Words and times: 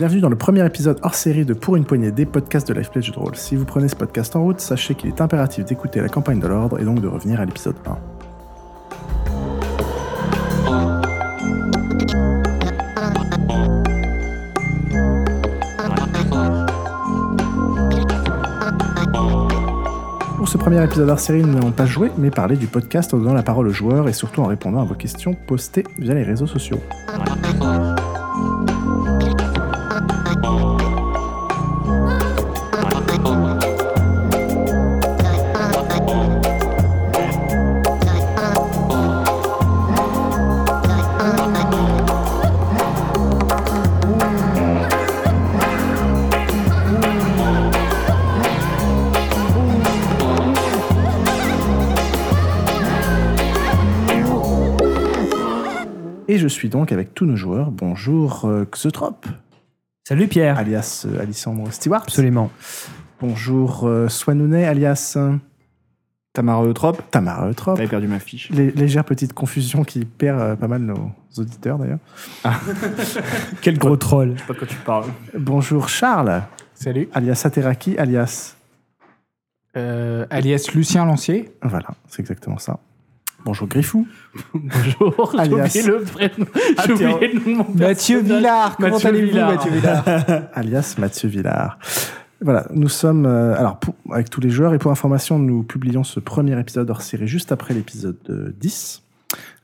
Bienvenue 0.00 0.22
dans 0.22 0.30
le 0.30 0.36
premier 0.36 0.64
épisode 0.64 0.98
hors 1.02 1.14
série 1.14 1.44
de 1.44 1.52
Pour 1.52 1.76
une 1.76 1.84
poignée 1.84 2.10
des 2.10 2.24
podcasts 2.24 2.66
de 2.66 2.72
Life 2.72 2.90
Pledge 2.90 3.10
Roll. 3.10 3.36
Si 3.36 3.54
vous 3.54 3.66
prenez 3.66 3.86
ce 3.86 3.94
podcast 3.94 4.34
en 4.34 4.44
route, 4.44 4.58
sachez 4.58 4.94
qu'il 4.94 5.10
est 5.10 5.20
impératif 5.20 5.66
d'écouter 5.66 6.00
la 6.00 6.08
campagne 6.08 6.40
de 6.40 6.46
l'ordre 6.48 6.80
et 6.80 6.84
donc 6.86 7.02
de 7.02 7.06
revenir 7.06 7.38
à 7.38 7.44
l'épisode 7.44 7.76
1. 7.84 7.98
Pour 20.38 20.48
ce 20.48 20.56
premier 20.56 20.82
épisode 20.82 21.10
hors 21.10 21.20
série, 21.20 21.42
nous 21.42 21.52
n'allons 21.52 21.72
pas 21.72 21.84
jouer, 21.84 22.10
mais 22.16 22.30
parler 22.30 22.56
du 22.56 22.68
podcast 22.68 23.12
en 23.12 23.18
donnant 23.18 23.34
la 23.34 23.42
parole 23.42 23.68
aux 23.68 23.72
joueurs 23.74 24.08
et 24.08 24.14
surtout 24.14 24.40
en 24.40 24.46
répondant 24.46 24.80
à 24.80 24.84
vos 24.84 24.94
questions 24.94 25.34
postées 25.34 25.84
via 25.98 26.14
les 26.14 26.22
réseaux 26.22 26.46
sociaux. 26.46 26.80
Suis 56.60 56.68
donc 56.68 56.92
avec 56.92 57.14
tous 57.14 57.24
nos 57.26 57.36
joueurs. 57.36 57.70
Bonjour 57.70 58.44
euh, 58.44 58.64
Xotrop, 58.70 59.26
Salut 60.06 60.28
Pierre. 60.28 60.58
alias 60.58 61.06
euh, 61.08 61.20
Alissandre 61.20 61.72
Stewart. 61.72 62.02
Absolument. 62.02 62.50
Bonjour 63.20 63.86
euh, 63.86 64.08
Swanounet, 64.08 64.64
alias 64.66 65.16
Tamara 66.32 66.62
Eutrope. 66.64 67.02
Tamara 67.10 67.48
Eutrop. 67.48 67.76
J'avais 67.76 67.88
perdu 67.88 68.08
ma 68.08 68.18
fiche. 68.18 68.50
Lé- 68.50 68.72
légère 68.72 69.04
petite 69.04 69.32
confusion 69.32 69.84
qui 69.84 70.04
perd 70.04 70.38
euh, 70.40 70.56
pas 70.56 70.68
mal 70.68 70.82
nos 70.82 71.12
auditeurs 71.38 71.78
d'ailleurs. 71.78 71.98
Quel 73.62 73.78
gros 73.78 73.96
troll. 73.96 74.34
Je 74.36 74.40
sais 74.40 74.46
pas 74.46 74.52
de 74.54 74.58
quoi 74.58 74.68
tu 74.68 74.76
parles. 74.76 75.06
Bonjour 75.38 75.88
Charles, 75.88 76.42
Salut. 76.74 77.08
alias 77.14 77.42
Ateraki, 77.44 77.96
alias. 77.98 78.56
Euh, 79.76 80.26
alias 80.30 80.70
Lucien 80.74 81.04
Lancier. 81.04 81.52
Voilà, 81.62 81.88
c'est 82.08 82.20
exactement 82.20 82.58
ça. 82.58 82.80
Bonjour 83.44 83.66
Griffou, 83.68 84.06
Bonjour, 84.54 85.30
j'ai 85.34 85.40
Alias. 85.40 85.64
oublié 85.66 85.82
le 85.86 86.00
prénom. 86.02 86.46
J'ai 86.86 86.92
oublié 86.92 87.32
le 87.32 87.40
nom 87.52 87.62
de 87.64 87.68
mon 87.68 87.74
Mathieu 87.74 88.18
personnage. 88.18 88.38
Villard. 88.38 88.76
Comment 88.76 88.90
Mathieu 88.90 89.08
allez-vous, 89.08 89.26
Villard. 89.28 89.50
Mathieu 89.54 89.70
Villard 89.72 90.04
alias 90.54 90.94
Mathieu 90.98 91.28
Villard. 91.28 91.78
Voilà, 92.42 92.66
nous 92.72 92.88
sommes 92.88 93.26
euh, 93.26 93.54
alors 93.58 93.78
pour- 93.78 93.94
avec 94.10 94.30
tous 94.30 94.40
les 94.40 94.50
joueurs 94.50 94.72
et 94.74 94.78
pour 94.78 94.90
information, 94.90 95.38
nous 95.38 95.62
publions 95.62 96.04
ce 96.04 96.20
premier 96.20 96.58
épisode 96.58 96.88
hors 96.90 97.02
série 97.02 97.28
juste 97.28 97.52
après 97.52 97.74
l'épisode 97.74 98.16
euh, 98.30 98.52
10. 98.60 99.02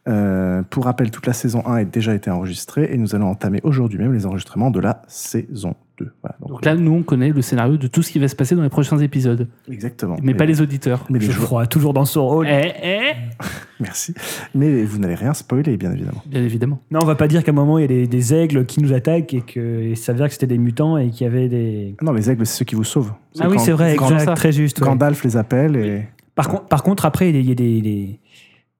Euh, 0.08 0.62
pour 0.70 0.84
rappel, 0.84 1.10
toute 1.10 1.26
la 1.26 1.32
saison 1.32 1.62
1 1.66 1.74
a 1.74 1.84
déjà 1.84 2.14
été 2.14 2.30
enregistrée 2.30 2.88
et 2.92 2.96
nous 2.98 3.14
allons 3.14 3.28
entamer 3.28 3.60
aujourd'hui 3.64 3.98
même 3.98 4.12
les 4.12 4.24
enregistrements 4.26 4.70
de 4.70 4.78
la 4.80 5.02
saison 5.08 5.74
2. 5.98 6.10
Voilà, 6.22 6.36
donc, 6.40 6.48
Donc 6.50 6.64
là, 6.64 6.74
nous, 6.74 6.92
on 6.92 7.02
connaît 7.02 7.30
le 7.30 7.42
scénario 7.42 7.76
de 7.76 7.86
tout 7.86 8.02
ce 8.02 8.10
qui 8.10 8.18
va 8.18 8.28
se 8.28 8.36
passer 8.36 8.54
dans 8.54 8.62
les 8.62 8.68
prochains 8.68 8.98
épisodes, 8.98 9.48
exactement. 9.70 10.16
mais 10.22 10.34
pas 10.34 10.44
les 10.44 10.60
auditeurs. 10.60 11.04
mais 11.10 11.18
les 11.18 11.26
Je 11.26 11.32
joueurs- 11.32 11.46
crois 11.46 11.66
toujours 11.66 11.92
dans 11.94 12.04
son 12.04 12.26
rôle. 12.26 12.46
Eh, 12.48 12.72
eh 12.82 13.00
Merci. 13.80 14.14
Mais 14.54 14.82
vous 14.84 14.98
n'allez 14.98 15.14
rien 15.14 15.34
spoiler, 15.34 15.76
bien 15.76 15.92
évidemment. 15.92 16.22
Bien 16.26 16.42
évidemment. 16.42 16.80
Non, 16.90 17.00
on 17.02 17.06
va 17.06 17.14
pas 17.14 17.28
dire 17.28 17.44
qu'à 17.44 17.52
un 17.52 17.54
moment 17.54 17.78
il 17.78 17.82
y 17.82 17.84
a 17.84 17.88
des, 17.88 18.06
des 18.06 18.34
aigles 18.34 18.64
qui 18.66 18.80
nous 18.80 18.92
attaquent 18.92 19.34
et 19.34 19.40
que 19.42 19.82
il 19.90 19.96
s'avère 19.96 20.26
que 20.28 20.32
c'était 20.32 20.46
des 20.46 20.58
mutants 20.58 20.96
et 20.98 21.10
qu'il 21.10 21.26
y 21.26 21.30
avait 21.30 21.48
des. 21.48 21.94
Non, 22.02 22.12
les 22.12 22.30
aigles, 22.30 22.46
c'est 22.46 22.58
ceux 22.58 22.64
qui 22.64 22.74
vous 22.74 22.84
sauvent. 22.84 23.12
Ah 23.40 23.48
oui, 23.48 23.58
c'est 23.58 23.72
vrai, 23.72 23.96
quand 23.96 24.06
exact, 24.06 24.24
ça. 24.24 24.34
très 24.34 24.52
juste. 24.52 24.80
ouais. 24.80 24.86
Gandalf 24.86 25.22
les 25.24 25.36
appelle 25.36 25.76
et. 25.76 26.06
Par, 26.34 26.48
con- 26.48 26.60
par 26.68 26.82
contre, 26.82 27.04
après, 27.06 27.30
il 27.30 27.40
y 27.48 27.52
a 27.52 27.54
des. 27.54 27.80
des- 27.80 28.20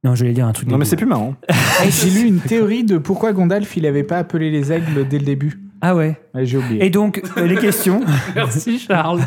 Non, 0.05 0.15
je 0.15 0.25
vais 0.25 0.32
dire 0.32 0.47
un 0.47 0.53
truc. 0.53 0.69
Non, 0.69 0.76
mais 0.78 0.84
c'est 0.84 0.97
plus 0.97 1.06
marrant. 1.06 1.34
Eh, 1.49 1.91
J'ai 1.91 2.10
lu 2.10 2.26
une 2.28 2.38
théorie 2.41 2.84
de 2.84 2.99
pourquoi 2.99 3.32
Gandalf 3.32 3.76
il 3.76 3.87
avait 3.87 4.03
pas 4.03 4.19
appelé 4.19 4.50
les 4.50 4.72
aigles 4.72 5.06
dès 5.09 5.19
le 5.19 5.25
début. 5.25 5.59
Ah 5.89 5.95
ouais. 5.95 6.19
Ouais, 6.35 6.45
J'ai 6.45 6.57
oublié. 6.57 6.85
Et 6.85 6.91
donc, 6.91 7.23
euh, 7.37 7.47
les 7.47 7.55
questions. 7.55 8.01
Merci, 8.35 8.81
Charles. 8.81 9.21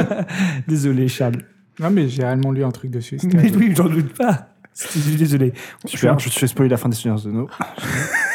Désolé, 0.68 1.08
Charles. 1.08 1.36
Non 1.80 1.90
mais 1.90 2.08
j'ai 2.08 2.22
réellement 2.22 2.52
lu 2.52 2.64
un 2.64 2.70
truc 2.70 2.90
dessus. 2.90 3.18
Mais 3.32 3.50
oui, 3.54 3.72
j'en 3.74 3.88
doute 3.88 4.12
pas. 4.14 4.48
Je 4.74 4.98
suis 4.98 5.16
désolé. 5.16 5.54
Super, 5.86 6.18
je 6.18 6.28
te 6.28 6.38
fais 6.38 6.46
spoiler 6.46 6.70
la 6.70 6.76
fin 6.76 6.88
des 6.90 6.96
Seigneurs 6.96 7.20
de 7.20 7.30
nos. 7.30 7.48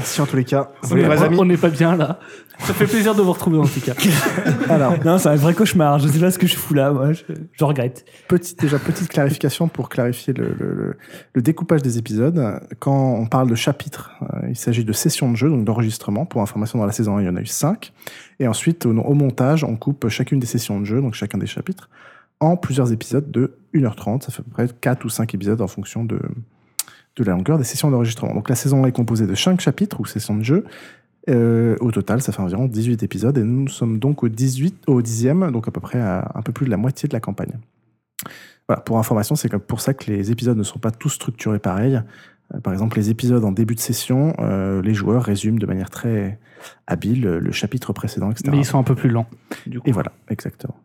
Merci 0.00 0.20
en 0.22 0.26
tous 0.26 0.36
les 0.36 0.44
cas. 0.44 0.70
On 0.90 0.94
n'est 0.94 1.06
pas, 1.06 1.28
on 1.30 1.56
pas 1.56 1.68
bien 1.68 1.94
là. 1.94 2.18
Ça 2.60 2.72
fait 2.74 2.86
plaisir 2.86 3.14
de 3.14 3.20
vous 3.22 3.32
retrouver 3.32 3.58
en 3.58 3.66
tout 3.66 3.80
cas. 3.80 3.92
Alors, 4.70 4.94
Non, 5.04 5.18
c'est 5.18 5.28
un 5.28 5.36
vrai 5.36 5.52
cauchemar. 5.54 5.98
Je 5.98 6.08
sais 6.08 6.18
pas 6.18 6.30
ce 6.30 6.38
que 6.38 6.46
je 6.46 6.56
fous 6.56 6.72
là, 6.74 6.90
moi. 6.90 7.12
Je, 7.12 7.22
je 7.52 7.64
regrette. 7.64 8.04
Petite, 8.28 8.58
déjà, 8.60 8.78
petite 8.78 9.08
clarification 9.08 9.68
pour 9.68 9.88
clarifier 9.90 10.32
le, 10.32 10.54
le- 10.58 10.74
le- 10.74 10.96
le 11.34 11.42
découpage 11.42 11.82
des 11.82 11.98
épisodes. 11.98 12.60
Quand 12.78 13.14
on 13.14 13.26
parle 13.26 13.48
de 13.50 13.54
chapitres, 13.54 14.10
euh, 14.22 14.48
il 14.48 14.56
s'agit 14.56 14.84
de 14.84 14.92
sessions 14.92 15.30
de 15.30 15.36
jeu, 15.36 15.48
donc 15.50 15.64
d'enregistrement. 15.64 16.24
Pour 16.26 16.40
information, 16.42 16.78
dans 16.78 16.86
la 16.86 16.92
saison 16.92 17.16
1, 17.18 17.22
il 17.22 17.26
y 17.26 17.28
en 17.28 17.36
a 17.36 17.40
eu 17.42 17.46
5. 17.46 17.92
Et 18.40 18.48
ensuite, 18.48 18.86
au, 18.86 18.90
au 18.90 19.14
montage, 19.14 19.64
on 19.64 19.76
coupe 19.76 20.08
chacune 20.08 20.38
des 20.40 20.46
sessions 20.46 20.80
de 20.80 20.84
jeu, 20.86 21.00
donc 21.02 21.12
chacun 21.14 21.36
des 21.38 21.46
chapitres, 21.46 21.90
en 22.40 22.56
plusieurs 22.56 22.90
épisodes 22.92 23.30
de 23.30 23.54
1h30. 23.74 24.22
Ça 24.22 24.32
fait 24.32 24.40
à 24.40 24.44
peu 24.44 24.50
près 24.50 24.68
4 24.80 25.04
ou 25.04 25.10
5 25.10 25.34
épisodes 25.34 25.60
en 25.60 25.66
fonction 25.68 26.04
de, 26.04 26.20
de 27.24 27.30
la 27.30 27.36
longueur 27.36 27.58
des 27.58 27.64
sessions 27.64 27.90
d'enregistrement. 27.90 28.34
Donc 28.34 28.48
la 28.48 28.54
saison 28.54 28.84
1 28.84 28.88
est 28.88 28.92
composée 28.92 29.26
de 29.26 29.34
5 29.34 29.60
chapitres 29.60 30.00
ou 30.00 30.06
sessions 30.06 30.36
de 30.36 30.42
jeu. 30.42 30.64
Euh, 31.28 31.76
au 31.80 31.90
total, 31.90 32.22
ça 32.22 32.32
fait 32.32 32.40
environ 32.40 32.66
18 32.66 33.02
épisodes 33.02 33.36
et 33.36 33.42
nous 33.42 33.68
sommes 33.68 33.98
donc 33.98 34.22
au 34.22 34.28
18, 34.28 34.84
au 34.86 35.02
10e, 35.02 35.50
donc 35.50 35.68
à 35.68 35.70
peu 35.70 35.80
près 35.80 36.00
à 36.00 36.32
un 36.34 36.42
peu 36.42 36.52
plus 36.52 36.66
de 36.66 36.70
la 36.70 36.76
moitié 36.76 37.08
de 37.08 37.12
la 37.12 37.20
campagne. 37.20 37.58
Voilà, 38.68 38.80
pour 38.82 38.98
information, 38.98 39.34
c'est 39.34 39.48
comme 39.48 39.60
pour 39.60 39.80
ça 39.80 39.94
que 39.94 40.10
les 40.10 40.30
épisodes 40.30 40.56
ne 40.56 40.62
sont 40.62 40.78
pas 40.78 40.90
tous 40.90 41.10
structurés 41.10 41.58
pareil. 41.58 42.00
Euh, 42.54 42.60
Par 42.60 42.72
exemple, 42.72 42.96
les 42.96 43.10
épisodes 43.10 43.44
en 43.44 43.52
début 43.52 43.74
de 43.74 43.80
session, 43.80 44.34
euh, 44.38 44.80
les 44.82 44.94
joueurs 44.94 45.22
résument 45.22 45.58
de 45.58 45.66
manière 45.66 45.90
très 45.90 46.38
habile 46.86 47.22
le 47.22 47.52
chapitre 47.52 47.92
précédent, 47.92 48.30
etc. 48.30 48.48
Mais 48.50 48.58
ils 48.58 48.64
sont 48.64 48.78
un 48.78 48.82
peu 48.82 48.94
plus 48.94 49.10
lents. 49.10 49.26
Du 49.66 49.80
coup. 49.80 49.88
Et 49.88 49.92
voilà, 49.92 50.12
exactement. 50.28 50.76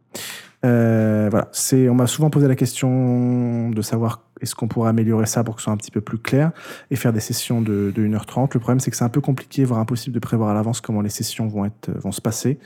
Euh, 0.64 1.28
voilà, 1.30 1.48
c'est, 1.52 1.90
on 1.90 1.96
m'a 1.96 2.08
souvent 2.08 2.30
posé 2.30 2.48
la 2.48 2.56
question 2.56 3.70
de 3.70 3.82
savoir 3.82 4.22
est-ce 4.42 4.56
qu'on 4.56 4.68
pourrait 4.68 4.90
améliorer 4.90 5.26
ça 5.26 5.44
pour 5.44 5.56
que 5.56 5.62
ce 5.62 5.66
soit 5.66 5.74
un 5.74 5.78
petit 5.78 5.92
peu 5.92 6.02
plus 6.02 6.18
clair 6.18 6.52
et 6.92 6.96
faire 6.96 7.14
des 7.14 7.20
sessions 7.20 7.62
de, 7.62 7.92
de 7.96 8.08
1h30. 8.08 8.50
Le 8.54 8.60
problème, 8.60 8.80
c'est 8.80 8.92
que 8.92 8.98
c'est 8.98 9.04
un 9.04 9.10
peu 9.10 9.22
compliqué, 9.22 9.64
voire 9.64 9.80
impossible 9.80 10.14
de 10.16 10.20
prévoir 10.20 10.50
à 10.50 10.54
l'avance 10.54 10.82
comment 10.82 11.02
les 11.02 11.10
sessions 11.10 11.48
vont, 11.48 11.66
être, 11.66 11.92
vont 12.00 12.12
se 12.12 12.22
passer, 12.22 12.60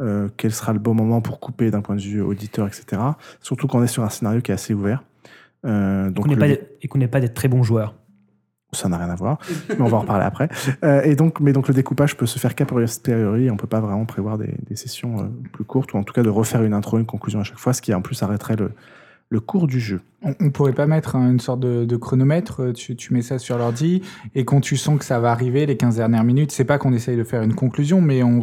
euh, 0.00 0.28
quel 0.36 0.52
sera 0.52 0.72
le 0.72 0.78
bon 0.78 0.94
moment 0.94 1.20
pour 1.20 1.40
couper 1.40 1.70
d'un 1.70 1.80
point 1.80 1.96
de 1.96 2.00
vue 2.00 2.20
auditeur, 2.20 2.66
etc. 2.66 3.00
Surtout 3.40 3.66
qu'on 3.68 3.82
est 3.82 3.88
sur 3.88 4.02
un 4.02 4.08
scénario 4.10 4.40
qui 4.40 4.50
est 4.50 4.54
assez 4.54 4.74
ouvert. 4.74 5.04
Euh, 5.64 6.10
donc 6.10 6.24
Qu'on 6.24 6.30
n'est 6.30 6.34
le- 6.34 6.40
pas 6.40 6.48
des- 6.48 6.60
et 6.82 6.88
qu'on 6.88 6.98
n'est 6.98 7.08
pas 7.08 7.20
d'être 7.20 7.34
très 7.34 7.48
bons 7.48 7.62
joueurs. 7.62 7.94
Ça 8.74 8.88
n'a 8.88 8.98
rien 8.98 9.10
à 9.10 9.14
voir, 9.14 9.38
mais 9.68 9.80
on 9.80 9.88
va 9.88 9.98
en 9.98 10.00
reparler 10.00 10.24
après. 10.24 10.48
Euh, 10.84 11.02
et 11.02 11.16
donc, 11.16 11.40
mais 11.40 11.52
donc 11.52 11.68
le 11.68 11.74
découpage 11.74 12.16
peut 12.16 12.26
se 12.26 12.38
faire 12.38 12.54
qu'a 12.54 12.66
posteriori, 12.66 13.50
on 13.50 13.56
peut 13.56 13.66
pas 13.66 13.80
vraiment 13.80 14.04
prévoir 14.04 14.38
des, 14.38 14.54
des 14.68 14.76
sessions 14.76 15.20
euh, 15.20 15.24
plus 15.52 15.64
courtes, 15.64 15.92
ou 15.94 15.98
en 15.98 16.02
tout 16.02 16.12
cas 16.12 16.22
de 16.22 16.28
refaire 16.28 16.62
une 16.62 16.74
intro, 16.74 16.98
une 16.98 17.06
conclusion 17.06 17.40
à 17.40 17.44
chaque 17.44 17.58
fois, 17.58 17.72
ce 17.72 17.82
qui 17.82 17.94
en 17.94 18.02
plus 18.02 18.22
arrêterait 18.22 18.56
le, 18.56 18.70
le 19.34 19.40
cours 19.40 19.66
du 19.66 19.80
jeu. 19.80 20.00
On, 20.22 20.32
on 20.40 20.50
pourrait 20.50 20.72
pas 20.72 20.86
mettre 20.86 21.16
hein, 21.16 21.30
une 21.32 21.40
sorte 21.40 21.60
de, 21.60 21.84
de 21.84 21.96
chronomètre. 21.96 22.62
euh, 22.62 22.72
Tu, 22.72 22.96
tu 22.96 23.12
mets 23.12 23.20
ça 23.20 23.38
sur 23.38 23.58
l'ordi 23.58 24.00
et 24.34 24.46
quand 24.46 24.60
tu 24.62 24.76
sens 24.78 24.98
que 24.98 25.04
ça 25.04 25.20
va 25.20 25.30
arriver 25.30 25.66
les 25.66 25.76
15 25.76 25.96
dernières 25.96 26.24
minutes, 26.24 26.50
c'est 26.50 26.64
pas 26.64 26.78
qu'on 26.78 26.94
essaye 26.94 27.16
de 27.18 27.24
faire 27.24 27.42
une 27.42 27.54
conclusion, 27.54 28.00
mais 28.00 28.22
on, 28.22 28.40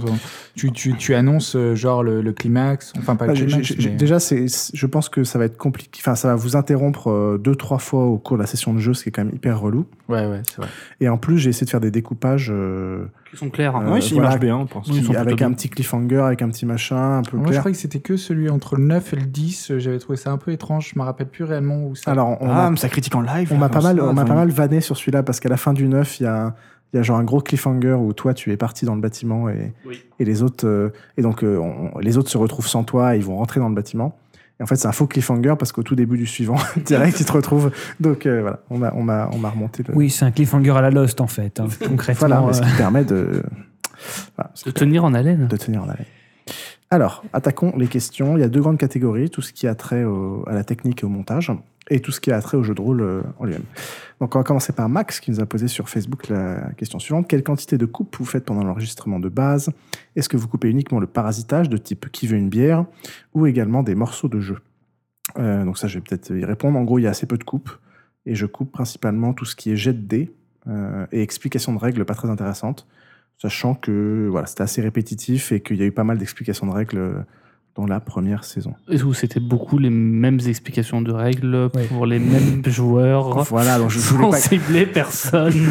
tu, 0.55 0.71
tu, 0.71 0.95
tu 0.95 1.15
annonces 1.15 1.55
euh, 1.55 1.73
genre 1.73 2.03
le, 2.03 2.21
le 2.21 2.33
climax. 2.33 2.93
Enfin 2.99 3.15
pas 3.15 3.25
le 3.25 3.31
Ah, 3.31 3.35
climax. 3.35 3.73
mais- 3.79 3.89
Déjà, 3.95 4.19
c'est, 4.19 4.45
je 4.73 4.85
pense 4.85 5.09
que 5.09 5.23
ça 5.23 5.39
va 5.39 5.45
être 5.45 5.57
compliqué, 5.57 5.99
enfin 6.03 6.13
ça 6.15 6.27
va 6.27 6.35
vous 6.35 6.55
interrompre 6.55 7.09
euh, 7.09 7.37
deux, 7.39 7.55
trois 7.55 7.79
fois 7.79 8.05
au 8.05 8.17
cours 8.19 8.37
de 8.37 8.41
la 8.43 8.47
session 8.47 8.73
de 8.75 8.79
jeu, 8.79 8.93
ce 8.93 9.01
qui 9.03 9.09
est 9.09 9.11
quand 9.11 9.25
même 9.25 9.33
hyper 9.33 9.59
relou. 9.59 9.85
Ouais 10.07 10.27
ouais 10.27 10.41
c'est 10.47 10.57
vrai. 10.57 10.67
Et 10.99 11.09
en 11.09 11.17
plus, 11.17 11.39
j'ai 11.39 11.49
essayé 11.49 11.65
de 11.65 11.71
faire 11.71 11.79
des 11.81 11.89
découpages 11.91 12.51
euh, 12.53 13.05
Ils 13.33 13.37
sont 13.39 13.49
clairs. 13.49 13.75
hein. 13.75 13.83
Euh, 13.87 13.93
oui, 13.93 13.99
il 14.11 14.13
voilà. 14.15 14.37
bien, 14.37 14.65
je 14.67 14.73
pense. 14.73 14.87
Oui, 14.89 14.95
ils 14.97 15.07
qui- 15.07 15.15
avec 15.15 15.41
un 15.41 15.47
bien. 15.47 15.53
petit 15.55 15.69
cliffhanger, 15.69 16.17
avec 16.21 16.41
un 16.41 16.49
petit 16.49 16.65
machin, 16.65 17.19
un 17.19 17.21
peu 17.21 17.37
Moi 17.37 17.45
je 17.47 17.49
clair. 17.51 17.61
croyais 17.61 17.75
que 17.75 17.81
c'était 17.81 17.99
que 17.99 18.17
celui 18.17 18.49
entre 18.49 18.75
le 18.75 18.83
9 18.83 19.13
et 19.13 19.15
le 19.15 19.25
10. 19.25 19.71
euh, 19.71 19.79
J'avais 19.79 19.99
trouvé 19.99 20.17
ça 20.17 20.31
un 20.31 20.37
peu 20.37 20.51
étrange. 20.51 20.91
Je 20.93 20.99
me 20.99 21.03
rappelle 21.05 21.27
plus 21.29 21.43
réellement 21.45 21.83
où 21.85 21.95
ça. 21.95 22.11
Alors, 22.11 22.37
on 22.41 22.49
Ah, 22.49 22.65
a 22.67 22.69
mais 22.71 22.77
ça 22.77 22.89
critique 22.89 23.15
en 23.15 23.21
live. 23.21 23.49
On 23.53 23.57
m'a 23.57 23.67
là, 23.67 23.73
pas 23.73 23.81
mal, 23.81 24.01
on 24.01 24.13
m'a 24.13 24.23
enfin, 24.23 24.25
pas 24.25 24.35
mal 24.35 24.49
vanné 24.49 24.81
sur 24.81 24.97
celui-là 24.97 25.23
parce 25.23 25.39
qu'à 25.39 25.49
la 25.49 25.57
fin 25.57 25.71
du 25.73 25.87
9, 25.87 26.19
il 26.19 26.23
y 26.23 26.25
a, 26.27 26.53
il 26.93 26.97
y 26.97 26.99
a 26.99 27.03
genre 27.03 27.17
un 27.19 27.23
gros 27.23 27.39
cliffhanger 27.39 27.93
où 27.93 28.11
toi 28.11 28.33
tu 28.33 28.51
es 28.51 28.57
parti 28.57 28.83
dans 28.85 28.95
le 28.95 29.01
bâtiment 29.01 29.47
et, 29.47 29.73
Oui. 29.85 30.03
et 30.19 30.25
les 30.25 30.43
autres 30.43 30.67
euh, 30.67 30.89
et 31.15 31.21
donc 31.21 31.41
euh, 31.43 31.57
on- 31.57 31.97
les 31.99 32.17
autres 32.17 32.29
se 32.29 32.37
retrouvent 32.37 32.67
sans 32.67 32.83
toi 32.83 33.15
et 33.15 33.19
ils 33.19 33.23
vont 33.23 33.37
rentrer 33.37 33.61
dans 33.61 33.69
le 33.69 33.75
bâtiment. 33.75 34.17
Et 34.61 34.63
en 34.63 34.67
fait, 34.67 34.75
c'est 34.75 34.87
un 34.87 34.91
faux 34.91 35.07
cliffhanger 35.07 35.55
parce 35.57 35.71
qu'au 35.71 35.81
tout 35.81 35.95
début 35.95 36.19
du 36.19 36.27
suivant, 36.27 36.55
direct, 36.85 37.19
ils 37.19 37.25
te 37.25 37.31
retrouvent. 37.31 37.71
Donc 37.99 38.27
euh, 38.27 38.41
voilà, 38.41 38.59
on 38.69 38.77
m'a 38.77 38.93
on 38.95 39.01
m'a 39.01 39.27
on 39.33 39.39
m'a 39.39 39.49
remonté 39.49 39.81
le. 39.87 39.95
Oui, 39.95 40.11
c'est 40.11 40.23
un 40.23 40.29
cliffhanger 40.29 40.69
à 40.77 40.81
la 40.81 40.91
Lost 40.91 41.19
en 41.19 41.25
fait. 41.25 41.59
hein, 41.59 41.65
concrètement. 41.87 42.27
Voilà, 42.27 42.43
mais 42.45 42.53
ce 42.53 42.61
euh, 42.61 42.65
qui 42.65 42.77
permet 42.77 43.03
de 43.03 43.41
voilà, 44.37 44.51
De 44.63 44.69
tenir 44.69 45.03
en 45.03 45.15
haleine. 45.15 45.47
de 45.47 45.57
tenir 45.57 45.81
en 45.81 45.89
haleine. 45.89 46.05
Alors, 46.93 47.23
attaquons 47.31 47.73
les 47.77 47.87
questions. 47.87 48.35
Il 48.35 48.41
y 48.41 48.43
a 48.43 48.49
deux 48.49 48.59
grandes 48.59 48.77
catégories, 48.77 49.29
tout 49.29 49.41
ce 49.41 49.53
qui 49.53 49.65
a 49.65 49.75
trait 49.75 50.03
à 50.45 50.53
la 50.53 50.65
technique 50.65 51.03
et 51.03 51.05
au 51.05 51.09
montage, 51.09 51.49
et 51.89 52.01
tout 52.01 52.11
ce 52.11 52.19
qui 52.19 52.33
a 52.33 52.41
trait 52.41 52.57
au 52.57 52.63
jeu 52.63 52.75
de 52.75 52.81
rôle 52.81 53.01
euh, 53.01 53.21
en 53.39 53.45
lui-même. 53.45 53.63
Donc 54.19 54.35
on 54.35 54.39
va 54.39 54.43
commencer 54.43 54.73
par 54.73 54.89
Max, 54.89 55.21
qui 55.21 55.31
nous 55.31 55.39
a 55.39 55.45
posé 55.45 55.69
sur 55.69 55.87
Facebook 55.87 56.27
la 56.27 56.71
question 56.77 56.99
suivante. 56.99 57.29
Quelle 57.29 57.43
quantité 57.43 57.77
de 57.77 57.85
coupes 57.85 58.13
vous 58.17 58.25
faites 58.25 58.43
pendant 58.43 58.65
l'enregistrement 58.65 59.21
de 59.21 59.29
base? 59.29 59.71
Est-ce 60.17 60.27
que 60.27 60.35
vous 60.35 60.49
coupez 60.49 60.69
uniquement 60.69 60.99
le 60.99 61.07
parasitage 61.07 61.69
de 61.69 61.77
type 61.77 62.11
qui 62.11 62.27
veut 62.27 62.37
une 62.37 62.49
bière, 62.49 62.85
ou 63.33 63.45
également 63.45 63.83
des 63.83 63.95
morceaux 63.95 64.27
de 64.27 64.41
jeu? 64.41 64.57
Euh, 65.39 65.63
Donc 65.63 65.77
ça, 65.77 65.87
je 65.87 65.97
vais 65.97 66.01
peut-être 66.01 66.35
y 66.35 66.43
répondre. 66.43 66.77
En 66.77 66.83
gros, 66.83 66.99
il 66.99 67.03
y 67.03 67.07
a 67.07 67.11
assez 67.11 67.25
peu 67.25 67.37
de 67.37 67.45
coupes, 67.45 67.71
et 68.25 68.35
je 68.35 68.45
coupe 68.45 68.69
principalement 68.73 69.33
tout 69.33 69.45
ce 69.45 69.55
qui 69.55 69.71
est 69.71 69.77
jet 69.77 69.93
de 69.93 70.05
dés 70.05 70.35
euh, 70.67 71.07
et 71.13 71.21
explications 71.21 71.73
de 71.73 71.79
règles 71.79 72.03
pas 72.03 72.15
très 72.15 72.29
intéressantes 72.29 72.85
sachant 73.41 73.73
que 73.73 74.27
voilà, 74.29 74.45
c'était 74.47 74.63
assez 74.63 74.81
répétitif 74.81 75.51
et 75.51 75.59
qu'il 75.61 75.77
y 75.77 75.81
a 75.83 75.85
eu 75.85 75.91
pas 75.91 76.03
mal 76.03 76.17
d'explications 76.17 76.67
de 76.67 76.71
règles 76.71 76.97
euh, 76.97 77.13
dans 77.75 77.85
la 77.85 77.99
première 78.01 78.43
saison. 78.43 78.73
Et 78.89 79.01
où 79.01 79.13
c'était 79.13 79.39
beaucoup 79.39 79.77
les 79.77 79.89
mêmes 79.89 80.39
explications 80.45 81.01
de 81.01 81.11
règles 81.11 81.69
Ouais. 81.73 81.85
pour 81.85 82.05
les 82.05 82.19
mêmes 82.19 82.61
joueurs. 82.67 83.43
Voilà, 83.45 83.79
donc 83.79 83.89
je 83.89 83.97
voulais 83.99 84.29
pas... 84.29 84.37
cibler 84.37 84.85
personne. 84.85 85.53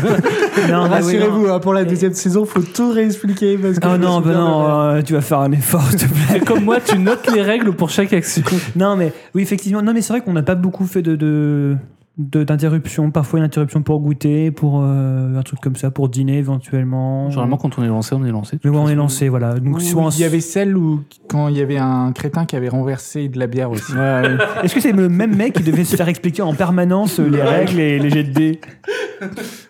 Oui. 0.56 0.70
Rassurez-vous, 0.72 1.46
hein, 1.48 1.60
pour 1.60 1.72
la 1.72 1.84
deuxième 1.84 2.12
saison, 2.12 2.44
faut 2.44 2.60
tout 2.62 2.90
réexpliquer. 2.90 3.56
Parce 3.56 3.78
que 3.78 3.86
Oh 3.86 3.96
non, 3.98 4.20
bah 4.20 4.32
non, 4.34 4.68
euh, 4.68 5.02
tu 5.02 5.12
vas 5.14 5.20
faire 5.20 5.40
un 5.40 5.52
effort, 5.52 5.82
s'il 5.90 6.00
te 6.00 6.04
plaît. 6.06 6.38
Et 6.38 6.40
comme 6.40 6.64
moi, 6.64 6.80
tu 6.80 6.98
notes 6.98 7.30
les 7.32 7.40
règles 7.42 7.72
pour 7.72 7.88
chaque 7.90 8.12
action. 8.12 8.42
Non, 8.76 8.96
mais 8.96 9.12
oui, 9.34 9.42
effectivement. 9.42 9.80
Non, 9.82 9.92
mais 9.94 10.02
c'est 10.02 10.12
vrai 10.12 10.22
qu'on 10.22 10.32
n'a 10.32 10.42
pas 10.42 10.54
beaucoup 10.56 10.86
fait 10.86 11.02
de- 11.02 11.76
d'interruption, 12.20 13.10
parfois 13.10 13.38
une 13.38 13.44
interruption 13.44 13.82
pour 13.82 14.00
goûter, 14.00 14.50
pour 14.50 14.80
euh, 14.82 15.38
un 15.38 15.42
truc 15.42 15.60
comme 15.60 15.76
ça, 15.76 15.90
pour 15.90 16.08
dîner 16.08 16.38
éventuellement. 16.38 17.30
Généralement, 17.30 17.56
quand 17.56 17.78
on 17.78 17.82
est 17.82 17.88
lancé, 17.88 18.14
on 18.14 18.24
est 18.24 18.30
lancé. 18.30 18.58
Mais 18.62 18.70
ouais, 18.70 18.76
on 18.76 18.88
est 18.88 18.94
lancé, 18.94 19.28
voilà. 19.28 19.54
Donc, 19.54 19.76
Ou 19.76 19.80
souvent, 19.80 20.10
il 20.10 20.20
y 20.20 20.24
avait 20.24 20.40
celle 20.40 20.76
où, 20.76 21.00
quand 21.28 21.48
il 21.48 21.56
y 21.56 21.60
avait 21.60 21.78
un 21.78 22.12
crétin 22.12 22.44
qui 22.44 22.56
avait 22.56 22.68
renversé 22.68 23.28
de 23.28 23.38
la 23.38 23.46
bière 23.46 23.70
aussi. 23.70 23.92
Est-ce 24.62 24.74
que 24.74 24.80
c'est 24.80 24.92
le 24.92 25.08
même 25.08 25.34
mec 25.34 25.54
qui 25.54 25.62
devait 25.62 25.84
se 25.84 25.96
faire 25.96 26.08
expliquer 26.08 26.42
en 26.42 26.54
permanence 26.54 27.18
euh, 27.20 27.28
les 27.28 27.42
règles 27.42 27.80
et 27.80 27.98
les 27.98 28.10
jets 28.10 28.24
de 28.24 28.32
dés? 28.32 28.60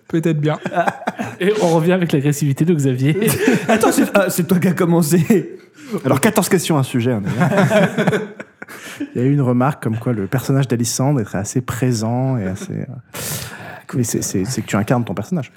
Peut-être 0.08 0.40
bien. 0.40 0.58
Et 1.40 1.52
on 1.62 1.68
revient 1.68 1.92
avec 1.92 2.12
l'agressivité 2.12 2.64
de 2.64 2.74
Xavier. 2.74 3.16
Attends, 3.68 3.92
c'est 3.92 4.10
ah, 4.14 4.26
toi 4.30 4.58
qui 4.58 4.68
as 4.68 4.72
commencé. 4.72 5.58
Alors, 6.04 6.20
14 6.20 6.48
questions 6.48 6.78
à 6.78 6.82
ce 6.82 6.90
sujet. 6.90 7.12
hein, 7.12 7.22
d'ailleurs. 7.24 8.20
Il 9.14 9.20
y 9.20 9.24
a 9.24 9.26
eu 9.26 9.32
une 9.32 9.40
remarque 9.40 9.82
comme 9.82 9.98
quoi 9.98 10.12
le 10.12 10.26
personnage 10.26 10.68
d'Alissandre 10.68 11.20
est 11.20 11.34
assez 11.34 11.60
présent 11.60 12.36
et 12.36 12.46
assez... 12.46 12.72
euh, 12.72 12.84
Mais 13.94 14.04
c'est- 14.04 14.22
c'est 14.22 14.44
c'est 14.44 14.62
que 14.62 14.66
tu 14.66 14.76
incarnes 14.76 15.04
ton 15.04 15.14
personnage. 15.14 15.52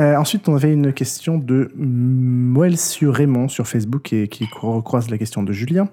Euh, 0.00 0.14
ensuite, 0.16 0.48
on 0.48 0.54
avait 0.54 0.72
une 0.72 0.92
question 0.92 1.38
de 1.38 1.72
Moelsieu 1.76 3.10
Raymond 3.10 3.48
sur 3.48 3.66
Facebook 3.66 4.12
et 4.12 4.28
qui 4.28 4.48
recroise 4.60 5.10
la 5.10 5.18
question 5.18 5.42
de 5.42 5.52
Julien 5.52 5.88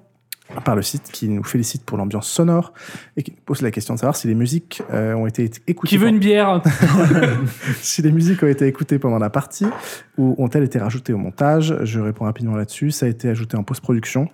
par 0.63 0.75
le 0.75 0.83
site 0.83 1.09
qui 1.11 1.27
nous 1.27 1.43
félicite 1.43 1.83
pour 1.85 1.97
l'ambiance 1.97 2.27
sonore 2.29 2.71
et 3.17 3.23
qui 3.23 3.31
pose 3.31 3.61
la 3.63 3.71
question 3.71 3.95
de 3.95 3.99
savoir 3.99 4.15
si 4.15 4.27
les 4.27 4.35
musiques 4.35 4.83
euh, 4.93 5.15
ont 5.15 5.25
été 5.25 5.49
écoutées 5.65 5.89
Qui 5.89 5.97
veut 5.97 6.07
une 6.07 6.19
bière 6.19 6.61
si 7.81 8.03
les 8.03 8.11
musiques 8.11 8.43
ont 8.43 8.47
été 8.47 8.67
écoutées 8.67 8.99
pendant 8.99 9.17
la 9.17 9.31
partie 9.31 9.65
ou 10.19 10.35
ont-elles 10.37 10.63
été 10.63 10.77
rajoutées 10.77 11.13
au 11.13 11.17
montage? 11.17 11.75
Je 11.83 11.99
réponds 11.99 12.25
rapidement 12.25 12.55
là-dessus. 12.55 12.91
Ça 12.91 13.07
a 13.07 13.09
été 13.09 13.27
ajouté 13.27 13.57
en 13.57 13.63
post-production. 13.63 14.29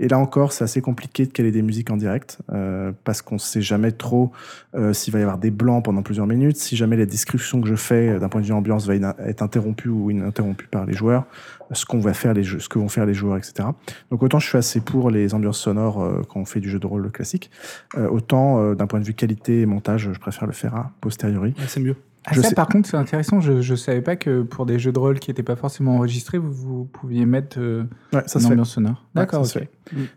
Et 0.00 0.08
là 0.08 0.18
encore, 0.18 0.52
c'est 0.52 0.64
assez 0.64 0.80
compliqué 0.80 1.26
de 1.26 1.30
caler 1.30 1.52
des 1.52 1.62
musiques 1.62 1.90
en 1.90 1.96
direct 1.96 2.38
euh, 2.52 2.90
parce 3.04 3.22
qu'on 3.22 3.36
ne 3.36 3.40
sait 3.40 3.62
jamais 3.62 3.92
trop 3.92 4.32
euh, 4.74 4.92
s'il 4.92 5.12
va 5.12 5.20
y 5.20 5.22
avoir 5.22 5.38
des 5.38 5.50
blancs 5.50 5.84
pendant 5.84 6.02
plusieurs 6.02 6.26
minutes, 6.26 6.56
si 6.56 6.74
jamais 6.74 6.96
la 6.96 7.06
description 7.06 7.60
que 7.60 7.68
je 7.68 7.76
fais 7.76 8.08
euh, 8.08 8.18
d'un 8.18 8.28
point 8.28 8.40
de 8.40 8.46
vue 8.46 8.52
ambiance 8.52 8.86
va 8.86 8.94
être 8.94 9.42
interrompue 9.42 9.88
ou 9.90 10.10
ininterrompue 10.10 10.68
par 10.68 10.86
les 10.86 10.94
joueurs, 10.94 11.26
ce 11.72 11.84
qu'on 11.84 12.00
va 12.00 12.14
faire 12.14 12.34
les 12.34 12.42
jeux, 12.42 12.58
ce 12.58 12.68
que 12.68 12.78
vont 12.78 12.88
faire 12.88 13.06
les 13.06 13.14
joueurs, 13.14 13.36
etc. 13.36 13.68
Donc 14.10 14.22
autant 14.22 14.38
je 14.38 14.48
suis 14.48 14.58
assez 14.58 14.80
pour 14.80 15.10
les 15.10 15.34
ambiances 15.34 15.58
sonores 15.58 16.02
euh, 16.02 16.22
quand 16.28 16.40
on 16.40 16.44
fait 16.44 16.60
du 16.60 16.68
jeu 16.68 16.78
de 16.78 16.86
rôle 16.86 17.10
classique, 17.10 17.50
euh, 17.96 18.08
autant 18.08 18.60
euh, 18.60 18.74
d'un 18.74 18.86
point 18.86 19.00
de 19.00 19.04
vue 19.04 19.14
qualité 19.14 19.60
et 19.60 19.66
montage, 19.66 20.10
je 20.12 20.18
préfère 20.18 20.46
le 20.46 20.52
faire 20.52 20.74
a 20.74 20.92
posteriori. 21.00 21.54
C'est 21.66 21.80
mieux. 21.80 21.96
Ah, 22.26 22.32
Je 22.34 22.42
ça, 22.42 22.50
sais- 22.50 22.54
par 22.54 22.68
contre, 22.68 22.88
c'est 22.88 22.96
intéressant. 22.98 23.40
Je 23.40 23.52
ne 23.72 23.76
savais 23.76 24.02
pas 24.02 24.14
que 24.16 24.42
pour 24.42 24.66
des 24.66 24.78
jeux 24.78 24.92
de 24.92 24.98
rôle 24.98 25.18
qui 25.18 25.30
n'étaient 25.30 25.42
pas 25.42 25.56
forcément 25.56 25.96
enregistrés, 25.96 26.36
vous, 26.38 26.52
vous 26.52 26.84
pouviez 26.84 27.24
mettre 27.24 27.58
euh, 27.58 27.84
Ouais, 28.12 28.22
ça 28.26 28.38
une 28.38 28.42
se 28.42 28.46
fait. 28.46 28.52
ambiance 28.52 28.70
sonore. 28.70 29.06
Ouais, 29.14 29.22
D'accord, 29.22 29.46
ça 29.46 29.54
se 29.54 29.58
ok. 29.60 29.68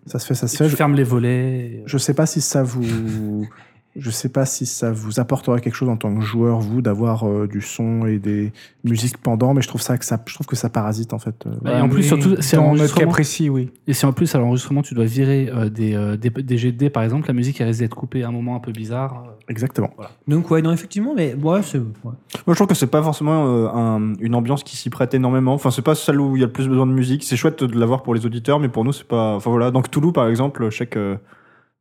Ça 0.08 0.20
se 0.20 0.26
fait, 0.28 0.36
ça 0.36 0.48
se 0.48 0.56
Et 0.56 0.58
fait. 0.58 0.64
tu 0.66 0.72
Je- 0.72 0.76
fermes 0.76 0.96
les 0.96 1.04
volets. 1.04 1.82
Je 1.86 1.98
sais 1.98 2.14
pas 2.14 2.26
si 2.26 2.42
ça 2.42 2.62
vous, 2.62 3.48
je 3.96 4.10
sais 4.10 4.30
pas 4.30 4.46
si 4.46 4.66
ça 4.66 4.92
vous 4.92 5.20
apportera 5.20 5.60
quelque 5.60 5.76
chose 5.76 5.90
en 5.90 5.98
tant 5.98 6.14
que 6.16 6.22
joueur 6.22 6.60
vous 6.60 6.82
d'avoir 6.82 7.28
euh, 7.28 7.48
du 7.48 7.62
son 7.62 8.08
et 8.08 8.18
des 8.18 8.52
musiques 8.84 9.18
pendant, 9.18 9.54
mais 9.54 9.62
je 9.62 9.68
trouve 9.68 9.82
ça 9.82 9.98
que 10.00 10.06
ça, 10.06 10.20
je 10.26 10.34
trouve 10.34 10.48
que 10.48 10.56
ça 10.56 10.70
parasite 10.70 11.14
en 11.14 11.20
fait. 11.20 11.46
euh, 11.46 11.78
Et 11.78 11.82
en 11.82 11.88
plus, 11.90 12.02
surtout, 12.04 12.36
c'est 12.40 12.58
dans 12.58 12.74
notre 12.74 12.96
cas 12.96 13.06
précis, 13.06 13.50
oui. 13.50 13.70
Et 13.88 13.94
si 13.94 14.06
en 14.08 14.14
plus 14.14 14.34
à 14.34 14.40
l'enregistrement 14.40 14.82
tu 14.82 14.96
dois 14.96 15.06
virer 15.06 15.50
euh, 15.54 15.70
des, 15.70 15.94
euh, 15.94 16.18
des, 16.18 16.30
des 16.32 16.58
jets 16.58 16.72
de 16.72 16.78
dés, 16.78 16.90
par 16.90 17.04
exemple, 17.04 17.28
la 17.28 17.34
musique 17.34 17.62
elle 17.62 17.68
risque 17.68 17.82
d'être 17.82 17.96
coupée 17.96 18.24
à 18.24 18.30
un 18.30 18.32
moment 18.32 18.56
un 18.56 18.60
peu 18.60 18.72
bizarre. 18.72 19.26
Exactement. 19.48 19.92
Donc, 20.28 20.50
ouais, 20.52 20.62
non, 20.62 20.72
effectivement, 20.72 21.14
mais 21.16 21.36
ouais, 21.36 21.62
c'est. 21.62 21.78
ouais. 21.78 21.86
Moi, 22.04 22.16
je 22.48 22.54
trouve 22.54 22.68
que 22.68 22.76
c'est 22.76 22.88
pas 22.88 23.04
forcément 23.04 23.46
euh, 23.48 23.68
un- 23.68 24.14
une 24.20 24.34
ambiance 24.36 24.64
qui 24.64 24.76
s'y 24.78 24.90
prête 24.90 25.14
énormément. 25.14 25.54
Enfin, 25.54 25.70
c'est 25.70 25.82
pas 25.82 25.96
celle 25.96 26.20
où 26.20 26.36
il 26.36 26.40
y 26.40 26.44
a 26.44 26.48
le 26.48 26.52
plus 26.54 26.68
besoin 26.68 26.88
de 26.88 26.94
musique. 26.94 27.24
C'est 27.24 27.36
chouette 27.36 27.64
de 27.64 27.78
l'avoir 27.80 28.02
pour 28.04 28.16
les 28.16 28.26
auditeurs, 28.26 28.60
mais 28.60 28.70
pour 28.70 28.84
nous, 28.86 28.94
c'est 28.94 29.08
pas. 29.08 29.36
Enfin 29.36 29.52
voilà. 29.52 29.70
Donc 29.70 29.92
Toulouse, 29.92 30.14
par 30.14 30.28
exemple, 30.30 30.66
je 30.72 30.78
sais 30.78 30.88
que 30.88 31.18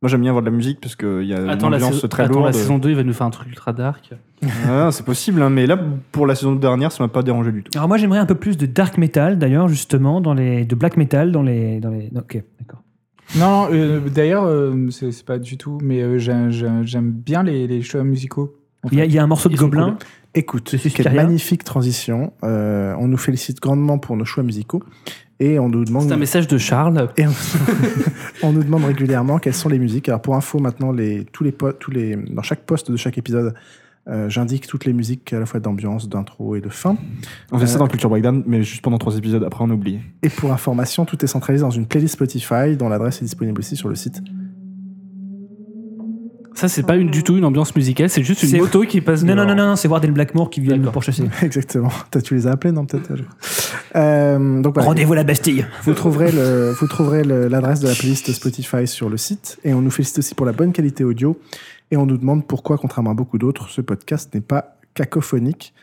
moi 0.02 0.08
j'aime 0.08 0.20
bien 0.20 0.30
avoir 0.30 0.42
de 0.42 0.50
la 0.50 0.54
musique 0.56 0.80
parce 0.80 0.96
qu'il 0.96 1.24
y 1.24 1.32
a 1.32 1.48
Attends, 1.50 1.66
une 1.68 1.72
la, 1.72 1.76
ambiance 1.78 1.94
saison, 1.94 2.08
très 2.08 2.24
attends, 2.24 2.32
lourde. 2.34 2.46
la 2.46 2.52
saison 2.52 2.78
2 2.78 2.90
il 2.90 2.96
va 2.96 3.04
nous 3.04 3.12
faire 3.12 3.26
un 3.26 3.30
truc 3.30 3.48
ultra 3.48 3.72
dark. 3.72 4.10
Ah, 4.68 4.90
c'est 4.92 5.04
possible, 5.06 5.40
hein, 5.42 5.48
mais 5.50 5.66
là, 5.66 5.78
pour 6.10 6.26
la 6.26 6.34
saison 6.34 6.54
dernière, 6.54 6.90
ça 6.92 7.02
m'a 7.04 7.08
pas 7.08 7.22
dérangé 7.22 7.52
du 7.52 7.62
tout. 7.62 7.70
Alors, 7.76 7.86
moi, 7.88 7.96
j'aimerais 7.96 8.18
un 8.18 8.26
peu 8.26 8.34
plus 8.34 8.56
de 8.56 8.66
dark 8.66 8.98
metal, 8.98 9.38
d'ailleurs, 9.38 9.68
justement, 9.68 10.20
dans 10.20 10.34
les. 10.34 10.64
de 10.64 10.74
black 10.74 10.96
metal 10.96 11.30
dans 11.32 11.42
les. 11.42 11.78
Dans 11.80 11.90
les... 11.90 12.10
Ok, 12.16 12.42
d'accord. 12.60 12.82
Non, 13.38 13.68
euh, 13.72 14.00
d'ailleurs, 14.12 14.44
euh, 14.44 14.90
c'est 14.90 15.12
c'est 15.12 15.24
pas 15.24 15.38
du 15.38 15.56
tout, 15.56 15.78
mais 15.82 16.02
euh, 16.02 16.18
j'ai- 16.18 16.50
j'ai- 16.50 16.80
j'aime 16.82 17.12
bien 17.12 17.42
les, 17.44 17.66
les 17.68 17.80
choix 17.82 18.02
musicaux. 18.04 18.56
Il 18.90 18.98
y, 18.98 19.00
a- 19.00 19.06
y 19.06 19.18
un 19.18 19.26
morceau 19.28 19.48
de 19.48 19.54
Ils 19.54 19.60
Gobelin. 19.60 19.96
Écoute, 20.34 20.74
C'est 20.76 20.90
quelle 20.90 21.14
magnifique 21.14 21.62
transition. 21.62 22.32
Euh, 22.42 22.94
on 22.98 23.06
nous 23.06 23.16
félicite 23.16 23.60
grandement 23.60 23.98
pour 23.98 24.16
nos 24.16 24.24
choix 24.24 24.42
musicaux 24.42 24.82
et 25.44 25.58
on 25.58 25.68
nous 25.68 25.84
demande. 25.84 26.06
C'est 26.08 26.12
un 26.12 26.16
message 26.16 26.46
de 26.48 26.58
Charles. 26.58 27.08
Et 27.16 27.26
on, 27.26 27.32
on 28.42 28.52
nous 28.52 28.62
demande 28.62 28.84
régulièrement 28.84 29.38
quelles 29.38 29.54
sont 29.54 29.68
les 29.68 29.78
musiques. 29.78 30.08
Alors 30.08 30.22
pour 30.22 30.36
info, 30.36 30.58
maintenant, 30.58 30.92
les, 30.92 31.24
tous 31.32 31.44
les, 31.44 31.52
po- 31.52 31.72
tous 31.72 31.90
les, 31.90 32.16
dans 32.16 32.42
chaque 32.42 32.60
poste 32.64 32.90
de 32.90 32.96
chaque 32.96 33.18
épisode, 33.18 33.54
euh, 34.08 34.28
j'indique 34.28 34.66
toutes 34.66 34.84
les 34.84 34.92
musiques 34.92 35.32
à 35.32 35.38
la 35.40 35.46
fois 35.46 35.60
d'ambiance, 35.60 36.08
d'intro 36.08 36.56
et 36.56 36.60
de 36.60 36.68
fin. 36.68 36.96
On 37.52 37.58
fait 37.58 37.64
Euh, 37.64 37.66
ça 37.66 37.78
dans 37.78 37.86
Culture 37.86 38.10
Breakdown, 38.10 38.42
mais 38.46 38.62
juste 38.62 38.82
pendant 38.82 38.98
trois 38.98 39.16
épisodes. 39.16 39.44
Après, 39.44 39.62
on 39.64 39.70
a 39.70 39.74
oublié. 39.74 40.00
Et 40.22 40.28
pour 40.28 40.52
information, 40.52 41.04
tout 41.04 41.22
est 41.24 41.28
centralisé 41.28 41.62
dans 41.62 41.70
une 41.70 41.86
playlist 41.86 42.14
Spotify 42.14 42.76
dont 42.76 42.88
l'adresse 42.88 43.18
est 43.20 43.24
disponible 43.24 43.58
aussi 43.60 43.76
sur 43.76 43.88
le 43.88 43.94
site. 43.94 44.20
Ça, 46.62 46.68
c'est 46.68 46.84
pas 46.84 46.94
une, 46.96 47.10
du 47.10 47.24
tout 47.24 47.36
une 47.36 47.44
ambiance 47.44 47.74
musicale, 47.74 48.08
c'est 48.08 48.22
juste 48.22 48.44
une 48.44 48.58
moto 48.58 48.82
qui 48.82 49.00
passe. 49.00 49.24
Non, 49.24 49.34
non, 49.34 49.44
non, 49.46 49.54
dehors. 49.56 49.66
non, 49.70 49.76
c'est 49.76 49.88
Wardell 49.88 50.12
Blackmore 50.12 50.48
qui 50.48 50.60
vient 50.60 50.76
D'accord. 50.76 50.92
pourchasser. 50.92 51.24
Exactement. 51.42 51.90
Tu 52.24 52.34
les 52.34 52.46
as 52.46 52.52
appelés, 52.52 52.72
non 52.72 52.86
Peut-être. 52.86 53.10
Euh, 53.96 54.62
donc. 54.62 54.78
Rendez-vous 54.78 55.12
à 55.12 55.16
la 55.16 55.24
Bastille. 55.24 55.66
Vous 55.82 55.94
trouverez 55.94 56.30
le- 56.32 56.70
vous 56.78 56.86
trouverez 56.86 57.24
le- 57.24 57.48
l'adresse 57.48 57.80
de 57.80 57.88
la 57.88 57.94
playlist 57.94 58.32
Spotify 58.32 58.86
sur 58.86 59.08
le 59.10 59.16
site. 59.16 59.58
Et 59.64 59.74
on 59.74 59.80
nous 59.82 59.90
félicite 59.90 60.18
aussi 60.18 60.34
pour 60.34 60.46
la 60.46 60.52
bonne 60.52 60.72
qualité 60.72 61.04
audio. 61.04 61.38
Et 61.90 61.96
on 61.96 62.06
nous 62.06 62.16
demande 62.16 62.46
pourquoi, 62.46 62.78
contrairement 62.78 63.10
à 63.10 63.14
beaucoup 63.14 63.38
d'autres, 63.38 63.68
ce 63.68 63.80
podcast 63.80 64.32
n'est 64.34 64.40
pas 64.40 64.76
cacophonique. 64.94 65.74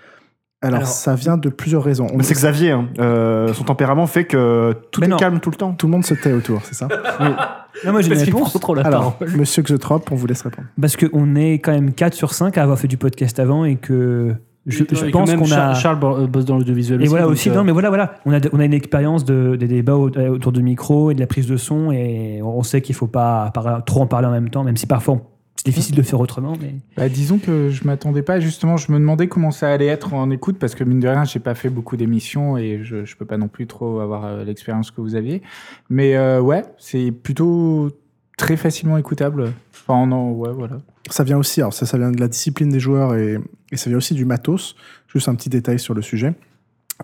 Alors, 0.61 0.79
Alors- 0.79 0.89
ça 0.89 1.15
vient 1.15 1.37
de 1.37 1.47
plusieurs 1.49 1.83
raisons. 1.83 2.07
On- 2.13 2.17
Mais 2.17 2.23
c'est 2.23 2.33
Xavier. 2.33 2.71
hein. 2.71 2.87
Euh, 2.99 3.53
son 3.53 3.63
tempérament 3.63 4.07
fait 4.07 4.25
que 4.25 4.73
tout 4.91 4.99
Mais 4.99 5.07
est 5.07 5.09
non. 5.09 5.17
calme 5.17 5.39
tout 5.39 5.49
le 5.49 5.55
temps. 5.55 5.71
Tout 5.73 5.87
le 5.87 5.91
monde 5.91 6.03
se 6.05 6.13
tait 6.13 6.33
autour, 6.33 6.61
c'est 6.63 6.75
ça 6.75 6.87
Non, 7.85 7.91
moi 7.93 8.01
j'ai 8.01 8.11
une 8.13 8.17
réponse. 8.19 8.57
trop 8.59 8.75
la 8.75 8.81
Alors, 8.85 9.13
parole. 9.15 9.37
monsieur 9.37 9.63
Xotrop, 9.63 10.11
on 10.11 10.15
vous 10.15 10.27
laisse 10.27 10.41
répondre. 10.41 10.67
Parce 10.79 10.97
qu'on 10.97 11.35
est 11.35 11.53
quand 11.59 11.71
même 11.71 11.93
4 11.93 12.13
sur 12.13 12.33
5 12.33 12.57
à 12.57 12.63
avoir 12.63 12.77
fait 12.77 12.89
du 12.89 12.97
podcast 12.97 13.39
avant 13.39 13.63
et 13.63 13.77
que 13.77 14.35
je, 14.65 14.79
je 14.91 15.05
Et 15.05 15.07
que 15.07 15.11
pense 15.11 15.33
qu'on 15.33 15.49
a. 15.53 15.73
Charles 15.75 15.99
euh, 16.03 16.27
bosse 16.27 16.43
dans 16.43 16.57
l'audiovisuel 16.57 17.01
Et 17.01 17.07
voilà 17.07 17.27
aussi, 17.27 17.49
euh, 17.49 17.53
non, 17.55 17.63
mais 17.63 17.71
voilà, 17.71 17.87
voilà. 17.87 18.15
On 18.25 18.33
a, 18.33 18.41
de- 18.41 18.49
on 18.51 18.59
a 18.59 18.65
une 18.65 18.73
expérience 18.73 19.23
de, 19.23 19.55
des 19.55 19.67
débats 19.67 19.95
au- 19.95 20.09
autour 20.09 20.51
du 20.51 20.61
micro 20.61 21.09
et 21.09 21.13
de 21.15 21.21
la 21.21 21.27
prise 21.27 21.47
de 21.47 21.55
son 21.55 21.91
et 21.93 22.41
on 22.43 22.61
sait 22.63 22.81
qu'il 22.81 22.95
faut 22.95 23.07
pas 23.07 23.53
trop 23.85 24.01
en 24.01 24.07
parler 24.07 24.27
en 24.27 24.31
même 24.31 24.49
temps, 24.49 24.65
même 24.65 24.75
si 24.77 24.85
parfois 24.87 25.13
on- 25.15 25.21
c'est 25.59 25.65
difficile 25.65 25.93
de 25.93 26.01
faire 26.03 26.21
autrement. 26.21 26.53
Mais... 26.61 26.75
Bah, 26.95 27.09
disons 27.09 27.37
que 27.37 27.69
je 27.69 27.83
m'attendais 27.83 28.21
pas, 28.21 28.39
justement, 28.39 28.77
je 28.77 28.93
me 28.93 28.97
demandais 28.97 29.27
comment 29.27 29.51
ça 29.51 29.69
allait 29.69 29.87
être 29.87 30.13
en 30.13 30.31
écoute, 30.31 30.57
parce 30.57 30.73
que 30.73 30.85
mine 30.85 31.01
de 31.01 31.07
rien, 31.09 31.25
j'ai 31.25 31.41
pas 31.41 31.53
fait 31.53 31.69
beaucoup 31.69 31.97
d'émissions 31.97 32.57
et 32.57 32.79
je, 32.81 33.03
je 33.03 33.17
peux 33.17 33.25
pas 33.25 33.35
non 33.35 33.49
plus 33.49 33.67
trop 33.67 33.99
avoir 33.99 34.23
euh, 34.23 34.45
l'expérience 34.45 34.89
que 34.89 35.01
vous 35.01 35.15
aviez. 35.15 35.41
Mais 35.89 36.15
euh, 36.15 36.39
ouais, 36.39 36.63
c'est 36.77 37.11
plutôt 37.11 37.89
très 38.37 38.55
facilement 38.55 38.97
écoutable. 38.97 39.51
Enfin, 39.73 40.07
non, 40.07 40.31
ouais, 40.31 40.53
voilà. 40.53 40.77
Ça 41.09 41.25
vient 41.25 41.37
aussi, 41.37 41.59
alors 41.59 41.73
ça, 41.73 41.85
ça 41.85 41.97
vient 41.97 42.11
de 42.11 42.21
la 42.21 42.29
discipline 42.29 42.69
des 42.69 42.79
joueurs 42.79 43.15
et, 43.15 43.37
et 43.73 43.75
ça 43.75 43.89
vient 43.89 43.97
aussi 43.97 44.13
du 44.13 44.23
matos. 44.23 44.77
Juste 45.13 45.27
un 45.27 45.35
petit 45.35 45.49
détail 45.49 45.77
sur 45.77 45.93
le 45.93 46.01
sujet. 46.01 46.35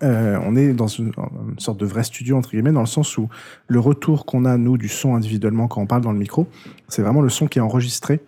Euh, 0.03 0.39
on 0.45 0.55
est 0.55 0.73
dans 0.73 0.87
une, 0.87 1.11
une 1.49 1.59
sorte 1.59 1.79
de 1.79 1.85
vrai 1.85 2.03
studio, 2.03 2.37
entre 2.37 2.51
guillemets, 2.51 2.71
dans 2.71 2.81
le 2.81 2.85
sens 2.85 3.17
où 3.17 3.27
le 3.67 3.79
retour 3.79 4.25
qu'on 4.25 4.45
a, 4.45 4.57
nous, 4.57 4.77
du 4.77 4.87
son 4.87 5.15
individuellement 5.15 5.67
quand 5.67 5.81
on 5.81 5.87
parle 5.87 6.03
dans 6.03 6.13
le 6.13 6.19
micro, 6.19 6.47
c'est 6.87 7.01
vraiment 7.01 7.21
le 7.21 7.29
son 7.29 7.47
qui 7.47 7.59
est 7.59 7.61
enregistré 7.61 8.15
euh, 8.15 8.19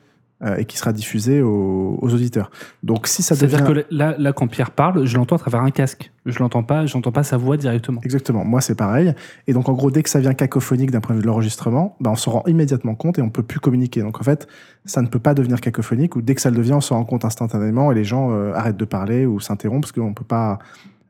et 0.57 0.65
qui 0.65 0.77
sera 0.77 0.93
diffusé 0.93 1.41
aux, 1.41 1.97
aux 1.99 2.13
auditeurs. 2.13 2.51
Donc 2.83 3.07
si 3.07 3.23
ça 3.23 3.33
devient... 3.33 3.55
C'est-à-dire 3.55 3.85
que 3.85 3.85
là, 3.89 4.15
là, 4.19 4.33
quand 4.33 4.47
Pierre 4.47 4.69
parle, 4.69 5.03
je 5.03 5.17
l'entends 5.17 5.35
à 5.35 5.39
travers 5.39 5.61
un 5.61 5.71
casque. 5.71 6.11
Je 6.27 6.37
l'entends 6.37 6.61
pas, 6.61 6.85
j'entends 6.85 7.11
pas 7.11 7.23
sa 7.23 7.37
voix 7.37 7.57
directement. 7.57 8.01
Exactement, 8.03 8.45
moi 8.45 8.61
c'est 8.61 8.75
pareil. 8.75 9.15
Et 9.47 9.53
donc 9.53 9.67
en 9.67 9.73
gros, 9.73 9.89
dès 9.89 10.03
que 10.03 10.09
ça 10.11 10.19
vient 10.19 10.35
cacophonique 10.35 10.91
d'un 10.91 10.99
point 10.99 11.15
de 11.15 11.19
vue 11.19 11.23
de 11.23 11.27
l'enregistrement, 11.27 11.95
bah, 11.99 12.11
on 12.11 12.15
se 12.15 12.29
rend 12.29 12.43
immédiatement 12.45 12.93
compte 12.93 13.17
et 13.17 13.23
on 13.23 13.31
peut 13.31 13.41
plus 13.41 13.59
communiquer. 13.59 14.01
Donc 14.01 14.19
en 14.19 14.23
fait, 14.23 14.47
ça 14.85 15.01
ne 15.01 15.07
peut 15.07 15.17
pas 15.17 15.33
devenir 15.33 15.59
cacophonique 15.59 16.15
ou 16.15 16.21
dès 16.21 16.35
que 16.35 16.41
ça 16.41 16.51
le 16.51 16.57
devient, 16.57 16.73
on 16.73 16.81
se 16.81 16.93
rend 16.93 17.03
compte 17.03 17.25
instantanément 17.25 17.91
et 17.91 17.95
les 17.95 18.03
gens 18.03 18.31
euh, 18.31 18.53
arrêtent 18.53 18.77
de 18.77 18.85
parler 18.85 19.25
ou 19.25 19.39
s'interrompent 19.39 19.81
parce 19.81 19.91
qu'on 19.91 20.13
peut 20.13 20.23
pas 20.23 20.59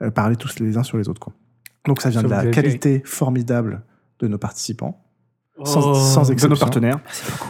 euh, 0.02 0.10
parler 0.10 0.38
tous 0.38 0.60
les 0.60 0.78
uns 0.78 0.84
sur 0.84 0.98
les 0.98 1.10
autres. 1.10 1.20
Quoi. 1.20 1.34
Donc 1.86 2.02
ça 2.02 2.10
vient 2.10 2.24
de 2.24 2.30
la 2.30 2.46
qualité 2.46 3.02
formidable 3.04 3.82
de 4.20 4.28
nos 4.28 4.38
participants, 4.38 5.04
sans, 5.64 5.92
Oh. 5.92 5.94
sans 5.96 6.22
De 6.30 6.48
nos 6.48 6.56
partenaires. 6.56 7.00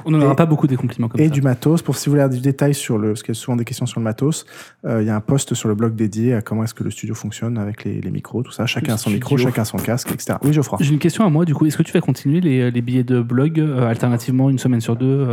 On 0.05 0.11
n'aura 0.11 0.33
Et- 0.33 0.35
pas 0.35 0.45
beaucoup 0.45 0.67
des 0.67 0.77
compliments 0.77 1.07
comme 1.09 1.19
Et 1.19 1.25
ça. 1.27 1.29
du 1.33 1.41
matos, 1.41 1.81
pour 1.81 1.97
si 1.97 2.05
vous 2.05 2.11
voulez 2.13 2.21
avoir 2.21 2.35
du 2.35 2.41
détail 2.41 2.73
sur 2.73 2.97
le, 2.97 3.09
parce 3.09 3.21
qu'il 3.23 3.33
y 3.35 3.37
a 3.37 3.39
souvent 3.39 3.57
des 3.57 3.65
questions 3.65 3.85
sur 3.85 3.99
le 3.99 4.03
matos, 4.05 4.45
euh, 4.85 5.01
il 5.01 5.07
y 5.07 5.09
a 5.09 5.15
un 5.15 5.19
post 5.21 5.53
sur 5.53 5.67
le 5.69 5.75
blog 5.75 5.95
dédié 5.95 6.33
à 6.33 6.41
comment 6.41 6.63
est-ce 6.63 6.73
que 6.73 6.83
le 6.83 6.91
studio 6.91 7.13
fonctionne 7.15 7.57
avec 7.57 7.83
les, 7.83 7.99
les 8.01 8.11
micros, 8.11 8.43
tout 8.43 8.51
ça. 8.51 8.65
Chacun 8.65 8.93
a 8.93 8.97
son 8.97 9.09
micro, 9.09 9.37
chacun 9.37 9.65
son 9.65 9.77
casque, 9.77 10.11
etc. 10.11 10.37
Oui, 10.43 10.53
Geoffroy. 10.53 10.77
J'ai 10.81 10.93
une 10.93 10.99
question 10.99 11.25
à 11.25 11.29
moi, 11.29 11.43
du 11.45 11.53
coup. 11.53 11.65
Est-ce 11.65 11.77
que 11.77 11.83
tu 11.83 11.91
vas 11.93 12.01
continuer 12.01 12.39
les, 12.41 12.71
les 12.71 12.81
billets 12.81 13.03
de 13.03 13.21
blog 13.21 13.59
euh, 13.59 13.87
alternativement 13.87 14.49
une 14.49 14.59
semaine 14.59 14.81
sur 14.81 14.95
deux 14.95 15.27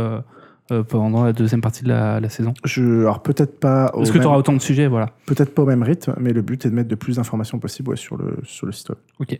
euh, 0.71 0.83
pendant 0.89 1.23
la 1.23 1.31
deuxième 1.31 1.61
partie 1.61 1.83
de 1.83 1.89
la, 1.89 2.19
la 2.19 2.29
saison? 2.29 2.53
Je, 2.63 3.01
alors 3.01 3.21
peut-être 3.21 3.59
pas, 3.59 3.91
au 3.93 4.01
Est-ce 4.01 4.11
que 4.11 4.13
tu 4.17 4.19
même- 4.19 4.27
auras 4.29 4.37
autant 4.37 4.53
de 4.53 4.59
sujets 4.59 4.87
Voilà. 4.87 5.11
peut-être 5.27 5.53
pas 5.53 5.61
au 5.61 5.65
même 5.67 5.83
rythme, 5.83 6.15
mais 6.19 6.33
le 6.33 6.41
but 6.41 6.65
est 6.65 6.69
de 6.69 6.75
mettre 6.75 6.89
de 6.89 6.95
plus 6.95 7.17
d'informations 7.17 7.59
possible 7.59 7.89
ouais, 7.91 7.95
sur 7.95 8.17
le 8.17 8.37
sur 8.43 8.65
le 8.65 8.71
site 8.71 8.89
web. 8.89 8.97
Ok. 9.19 9.39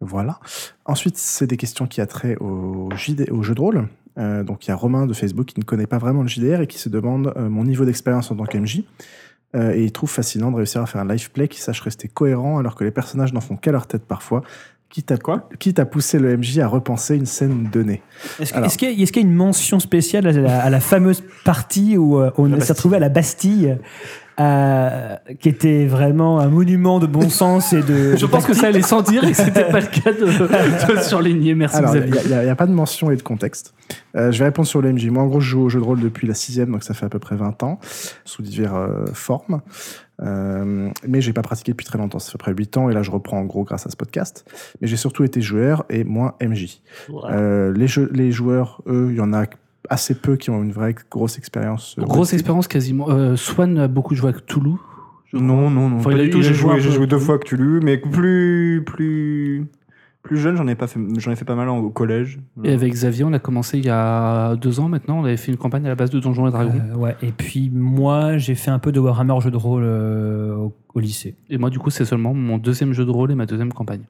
Voilà. 0.00 0.38
Ensuite, 0.84 1.16
c'est 1.16 1.46
des 1.46 1.56
questions 1.56 1.86
qui 1.86 2.00
a 2.00 2.06
trait 2.06 2.36
au, 2.40 2.88
JD, 2.94 3.30
au 3.30 3.42
jeu 3.42 3.54
de 3.54 3.60
rôle. 3.60 3.88
Euh, 4.18 4.44
donc 4.44 4.66
il 4.66 4.68
y 4.68 4.70
a 4.70 4.76
Romain 4.76 5.06
de 5.06 5.12
Facebook 5.14 5.46
qui 5.46 5.58
ne 5.58 5.64
connaît 5.64 5.86
pas 5.88 5.98
vraiment 5.98 6.22
le 6.22 6.28
JDR 6.28 6.60
et 6.60 6.66
qui 6.66 6.78
se 6.78 6.88
demande 6.88 7.32
euh, 7.36 7.48
mon 7.48 7.64
niveau 7.64 7.84
d'expérience 7.84 8.30
en 8.30 8.36
tant 8.36 8.44
qu'MJ. 8.44 8.82
Euh, 9.56 9.72
et 9.72 9.84
il 9.84 9.92
trouve 9.92 10.10
fascinant 10.10 10.50
de 10.50 10.56
réussir 10.56 10.82
à 10.82 10.86
faire 10.86 11.00
un 11.00 11.08
live 11.08 11.30
play 11.30 11.48
qui 11.48 11.60
sache 11.60 11.80
rester 11.80 12.08
cohérent 12.08 12.58
alors 12.58 12.74
que 12.74 12.84
les 12.84 12.90
personnages 12.90 13.32
n'en 13.32 13.40
font 13.40 13.56
qu'à 13.56 13.72
leur 13.72 13.86
tête 13.86 14.04
parfois. 14.04 14.42
Quitte 14.90 15.10
à, 15.10 15.16
Quoi? 15.16 15.48
quitte 15.58 15.80
à 15.80 15.86
pousser 15.86 16.20
le 16.20 16.36
MJ 16.36 16.60
à 16.60 16.68
repenser 16.68 17.16
une 17.16 17.26
scène 17.26 17.68
donnée. 17.72 18.00
Est-ce 18.38 18.78
qu'il 18.78 18.90
y, 18.90 19.02
a- 19.02 19.20
y 19.20 19.20
une 19.20 19.34
mention 19.34 19.80
spéciale 19.80 20.28
à 20.28 20.32
la, 20.32 20.62
à 20.62 20.70
la 20.70 20.78
fameuse 20.78 21.24
partie 21.44 21.96
où 21.96 22.16
on 22.20 22.60
s'est 22.60 22.72
retrouvé 22.74 22.98
à 22.98 23.00
la 23.00 23.08
Bastille, 23.08 23.76
euh, 24.40 25.16
qui 25.40 25.48
était 25.48 25.86
vraiment 25.86 26.40
un 26.40 26.48
monument 26.48 26.98
de 26.98 27.06
bon 27.06 27.28
sens 27.28 27.72
et 27.72 27.82
de. 27.82 28.16
Je 28.16 28.26
pense 28.26 28.46
que 28.46 28.54
ça 28.54 28.68
allait 28.68 28.82
sans 28.82 29.02
dire 29.02 29.24
et 29.24 29.30
que 29.30 29.36
c'était 29.36 29.68
pas 29.68 29.80
le 29.80 29.86
cas 29.86 30.12
de, 30.12 30.94
de 30.94 31.00
surligner. 31.02 31.54
Merci 31.54 31.76
Alors, 31.76 31.94
il 31.96 32.10
n'y 32.10 32.34
a, 32.48 32.56
pas 32.56 32.66
de 32.66 32.72
mention 32.72 33.10
et 33.10 33.16
de 33.16 33.22
contexte. 33.22 33.74
Euh, 34.16 34.32
je 34.32 34.38
vais 34.38 34.46
répondre 34.46 34.68
sur 34.68 34.82
le 34.82 34.92
MJ. 34.92 35.06
Moi, 35.06 35.22
en 35.22 35.26
gros, 35.26 35.40
je 35.40 35.50
joue 35.50 35.62
au 35.62 35.68
jeu 35.68 35.80
de 35.80 35.84
rôle 35.84 36.00
depuis 36.00 36.26
la 36.26 36.34
sixième, 36.34 36.72
donc 36.72 36.82
ça 36.82 36.94
fait 36.94 37.06
à 37.06 37.08
peu 37.08 37.18
près 37.18 37.36
20 37.36 37.62
ans, 37.62 37.78
sous 38.24 38.42
diverses 38.42 38.74
euh, 38.76 39.06
formes. 39.12 39.60
Euh, 40.22 40.90
mais 41.06 41.20
j'ai 41.20 41.32
pas 41.32 41.42
pratiqué 41.42 41.72
depuis 41.72 41.86
très 41.86 41.98
longtemps. 41.98 42.18
Ça 42.18 42.30
fait 42.30 42.36
à 42.36 42.38
peu 42.38 42.44
près 42.44 42.54
8 42.54 42.76
ans, 42.76 42.90
et 42.90 42.94
là, 42.94 43.02
je 43.02 43.10
reprends 43.10 43.38
en 43.38 43.44
gros 43.44 43.64
grâce 43.64 43.86
à 43.86 43.90
ce 43.90 43.96
podcast. 43.96 44.44
Mais 44.80 44.86
j'ai 44.86 44.96
surtout 44.96 45.24
été 45.24 45.40
joueur 45.40 45.84
et 45.90 46.04
moins 46.04 46.34
MJ. 46.42 46.80
Euh, 47.10 47.72
les, 47.72 47.88
jeux, 47.88 48.10
les 48.12 48.32
joueurs, 48.32 48.82
eux, 48.86 49.08
il 49.10 49.16
y 49.16 49.20
en 49.20 49.32
a 49.32 49.46
assez 49.90 50.14
peu 50.14 50.36
qui 50.36 50.50
ont 50.50 50.62
une 50.62 50.72
vraie 50.72 50.94
grosse 51.10 51.38
expérience. 51.38 51.96
euh, 51.98 52.02
Grosse 52.04 52.32
expérience 52.32 52.68
quasiment. 52.68 53.10
Euh, 53.10 53.36
Swan 53.36 53.78
a 53.78 53.88
beaucoup 53.88 54.14
joué 54.14 54.30
avec 54.30 54.46
Toulouse. 54.46 54.78
Non, 55.32 55.68
non, 55.70 55.88
non. 55.90 55.96
Enfin, 55.96 56.12
il 56.12 56.20
a- 56.20 56.28
tout. 56.28 56.42
J'ai 56.42 56.54
joué 56.54 57.06
deux 57.06 57.18
fois 57.18 57.34
à 57.36 57.38
Cthulhu, 57.38 57.80
mais 57.82 57.98
plus, 57.98 58.82
plus, 58.86 59.66
plus 60.22 60.36
jeune, 60.38 60.54
j'en 60.56 60.68
ai 60.68 60.74
pas 60.76 60.86
fait, 60.86 61.00
j'en 61.18 61.32
ai 61.32 61.36
fait 61.36 61.44
pas 61.44 61.56
mal 61.56 61.68
en- 61.68 61.78
au 61.78 61.90
collège. 61.90 62.38
Et 62.62 62.72
avec 62.72 62.92
Xavier, 62.92 63.24
on 63.24 63.32
a 63.32 63.38
commencé 63.40 63.78
il 63.78 63.84
y 63.84 63.90
a 63.90 64.54
deux 64.56 64.78
ans 64.80 64.88
maintenant. 64.88 65.18
On 65.18 65.24
avait 65.24 65.36
fait 65.36 65.50
une 65.50 65.58
campagne 65.58 65.84
à 65.86 65.88
la 65.88 65.96
base 65.96 66.10
de 66.10 66.20
Donjons 66.20 66.46
et 66.46 66.50
Dragons. 66.52 66.80
Euh, 66.92 66.96
ouais. 66.96 67.16
Et 67.20 67.32
puis 67.32 67.68
moi, 67.74 68.38
j'ai 68.38 68.54
fait 68.54 68.70
un 68.70 68.78
peu 68.78 68.92
de 68.92 69.00
Warhammer 69.00 69.34
jeu 69.40 69.50
de 69.50 69.56
rôle 69.56 69.82
euh, 69.84 70.54
au, 70.54 70.72
au 70.94 71.00
lycée. 71.00 71.34
Et 71.50 71.58
moi, 71.58 71.68
du 71.68 71.78
coup, 71.80 71.90
c'est 71.90 72.04
seulement 72.04 72.32
mon 72.32 72.56
deuxième 72.58 72.92
jeu 72.92 73.04
de 73.04 73.10
rôle 73.10 73.32
et 73.32 73.34
ma 73.34 73.46
deuxième 73.46 73.72
campagne. 73.72 74.02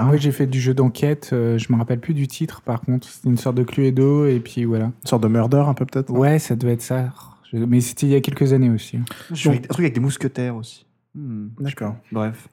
Alors, 0.00 0.08
moi, 0.08 0.16
j'ai 0.16 0.32
fait 0.32 0.46
du 0.46 0.60
jeu 0.60 0.74
d'enquête. 0.74 1.30
euh, 1.32 1.58
je 1.58 1.72
me 1.72 1.78
rappelle 1.78 2.00
plus 2.00 2.14
du 2.14 2.26
titre, 2.28 2.60
par 2.62 2.80
contre. 2.80 3.08
C'était 3.08 3.28
une 3.28 3.36
sorte 3.36 3.56
de 3.56 3.62
Cluedo, 3.62 4.26
et 4.26 4.40
puis 4.40 4.64
voilà. 4.64 4.86
Une 4.86 4.92
sorte 5.06 5.22
de 5.22 5.28
murder, 5.28 5.64
un 5.66 5.74
peu 5.74 5.84
peut-être 5.86 6.10
Ouais, 6.10 6.38
ça 6.38 6.56
devait 6.56 6.72
être 6.74 6.82
ça. 6.82 7.12
Je- 7.52 7.58
Mais 7.58 7.80
c'était 7.80 8.06
il 8.06 8.12
y 8.12 8.14
a 8.14 8.20
quelques 8.20 8.52
années 8.52 8.70
aussi. 8.70 8.98
avec- 9.46 9.64
un 9.64 9.68
truc 9.68 9.84
avec 9.84 9.94
des 9.94 10.00
mousquetaires 10.00 10.56
aussi. 10.56 10.86
Hmm. 11.14 11.48
D'accord. 11.60 11.96
Bref. 12.10 12.48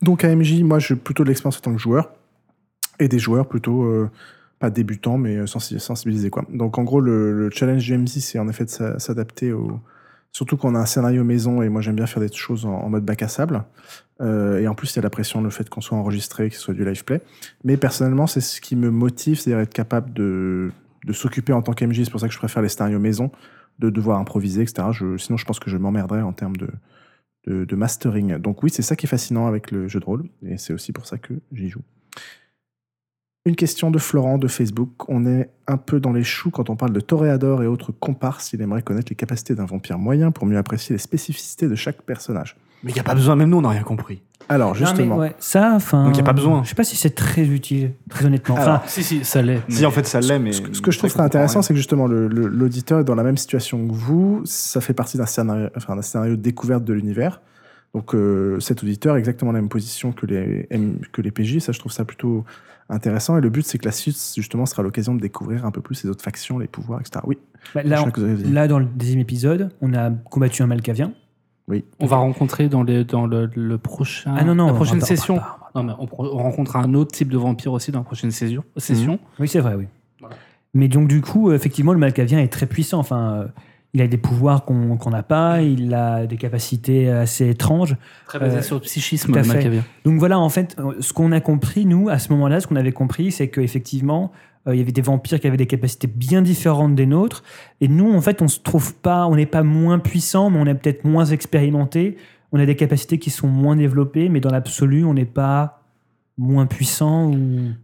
Donc 0.00 0.24
à 0.24 0.28
MJ, 0.34 0.62
moi, 0.64 0.78
j'ai 0.80 0.96
plutôt 0.96 1.22
de 1.22 1.28
l'expérience 1.28 1.58
en 1.58 1.60
tant 1.60 1.72
que 1.72 1.78
joueur 1.80 2.10
et 2.98 3.06
des 3.08 3.18
joueurs 3.20 3.46
plutôt 3.48 3.84
euh, 3.84 4.10
pas 4.58 4.70
débutants 4.70 5.16
mais 5.18 5.36
euh, 5.36 5.46
sensi- 5.46 5.78
sensibilisés 5.78 6.30
quoi. 6.30 6.44
Donc 6.52 6.78
en 6.78 6.82
gros, 6.82 7.00
le, 7.00 7.32
le 7.32 7.50
challenge 7.50 7.84
du 7.84 7.96
MJ, 7.96 8.18
c'est 8.18 8.38
en 8.40 8.48
effet 8.48 8.64
de 8.64 8.70
s'a- 8.70 8.98
s'adapter 8.98 9.52
au 9.52 9.78
surtout 10.32 10.56
quand 10.56 10.72
on 10.72 10.74
a 10.74 10.78
un 10.78 10.86
scénario 10.86 11.22
maison 11.24 11.62
et 11.62 11.68
moi 11.68 11.82
j'aime 11.82 11.94
bien 11.94 12.06
faire 12.06 12.22
des 12.22 12.32
choses 12.32 12.64
en, 12.66 12.88
mode 12.88 13.04
bac 13.04 13.22
à 13.22 13.28
sable. 13.28 13.64
Euh, 14.20 14.58
et 14.58 14.68
en 14.68 14.74
plus, 14.74 14.92
il 14.92 14.96
y 14.96 14.98
a 15.00 15.02
la 15.02 15.10
pression, 15.10 15.42
le 15.42 15.50
fait 15.50 15.68
qu'on 15.68 15.80
soit 15.80 15.98
enregistré, 15.98 16.48
que 16.48 16.54
ce 16.54 16.60
soit 16.60 16.74
du 16.74 16.84
live 16.84 17.04
play. 17.04 17.20
Mais 17.64 17.76
personnellement, 17.76 18.26
c'est 18.26 18.40
ce 18.40 18.60
qui 18.60 18.76
me 18.76 18.90
motive, 18.90 19.38
c'est-à-dire 19.38 19.60
être 19.60 19.74
capable 19.74 20.12
de, 20.12 20.70
s'occuper 21.10 21.52
en 21.52 21.62
tant 21.62 21.72
qu'MJ. 21.72 22.04
C'est 22.04 22.10
pour 22.10 22.20
ça 22.20 22.28
que 22.28 22.34
je 22.34 22.38
préfère 22.38 22.62
les 22.62 22.68
scénarios 22.68 23.00
maison, 23.00 23.32
de 23.80 23.90
devoir 23.90 24.18
improviser, 24.18 24.62
etc. 24.62 24.88
Sinon, 25.18 25.36
je 25.36 25.44
pense 25.44 25.58
que 25.58 25.70
je 25.70 25.76
m'emmerderais 25.76 26.22
en 26.22 26.32
termes 26.32 26.56
de 26.56 27.76
mastering. 27.76 28.36
Donc 28.36 28.62
oui, 28.62 28.70
c'est 28.70 28.82
ça 28.82 28.94
qui 28.94 29.06
est 29.06 29.08
fascinant 29.08 29.48
avec 29.48 29.72
le 29.72 29.88
jeu 29.88 29.98
de 29.98 30.04
rôle, 30.04 30.28
et 30.46 30.56
c'est 30.56 30.72
aussi 30.72 30.92
pour 30.92 31.06
ça 31.06 31.18
que 31.18 31.34
j'y 31.52 31.68
joue. 31.68 31.82
Une 33.44 33.56
question 33.56 33.90
de 33.90 33.98
Florent 33.98 34.38
de 34.38 34.46
Facebook. 34.46 34.90
On 35.08 35.26
est 35.26 35.50
un 35.66 35.76
peu 35.76 35.98
dans 35.98 36.12
les 36.12 36.22
choux 36.22 36.50
quand 36.50 36.70
on 36.70 36.76
parle 36.76 36.92
de 36.92 37.00
toréador 37.00 37.62
et 37.64 37.66
autres 37.66 37.90
comparses. 37.90 38.52
Il 38.52 38.62
aimerait 38.62 38.82
connaître 38.82 39.10
les 39.10 39.16
capacités 39.16 39.56
d'un 39.56 39.64
vampire 39.64 39.98
moyen 39.98 40.30
pour 40.30 40.46
mieux 40.46 40.56
apprécier 40.58 40.94
les 40.94 41.00
spécificités 41.00 41.66
de 41.66 41.74
chaque 41.74 42.02
personnage. 42.02 42.56
Mais 42.84 42.92
il 42.92 42.94
n'y 42.94 43.00
a 43.00 43.04
pas 43.04 43.14
besoin, 43.14 43.34
même 43.34 43.48
nous, 43.50 43.56
on 43.58 43.62
n'a 43.62 43.70
rien 43.70 43.82
compris. 43.82 44.22
Alors, 44.48 44.68
Non, 44.70 44.74
justement, 44.74 45.16
mais 45.16 45.20
ouais, 45.22 45.34
ça, 45.40 45.72
enfin. 45.74 46.04
Donc, 46.04 46.16
y 46.16 46.20
a 46.20 46.24
pas 46.24 46.32
besoin. 46.32 46.62
Je 46.62 46.68
sais 46.68 46.74
pas 46.76 46.84
si 46.84 46.94
c'est 46.96 47.14
très 47.14 47.44
utile, 47.46 47.92
très 48.10 48.26
honnêtement. 48.26 48.54
Enfin, 48.54 48.62
Alors, 48.64 48.82
Si, 48.88 49.02
si, 49.02 49.24
ça 49.24 49.40
l'est. 49.42 49.60
Si, 49.68 49.84
en 49.86 49.90
fait, 49.90 50.06
ça 50.06 50.20
l'est, 50.20 50.38
mais. 50.38 50.52
ce, 50.52 50.62
que- 50.62 50.72
ce 50.74 50.80
que 50.80 50.90
je 50.92 50.98
trouve 50.98 51.10
très 51.10 51.22
intéressant, 51.22 51.62
c'est 51.62 51.74
que 51.74 51.78
justement, 51.78 52.06
l'auditeur 52.06 53.00
est 53.00 53.04
dans 53.04 53.14
la 53.16 53.22
même 53.24 53.36
situation 53.36 53.84
que 53.88 53.92
vous. 53.92 54.42
Ça 54.44 54.80
fait 54.80 54.94
partie 54.94 55.16
d'un 55.16 55.26
scénario, 55.26 55.68
enfin, 55.76 55.96
d'un 55.96 56.02
scénario 56.02 56.36
de 56.36 56.42
découverte 56.42 56.84
de 56.84 56.92
l'univers. 56.92 57.40
Donc, 57.94 58.14
euh, 58.14 58.58
cet 58.60 58.82
auditeur 58.82 59.14
a 59.14 59.18
exactement 59.18 59.52
la 59.52 59.60
même 59.60 59.68
position 59.68 60.12
que 60.12 60.26
les, 60.26 60.68
que 61.12 61.22
les 61.22 61.30
PJ. 61.30 61.58
Ça, 61.60 61.72
je 61.72 61.78
trouve 61.78 61.92
ça 61.92 62.04
plutôt 62.04 62.44
intéressant. 62.92 63.36
Et 63.36 63.40
le 63.40 63.50
but, 63.50 63.64
c'est 63.66 63.78
que 63.78 63.84
la 63.84 63.92
suite, 63.92 64.16
justement, 64.36 64.66
sera 64.66 64.82
l'occasion 64.82 65.14
de 65.14 65.20
découvrir 65.20 65.64
un 65.66 65.70
peu 65.70 65.80
plus 65.80 66.02
les 66.04 66.10
autres 66.10 66.22
factions, 66.22 66.58
les 66.58 66.66
pouvoirs, 66.68 67.00
etc. 67.00 67.20
Oui, 67.26 67.38
bah, 67.74 67.82
là, 67.84 68.04
on- 68.04 68.50
là, 68.52 68.68
dans 68.68 68.78
le 68.78 68.84
deuxième 68.84 69.20
épisode, 69.20 69.70
on 69.80 69.94
a 69.94 70.10
combattu 70.10 70.62
un 70.62 70.66
Malkavien. 70.66 71.12
Oui. 71.68 71.84
On 72.00 72.06
va 72.06 72.16
rencontrer 72.16 72.68
dans, 72.68 72.82
les, 72.82 73.04
dans 73.04 73.26
le, 73.26 73.48
le 73.54 73.78
prochain, 73.78 74.34
Ah 74.36 74.44
non, 74.44 74.54
non, 74.54 74.66
la 74.66 74.72
on 74.72 74.76
prochaine 74.76 74.98
pas- 74.98 75.06
session. 75.06 75.34
on 75.34 75.38
pas- 75.38 75.70
Non, 75.76 75.82
mais 75.84 75.92
on, 75.98 76.06
rencontre 76.38 76.76
un 76.76 76.92
autre 76.94 77.12
type 77.12 77.28
de 77.30 77.38
vampire 77.38 77.72
aussi 77.72 77.92
dans 77.92 78.00
la 78.00 78.04
prochaine 78.04 78.30
session. 78.32 78.64
session. 78.76 79.18
Oui, 79.38 79.46
c'est 79.48 79.60
vrai, 79.60 79.74
oui. 79.76 79.86
Voilà. 80.20 80.36
Mais 80.74 80.88
donc, 80.88 81.06
du 81.08 81.20
coup, 81.20 81.50
euh, 81.50 81.54
effectivement, 81.54 81.92
le 81.92 81.98
Malkavien 82.00 82.40
est 82.40 82.52
très 82.52 82.66
puissant. 82.66 82.98
Enfin, 82.98 83.32
euh, 83.34 83.46
il 83.94 84.00
a 84.00 84.06
des 84.06 84.16
pouvoirs 84.16 84.64
qu'on 84.64 85.10
n'a 85.10 85.22
pas, 85.22 85.60
il 85.60 85.92
a 85.92 86.26
des 86.26 86.38
capacités 86.38 87.10
assez 87.10 87.50
étranges. 87.50 87.96
Très 88.26 88.38
basé 88.38 88.58
Euh, 88.58 88.62
sur 88.62 88.76
le 88.76 88.80
psychisme, 88.80 89.32
tout 89.32 89.44
fait. 89.44 89.70
Donc 90.04 90.18
voilà, 90.18 90.38
en 90.38 90.48
fait, 90.48 90.76
euh, 90.78 90.94
ce 91.00 91.12
qu'on 91.12 91.30
a 91.30 91.40
compris, 91.40 91.84
nous, 91.84 92.08
à 92.08 92.18
ce 92.18 92.32
moment-là, 92.32 92.60
ce 92.60 92.66
qu'on 92.66 92.76
avait 92.76 92.92
compris, 92.92 93.32
c'est 93.32 93.48
qu'effectivement, 93.48 94.32
euh, 94.66 94.74
il 94.74 94.78
y 94.78 94.82
avait 94.82 94.92
des 94.92 95.02
vampires 95.02 95.40
qui 95.40 95.46
avaient 95.46 95.58
des 95.58 95.66
capacités 95.66 96.06
bien 96.06 96.40
différentes 96.40 96.94
des 96.94 97.04
nôtres. 97.04 97.42
Et 97.82 97.88
nous, 97.88 98.10
en 98.14 98.20
fait, 98.22 98.40
on 98.40 98.48
se 98.48 98.60
trouve 98.60 98.94
pas, 98.94 99.26
on 99.26 99.36
n'est 99.36 99.44
pas 99.44 99.62
moins 99.62 99.98
puissant, 99.98 100.48
mais 100.48 100.58
on 100.58 100.66
est 100.66 100.74
peut-être 100.74 101.04
moins 101.04 101.26
expérimenté. 101.26 102.16
On 102.50 102.60
a 102.60 102.64
des 102.64 102.76
capacités 102.76 103.18
qui 103.18 103.28
sont 103.28 103.48
moins 103.48 103.76
développées, 103.76 104.30
mais 104.30 104.40
dans 104.40 104.50
l'absolu, 104.50 105.04
on 105.04 105.12
n'est 105.12 105.26
pas 105.26 105.81
moins 106.38 106.66
puissant 106.66 107.30
ou 107.30 107.36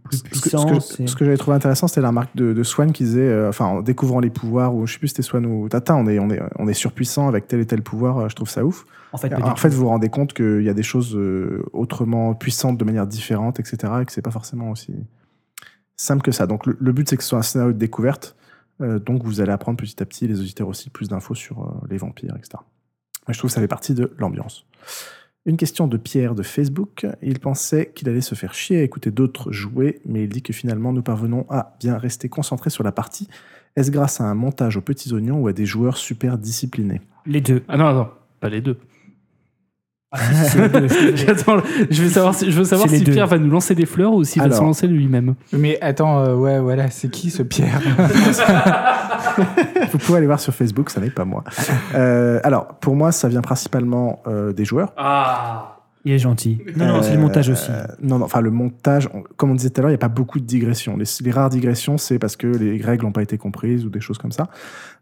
plus 0.03 0.17
Ce 0.17 0.23
que, 0.23 0.29
ce 0.35 0.41
puissant. 0.41 0.65
que- 0.65 1.07
ce 1.07 1.15
que 1.15 1.23
j'avais 1.25 1.37
trouvé 1.37 1.55
intéressant, 1.55 1.87
c'était 1.87 2.01
la 2.01 2.07
remarque 2.09 2.35
de, 2.35 2.51
de 2.53 2.63
Swan 2.63 2.91
qui 2.91 3.03
disait, 3.03 3.21
euh, 3.21 3.49
enfin, 3.49 3.65
en 3.65 3.81
découvrant 3.81 4.19
les 4.19 4.29
pouvoirs, 4.31 4.73
ou 4.75 4.87
je 4.87 4.93
sais 4.93 4.99
plus 4.99 5.07
si 5.09 5.15
c'était 5.15 5.27
Swan 5.27 5.45
ou 5.45 5.69
Tata, 5.69 5.95
on 5.95 6.07
est, 6.07 6.19
on, 6.19 6.29
est, 6.31 6.41
on 6.57 6.67
est 6.67 6.73
surpuissant 6.73 7.27
avec 7.27 7.47
tel 7.47 7.59
et 7.59 7.65
tel 7.65 7.81
pouvoir, 7.83 8.17
euh, 8.17 8.29
je 8.29 8.35
trouve 8.35 8.49
ça 8.49 8.65
ouf. 8.65 8.85
en 9.11 9.17
fait, 9.17 9.33
en 9.33 9.55
fait, 9.55 9.69
vous 9.69 9.81
vous 9.81 9.87
rendez 9.89 10.09
compte 10.09 10.33
qu'il 10.33 10.63
y 10.63 10.69
a 10.69 10.73
des 10.73 10.83
choses 10.83 11.15
euh, 11.15 11.63
autrement 11.73 12.33
puissantes 12.33 12.77
de 12.77 12.83
manière 12.85 13.05
différente, 13.07 13.59
etc., 13.59 13.77
et 14.01 14.05
que 14.05 14.11
c'est 14.11 14.21
pas 14.23 14.31
forcément 14.31 14.71
aussi 14.71 14.93
simple 15.95 16.21
que 16.23 16.31
ça. 16.31 16.47
Donc, 16.47 16.65
le, 16.65 16.75
le 16.79 16.91
but, 16.91 17.07
c'est 17.09 17.17
que 17.17 17.23
ce 17.23 17.29
soit 17.29 17.39
un 17.39 17.43
scénario 17.43 17.73
de 17.73 17.77
découverte, 17.77 18.35
donc 18.79 19.23
vous 19.25 19.41
allez 19.41 19.51
apprendre 19.51 19.77
petit 19.77 20.01
à 20.01 20.05
petit, 20.05 20.25
les 20.25 20.39
auditeurs 20.39 20.69
aussi, 20.69 20.89
plus 20.89 21.09
d'infos 21.09 21.35
sur 21.35 21.81
les 21.89 21.97
vampires, 21.97 22.33
etc. 22.37 22.51
Et 23.27 23.33
je 23.33 23.37
trouve 23.37 23.49
que 23.49 23.53
ça 23.53 23.59
fait 23.59 23.67
partie 23.67 23.93
de 23.93 24.15
l'ambiance. 24.17 24.65
Une 25.49 25.57
question 25.57 25.87
de 25.87 25.97
Pierre 25.97 26.35
de 26.35 26.43
Facebook. 26.43 27.07
Il 27.23 27.39
pensait 27.39 27.91
qu'il 27.95 28.07
allait 28.07 28.21
se 28.21 28.35
faire 28.35 28.53
chier 28.53 28.81
à 28.81 28.83
écouter 28.83 29.09
d'autres 29.09 29.51
jouer, 29.51 29.99
mais 30.05 30.25
il 30.25 30.29
dit 30.29 30.43
que 30.43 30.53
finalement 30.53 30.93
nous 30.93 31.01
parvenons 31.01 31.47
à 31.49 31.75
bien 31.79 31.97
rester 31.97 32.29
concentrés 32.29 32.69
sur 32.69 32.83
la 32.83 32.91
partie. 32.91 33.27
Est-ce 33.75 33.89
grâce 33.89 34.21
à 34.21 34.25
un 34.25 34.35
montage 34.35 34.77
aux 34.77 34.81
petits 34.81 35.11
oignons 35.11 35.39
ou 35.39 35.47
à 35.47 35.53
des 35.53 35.65
joueurs 35.65 35.97
super 35.97 36.37
disciplinés? 36.37 37.01
Les 37.25 37.41
deux. 37.41 37.63
Ah 37.67 37.77
non, 37.77 37.91
non, 37.95 38.09
pas 38.39 38.49
les 38.49 38.61
deux. 38.61 38.77
C'est 38.77 38.85
les 38.85 39.07
deux, 39.07 39.57
je 39.57 39.65
suis 39.65 39.97
désolé. 39.97 39.98
J'attends, 40.11 41.57
je 41.91 42.01
veux 42.03 42.09
savoir 42.09 42.33
si, 42.33 42.51
je 42.51 42.57
veux 42.57 42.63
savoir 42.63 42.87
C'est 42.87 42.93
les 42.93 42.99
si 42.99 43.05
deux. 43.05 43.11
Pierre 43.11 43.27
va 43.27 43.37
nous 43.37 43.49
lancer 43.51 43.75
des 43.75 43.85
fleurs 43.85 44.13
ou 44.13 44.23
s'il 44.23 44.41
va 44.41 44.49
se 44.51 44.61
lancer 44.61 44.87
lui-même. 44.87 45.35
Mais 45.53 45.77
attends, 45.81 46.19
euh, 46.19 46.35
ouais, 46.35 46.59
voilà, 46.59 46.89
c'est 46.89 47.09
qui 47.09 47.29
ce 47.29 47.43
Pierre 47.43 47.79
Vous 49.91 49.97
pouvez 49.99 50.17
aller 50.17 50.25
voir 50.27 50.39
sur 50.39 50.53
Facebook, 50.53 50.89
ça 50.89 50.99
n'est 50.99 51.11
pas 51.11 51.25
moi. 51.25 51.43
Euh, 51.93 52.39
alors, 52.43 52.67
pour 52.79 52.95
moi, 52.95 53.11
ça 53.11 53.27
vient 53.27 53.41
principalement 53.41 54.21
euh, 54.27 54.51
des 54.51 54.65
joueurs. 54.65 54.93
Il 56.05 56.13
est 56.13 56.19
gentil. 56.19 56.61
Non, 56.77 56.87
non, 56.87 57.01
c'est 57.03 57.13
le 57.13 57.19
montage 57.19 57.49
aussi. 57.49 57.69
non, 58.01 58.19
non, 58.19 58.25
enfin, 58.25 58.39
le 58.41 58.49
montage, 58.51 59.09
on- 59.13 59.21
comme 59.35 59.51
on 59.51 59.55
disait 59.55 59.69
tout 59.69 59.79
à 59.79 59.83
l'heure, 59.83 59.89
il 59.91 59.93
n'y 59.93 59.99
a 59.99 59.99
pas 59.99 60.07
beaucoup 60.07 60.39
de 60.39 60.45
digressions. 60.45 60.95
Les, 60.97 61.05
les 61.21 61.31
rares 61.31 61.49
digressions, 61.49 61.97
c'est 61.97 62.17
parce 62.19 62.35
que 62.37 62.47
les 62.47 62.81
règles 62.81 63.03
n'ont 63.05 63.11
pas 63.11 63.21
été 63.21 63.37
comprises 63.37 63.85
ou 63.85 63.89
des 63.89 63.99
choses 63.99 64.17
comme 64.17 64.31
ça. 64.31 64.47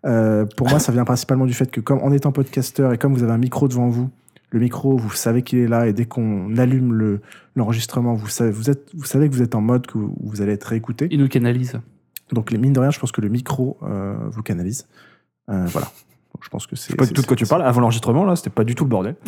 Euh, 0.05 0.45
pour 0.57 0.67
moi, 0.69 0.79
ça 0.79 0.91
vient 0.91 1.05
principalement 1.05 1.45
du 1.45 1.53
fait 1.53 1.69
que, 1.71 1.79
comme 1.81 1.99
en 1.99 2.11
étant 2.11 2.31
podcasteur 2.31 2.91
et 2.93 2.97
comme 2.97 3.13
vous 3.13 3.23
avez 3.23 3.31
un 3.31 3.37
micro 3.37 3.67
devant 3.67 3.87
vous, 3.89 4.09
le 4.50 4.60
micro, 4.60 4.98
vous 4.98 5.10
savez 5.12 5.42
qu'il 5.42 5.60
est 5.60 5.68
là 5.68 5.88
et 5.88 5.94
dès 5.94 6.06
qu'on 6.06 6.56
allume 6.58 6.94
le- 6.94 7.22
l'enregistrement, 7.56 8.13
vous, 8.13 8.27
savez, 8.30 8.51
vous, 8.51 8.70
êtes, 8.70 8.89
vous 8.96 9.06
savez 9.06 9.30
que 9.30 9.34
vous 9.36 9.42
êtes 9.42 9.56
en 9.56 9.62
mode 9.62 9.88
que 9.88 9.98
vous, 9.98 10.16
vous 10.22 10.42
allez 10.42 10.54
être 10.54 10.66
réécouté. 10.66 11.08
Il 11.12 11.20
nous 11.20 11.27
canalise. 11.27 11.80
Donc, 12.32 12.51
les 12.51 12.58
mine 12.58 12.74
de 12.74 12.80
rien, 12.80 12.92
je 12.92 13.00
pense 13.00 13.12
que 13.12 13.22
le 13.22 13.30
micro 13.30 13.77
euh, 13.84 14.16
vous 14.32 14.44
canalise. 14.44 14.88
Euh, 15.50 15.66
voilà. 15.68 15.88
Donc, 16.34 16.44
je 16.44 16.50
pense 16.50 16.68
que 16.68 16.75
c'est. 16.75 16.88
Je 16.88 16.92
sais 16.92 16.98
pas 16.98 17.06
du 17.06 17.13
tout 17.13 17.22
de 17.22 17.27
quoi 17.27 17.36
tu 17.38 17.46
parles. 17.46 17.63
Avant 17.63 17.82
l'enregistrement, 17.82 18.25
là, 18.25 18.36
c'était 18.36 18.50
pas 18.50 18.63
du 18.63 18.75
tout 18.75 18.84
le 18.84 18.89
bordel. 18.89 19.16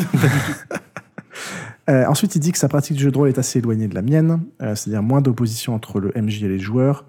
Euh, 1.90 2.06
ensuite, 2.06 2.36
il 2.36 2.40
dit 2.40 2.52
que 2.52 2.60
sa 2.60 2.68
pratique 2.68 2.96
du 2.96 3.02
jeu 3.02 3.10
de 3.12 3.18
rôle 3.18 3.30
est 3.30 3.40
assez 3.40 3.58
éloignée 3.58 3.88
de 3.88 3.96
la 3.96 4.04
mienne, 4.04 4.42
euh, 4.62 4.76
c'est-à-dire 4.76 5.02
moins 5.02 5.22
d'opposition 5.22 5.74
entre 5.74 6.00
le 6.00 6.12
MJ 6.16 6.44
et 6.44 6.48
les 6.48 6.60
joueurs. 6.60 7.06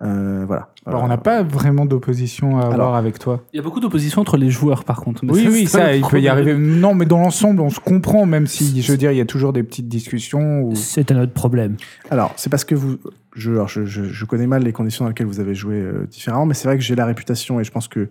Euh, 0.00 0.44
voilà. 0.46 0.68
Alors, 0.86 1.02
on 1.02 1.08
n'a 1.08 1.18
pas 1.18 1.42
vraiment 1.42 1.84
d'opposition 1.84 2.56
à 2.58 2.62
avoir 2.66 2.72
Alors. 2.74 2.96
avec 2.96 3.18
toi. 3.18 3.42
Il 3.52 3.56
y 3.56 3.60
a 3.60 3.62
beaucoup 3.62 3.80
d'opposition 3.80 4.20
entre 4.20 4.36
les 4.36 4.48
joueurs, 4.50 4.84
par 4.84 5.00
contre. 5.00 5.24
Mais 5.24 5.32
Oui, 5.32 5.42
ça, 5.44 5.50
oui, 5.50 5.66
ça, 5.66 5.96
il 5.96 6.02
peut 6.04 6.20
y 6.20 6.28
arriver. 6.28 6.56
Non, 6.56 6.94
mais 6.94 7.04
dans 7.04 7.18
l'ensemble, 7.18 7.60
on 7.60 7.68
se 7.70 7.80
comprend, 7.80 8.24
même 8.24 8.46
si, 8.46 8.80
je 8.80 8.92
veux 8.92 8.98
dire, 8.98 9.10
il 9.10 9.18
y 9.18 9.20
a 9.20 9.26
toujours 9.26 9.52
des 9.52 9.62
petites 9.64 9.88
discussions. 9.88 10.62
Ou... 10.62 10.76
C'est 10.76 11.10
un 11.10 11.20
autre 11.22 11.32
problème. 11.32 11.76
Alors, 12.10 12.32
c'est 12.36 12.48
parce 12.50 12.64
que 12.64 12.74
vous. 12.74 12.98
Je, 13.34 13.50
alors, 13.52 13.68
je, 13.68 13.84
je- 13.84 14.04
je 14.04 14.24
connais 14.24 14.46
mal 14.46 14.62
les 14.62 14.72
conditions 14.72 15.04
dans 15.04 15.08
lesquelles 15.10 15.26
vous 15.26 15.40
avez 15.40 15.54
joué 15.54 15.74
euh, 15.76 16.06
différemment, 16.10 16.46
mais 16.46 16.54
c'est 16.54 16.68
vrai 16.68 16.76
que 16.78 16.82
j'ai 16.82 16.94
la 16.94 17.04
réputation 17.06 17.60
et 17.60 17.64
je 17.64 17.70
pense 17.70 17.86
que 17.88 18.08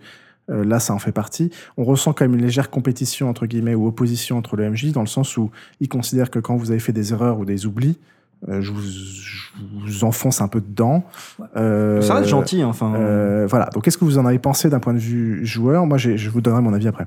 euh, 0.50 0.64
là, 0.64 0.80
ça 0.80 0.94
en 0.94 0.98
fait 0.98 1.12
partie. 1.12 1.50
On 1.76 1.84
ressent 1.84 2.12
quand 2.12 2.24
même 2.24 2.34
une 2.34 2.42
légère 2.44 2.70
compétition, 2.70 3.28
entre 3.28 3.46
guillemets, 3.46 3.74
ou 3.74 3.86
opposition 3.86 4.38
entre 4.38 4.56
le 4.56 4.70
MJ, 4.70 4.92
dans 4.92 5.00
le 5.02 5.06
sens 5.06 5.36
où 5.36 5.50
il 5.80 5.88
considère 5.88 6.30
que 6.30 6.38
quand 6.38 6.56
vous 6.56 6.70
avez 6.70 6.80
fait 6.80 6.92
des 6.92 7.12
erreurs 7.12 7.38
ou 7.38 7.44
des 7.44 7.66
oublis, 7.66 7.98
euh, 8.48 8.62
je, 8.62 8.70
vous, 8.72 8.80
je 8.80 9.57
vous 9.90 10.04
enfonce 10.04 10.40
un 10.40 10.48
peu 10.48 10.60
dedans. 10.60 11.04
Euh, 11.56 12.00
Ça 12.00 12.14
reste 12.14 12.28
gentil, 12.28 12.62
hein, 12.62 12.68
enfin. 12.68 12.94
euh, 12.94 13.46
voilà. 13.48 13.66
Donc, 13.74 13.84
qu'est-ce 13.84 13.98
que 13.98 14.04
vous 14.04 14.18
en 14.18 14.26
avez 14.26 14.38
pensé 14.38 14.68
d'un 14.70 14.80
point 14.80 14.94
de 14.94 14.98
vue 14.98 15.44
joueur? 15.46 15.86
Moi, 15.86 15.98
je 15.98 16.28
vous 16.30 16.40
donnerai 16.40 16.62
mon 16.62 16.72
avis 16.74 16.88
après. 16.88 17.06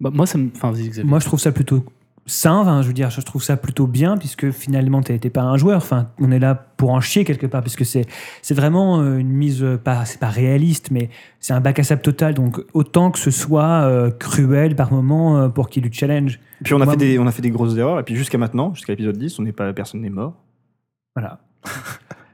Bah, 0.00 0.10
moi, 0.12 0.26
ça 0.26 0.38
me. 0.38 0.48
Enfin, 0.54 0.70
vas-y, 0.70 0.88
Xavier. 0.88 1.04
Moi, 1.04 1.20
je 1.20 1.26
trouve 1.26 1.40
ça 1.40 1.52
plutôt 1.52 1.84
sain. 2.26 2.82
Je 2.82 2.86
veux 2.86 2.92
dire, 2.92 3.10
je 3.10 3.20
trouve 3.20 3.42
ça 3.42 3.56
plutôt 3.56 3.86
bien 3.86 4.16
puisque 4.16 4.50
finalement, 4.50 5.02
tu 5.02 5.12
n'es 5.12 5.18
pas 5.30 5.42
un 5.42 5.56
joueur. 5.56 5.76
Enfin, 5.78 6.08
on 6.20 6.30
est 6.30 6.38
là 6.38 6.54
pour 6.76 6.90
en 6.90 7.00
chier 7.00 7.24
quelque 7.24 7.46
part 7.46 7.62
puisque 7.62 7.84
c'est 7.84 8.06
c'est 8.42 8.54
vraiment 8.54 9.00
euh, 9.00 9.18
une 9.18 9.28
mise 9.28 9.62
euh, 9.62 9.76
pas 9.76 10.04
c'est 10.04 10.20
pas 10.20 10.28
réaliste, 10.28 10.90
mais 10.92 11.10
c'est 11.40 11.52
un 11.52 11.60
bac 11.60 11.78
à 11.80 11.84
sable 11.84 12.02
total. 12.02 12.34
Donc 12.34 12.60
autant 12.74 13.10
que 13.10 13.18
ce 13.18 13.30
soit 13.32 13.82
euh, 13.82 14.10
cruel 14.10 14.76
par 14.76 14.92
moment 14.92 15.36
euh, 15.38 15.48
pour 15.48 15.68
qu'il 15.68 15.82
lui 15.82 15.92
challenge. 15.92 16.38
Puis 16.64 16.74
on 16.74 16.80
a, 16.80 16.84
Moi, 16.84 16.94
fait 16.94 16.98
des, 16.98 17.18
on 17.18 17.26
a 17.26 17.32
fait 17.32 17.42
des 17.42 17.50
grosses 17.50 17.76
erreurs, 17.76 17.98
et 17.98 18.04
puis 18.04 18.14
jusqu'à 18.14 18.38
maintenant, 18.38 18.72
jusqu'à 18.74 18.92
l'épisode 18.92 19.18
10, 19.18 19.40
on 19.40 19.42
n'est 19.42 19.52
pas, 19.52 19.72
personne 19.72 20.00
n'est 20.00 20.10
mort. 20.10 20.34
Voilà. 21.16 21.40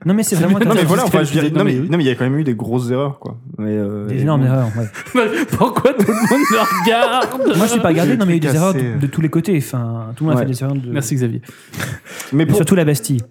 Non, 0.07 0.15
mais 0.15 0.23
c'est 0.23 0.37
vraiment. 0.37 0.59
Non, 0.59 0.75
mais 0.75 0.85
voilà, 0.85 1.05
enfin, 1.05 1.25
je 1.25 1.33
dirais, 1.33 1.51
non, 1.51 1.65
mais, 1.65 1.73
non, 1.73 1.79
mais 1.79 1.81
oui. 1.81 1.91
non, 1.91 1.97
mais 1.99 2.05
il 2.05 2.07
y 2.07 2.11
a 2.11 2.15
quand 2.15 2.25
même 2.25 2.39
eu 2.39 2.45
des 2.45 2.55
grosses 2.55 2.91
erreurs, 2.91 3.19
quoi. 3.19 3.37
Mais, 3.59 3.71
euh, 3.71 4.07
des 4.07 4.23
énormes 4.23 4.43
bon. 4.43 4.47
erreurs. 4.47 4.69
ouais. 4.77 5.29
Pourquoi 5.57 5.93
tout 5.95 6.07
le 6.07 6.13
monde 6.13 6.47
me 6.51 6.85
regarde 6.85 7.57
Moi, 7.57 7.67
je 7.67 7.73
suis 7.73 7.81
pas 7.81 7.89
regardé. 7.89 8.17
Non, 8.17 8.25
mais 8.25 8.37
il 8.37 8.45
y 8.45 8.47
a 8.47 8.51
eu 8.51 8.53
des 8.53 8.57
erreurs 8.57 8.75
de, 8.75 8.99
de 9.01 9.07
tous 9.09 9.21
les 9.21 9.29
côtés. 9.29 9.57
Enfin, 9.59 10.13
tout 10.17 10.25
le 10.25 10.31
monde 10.31 10.39
a 10.39 10.43
fait 10.43 10.49
des 10.49 10.63
erreurs. 10.63 10.77
De... 10.77 10.91
Merci, 10.91 11.17
Xavier. 11.17 11.43
Mais 12.33 12.39
Mais 12.39 12.47
pour, 12.47 12.57
surtout 12.57 12.77
la 12.77 12.85
Bastille. 12.85 13.21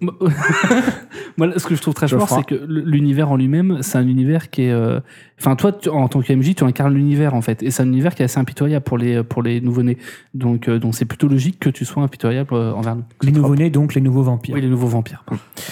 Moi, 1.38 1.48
ce 1.56 1.64
que 1.66 1.74
je 1.74 1.80
trouve 1.80 1.94
très 1.94 2.06
fort, 2.08 2.28
c'est 2.28 2.44
que 2.44 2.54
l'univers 2.66 3.30
en 3.30 3.36
lui-même, 3.36 3.78
c'est 3.80 3.96
un 3.96 4.06
univers 4.06 4.50
qui 4.50 4.64
est. 4.64 4.70
euh, 4.72 5.00
Enfin, 5.40 5.54
toi, 5.54 5.70
tu- 5.72 5.88
en 5.88 6.08
tant 6.08 6.20
que 6.20 6.32
MJ, 6.32 6.56
tu 6.56 6.64
incarnes 6.64 6.92
l'univers, 6.92 7.32
en 7.32 7.40
fait. 7.40 7.62
Et 7.62 7.70
c'est 7.70 7.82
un 7.84 7.86
univers 7.86 8.14
qui 8.16 8.22
est 8.22 8.24
assez 8.24 8.40
impitoyable 8.40 8.84
pour 8.84 8.98
les, 8.98 9.22
pour 9.22 9.40
les 9.42 9.60
nouveau-nés. 9.60 9.96
Donc, 10.34 10.68
euh, 10.68 10.80
donc 10.80 10.96
c'est 10.96 11.04
plutôt 11.04 11.28
logique 11.28 11.60
que 11.60 11.70
tu 11.70 11.84
sois 11.84 12.02
impitoyable 12.02 12.52
euh, 12.54 12.72
envers 12.72 12.96
nous. 12.96 13.04
Les 13.22 13.30
nouveaux-nés, 13.30 13.70
donc 13.70 13.94
les 13.94 14.00
nouveaux 14.00 14.22
vampires. 14.24 14.56
Oui, 14.56 14.60
les 14.60 14.68
nouveaux 14.68 14.88
vampires. 14.88 15.24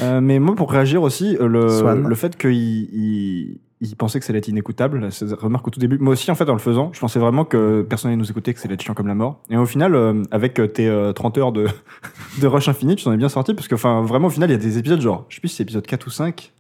Euh, 0.03 0.21
mais 0.21 0.39
moi, 0.39 0.55
pour 0.55 0.71
réagir 0.71 1.03
aussi, 1.03 1.37
le, 1.41 1.69
Swan. 1.69 2.07
le 2.07 2.15
fait 2.15 2.37
qu'il 2.39 2.53
il, 2.53 3.59
il 3.81 3.95
pensait 3.95 4.19
que 4.19 4.25
ça 4.25 4.31
allait 4.31 4.39
être 4.39 4.49
inécoutable, 4.49 5.13
cette 5.13 5.33
remarque 5.33 5.69
au 5.69 5.71
tout 5.71 5.81
début, 5.81 5.99
moi 5.99 6.15
aussi, 6.15 6.31
en 6.31 6.35
fait, 6.35 6.49
en 6.49 6.55
le 6.55 6.59
faisant, 6.59 6.91
je 6.93 7.01
pensais 7.01 7.19
vraiment 7.19 7.45
que 7.45 7.83
personne 7.83 8.11
n'allait 8.11 8.21
nous 8.21 8.31
écouter, 8.31 8.55
que 8.55 8.61
ça 8.61 8.67
allait 8.67 8.75
être 8.75 8.83
chiant 8.83 8.95
comme 8.95 9.07
la 9.07 9.15
mort. 9.15 9.41
Et 9.51 9.57
au 9.57 9.67
final, 9.67 9.95
euh, 9.95 10.23
avec 10.31 10.59
euh, 10.59 10.67
tes 10.67 10.89
euh, 10.89 11.13
30 11.13 11.39
heures 11.39 11.53
de, 11.53 11.67
de 12.41 12.47
Rush 12.47 12.69
Infini, 12.69 12.97
tu 12.97 13.05
t'en 13.05 13.13
es 13.13 13.19
bien 13.19 13.29
sorti, 13.29 13.53
parce 13.53 13.69
que, 13.69 13.75
enfin, 13.75 14.01
vraiment, 14.03 14.29
au 14.29 14.31
final, 14.31 14.49
il 14.51 14.53
y 14.53 14.57
a 14.57 14.59
des 14.59 14.79
épisodes, 14.79 15.01
genre, 15.01 15.27
je 15.29 15.37
sais 15.37 15.41
plus 15.41 15.49
si 15.49 15.57
c'est 15.57 15.63
épisode 15.65 15.87
4 15.87 16.07
ou 16.07 16.11
5, 16.11 16.35
j'en 16.35 16.41
pouvais 16.41 16.56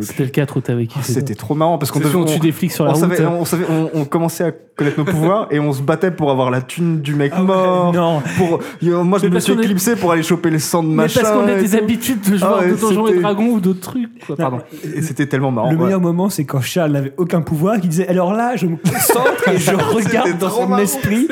C'était 0.00 0.14
plus. 0.16 0.24
le 0.24 0.30
4 0.30 0.56
où 0.56 0.60
t'avais 0.60 0.86
Oh, 0.90 0.92
kiffé. 0.92 1.12
C'était 1.14 1.34
trop 1.34 1.54
marrant, 1.54 1.78
parce 1.78 1.90
qu'on 1.90 2.00
on 2.00 2.02
devait- 2.24 2.34
tue 2.34 2.40
des 2.40 2.52
flics 2.52 2.72
sur 2.72 2.84
la 2.84 2.90
on, 2.90 2.94
route. 2.94 3.00
savait, 3.00 3.24
on, 3.24 3.44
savait- 3.46 3.66
on- 3.70 3.90
on 4.00 4.04
commençait 4.04 4.44
à 4.44 4.52
connaître 4.52 4.98
nos 4.98 5.04
pouvoirs 5.04 5.46
et 5.50 5.60
on 5.60 5.72
se 5.72 5.80
battait 5.82 6.10
pour 6.10 6.30
avoir 6.30 6.50
la 6.50 6.60
thune 6.60 7.00
du 7.00 7.14
mec 7.14 7.36
mort. 7.38 7.92
Non, 7.92 8.22
Pour, 8.36 8.60
moi, 9.04 9.18
je 9.18 9.26
Mais 9.28 9.34
me 9.34 9.40
suis 9.40 9.52
est- 9.52 9.56
éclipsé 9.56 9.96
pour 9.96 10.12
aller 10.12 10.22
choper 10.22 10.50
le 10.50 10.58
sang 10.58 10.82
de 10.82 10.88
Mais 10.88 10.94
machin. 10.96 11.20
parce 11.22 11.32
qu'on 11.34 11.46
a 11.48 11.54
des 11.54 11.68
tout. 11.70 11.76
habitudes 11.76 12.20
de 12.30 12.36
jouer 12.36 12.48
Ah 12.60 12.66
de 12.66 12.74
Donjons 12.74 13.06
et 13.08 13.18
Dragons 13.20 13.48
ou 13.48 13.60
d'autres 13.60 13.80
trucs. 13.80 14.26
quoi. 14.26 14.36
Pardon. 14.36 14.58
Et 14.94 15.00
c'était 15.02 15.26
tellement 15.26 15.50
marrant. 15.50 15.70
le 15.70 15.76
ouais. 15.76 15.84
meilleur 15.84 16.00
moment, 16.00 16.28
c'est 16.28 16.44
quand 16.44 16.60
Charles 16.60 16.92
n'avait 16.92 17.12
aucun 17.16 17.40
pouvoir, 17.40 17.80
qu'il 17.80 17.88
disait 17.88 18.08
alors 18.08 18.34
là, 18.34 18.56
je 18.56 18.66
me 18.66 18.76
concentre 18.76 19.48
et 19.48 19.56
je 19.58 19.70
regarde 19.94 20.38
dans 20.38 20.50
son 20.50 20.66
marrant. 20.68 20.82
esprit. 20.82 21.28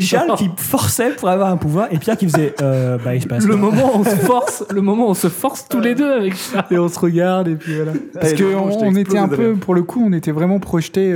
Charles 0.00 0.36
qui 0.36 0.48
forçait 0.56 1.10
pour 1.10 1.28
avoir 1.28 1.50
un 1.50 1.56
pouvoir 1.56 1.88
et 1.90 1.98
Pierre 1.98 2.16
qui 2.16 2.28
faisait 2.28 2.54
euh, 2.62 2.98
bah 3.04 3.14
il 3.14 3.22
se 3.22 3.26
passe. 3.26 3.44
Le 3.44 3.56
moment 3.56 3.96
où 3.96 4.00
on 4.00 4.04
se 4.04 4.10
force, 4.16 4.64
le 4.72 4.80
moment 4.80 5.06
où 5.06 5.10
on 5.10 5.14
se 5.14 5.28
force 5.28 5.66
tous 5.68 5.80
les 5.80 5.94
deux 5.94 6.12
avec 6.12 6.34
Charles. 6.36 6.64
Et 6.70 6.78
on 6.78 6.88
se 6.88 6.98
regarde, 6.98 7.48
et 7.48 7.54
puis 7.54 7.79
Parce 8.14 8.32
Et 8.32 8.36
que 8.36 8.44
non, 8.44 8.64
on, 8.64 8.70
je 8.70 8.78
t'ai 8.78 8.84
on 8.86 8.94
était 8.94 9.18
un 9.18 9.28
peu, 9.28 9.54
pour 9.54 9.74
le 9.74 9.82
coup, 9.82 10.02
on 10.04 10.12
était 10.12 10.32
vraiment 10.32 10.58
projeté. 10.60 11.12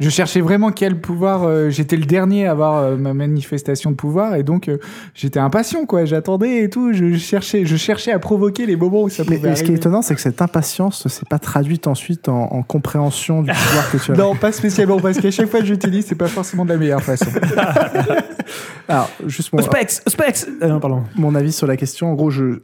je 0.00 0.08
cherchais 0.08 0.40
vraiment 0.40 0.72
quel 0.72 1.00
pouvoir. 1.00 1.44
euh, 1.44 1.70
j'étais 1.70 1.96
le 1.96 2.04
dernier 2.06 2.46
à 2.48 2.52
avoir 2.52 2.78
euh, 2.78 2.96
ma 2.96 3.14
manifestation 3.14 3.90
de 3.92 3.96
pouvoir, 3.96 4.34
et 4.34 4.42
donc 4.42 4.68
euh, 4.68 4.78
j'étais 5.14 5.38
impatient, 5.38 5.86
quoi. 5.86 6.04
J'attendais 6.04 6.64
et 6.64 6.68
tout. 6.70 6.92
Je 6.92 7.16
cherchais, 7.16 7.64
je 7.64 7.76
cherchais 7.76 8.10
à 8.10 8.18
provoquer 8.18 8.66
les 8.66 8.74
moments 8.76 9.02
où 9.02 9.08
ça 9.08 9.24
pouvait 9.24 9.38
mais 9.42 9.54
ce 9.56 9.62
qui 9.62 9.72
est 9.72 9.76
étonnant, 9.76 10.02
c'est 10.02 10.14
que 10.16 10.20
cette 10.20 10.42
impatience 10.42 11.04
ne 11.04 11.10
s'est 11.10 11.26
pas 11.28 11.38
traduite 11.38 11.86
ensuite 11.86 12.28
en, 12.28 12.52
en 12.52 12.62
compréhension 12.62 13.42
du 13.42 13.52
pouvoir 13.52 13.90
que 13.92 13.96
tu 13.98 14.12
as. 14.12 14.14
Non, 14.22 14.34
pas 14.34 14.50
spécialement, 14.52 14.98
parce 14.98 15.18
qu'à 15.18 15.30
chaque 15.30 15.48
fois 15.48 15.60
que 15.60 15.66
j'utilise, 15.66 16.06
c'est 16.06 16.14
pas 16.16 16.28
forcément 16.28 16.64
de 16.64 16.70
la 16.70 16.78
meilleure 16.78 17.02
façon. 17.02 17.30
Alors, 18.88 19.08
juste 19.26 19.52
mon, 19.52 19.62
Specs, 19.62 20.02
Specs. 20.06 20.46
Euh, 20.62 20.68
non, 20.68 20.80
pardon. 20.80 21.04
mon 21.14 21.34
avis 21.34 21.52
sur 21.52 21.66
la 21.66 21.76
question. 21.76 22.10
En 22.10 22.14
gros, 22.14 22.30
je, 22.30 22.60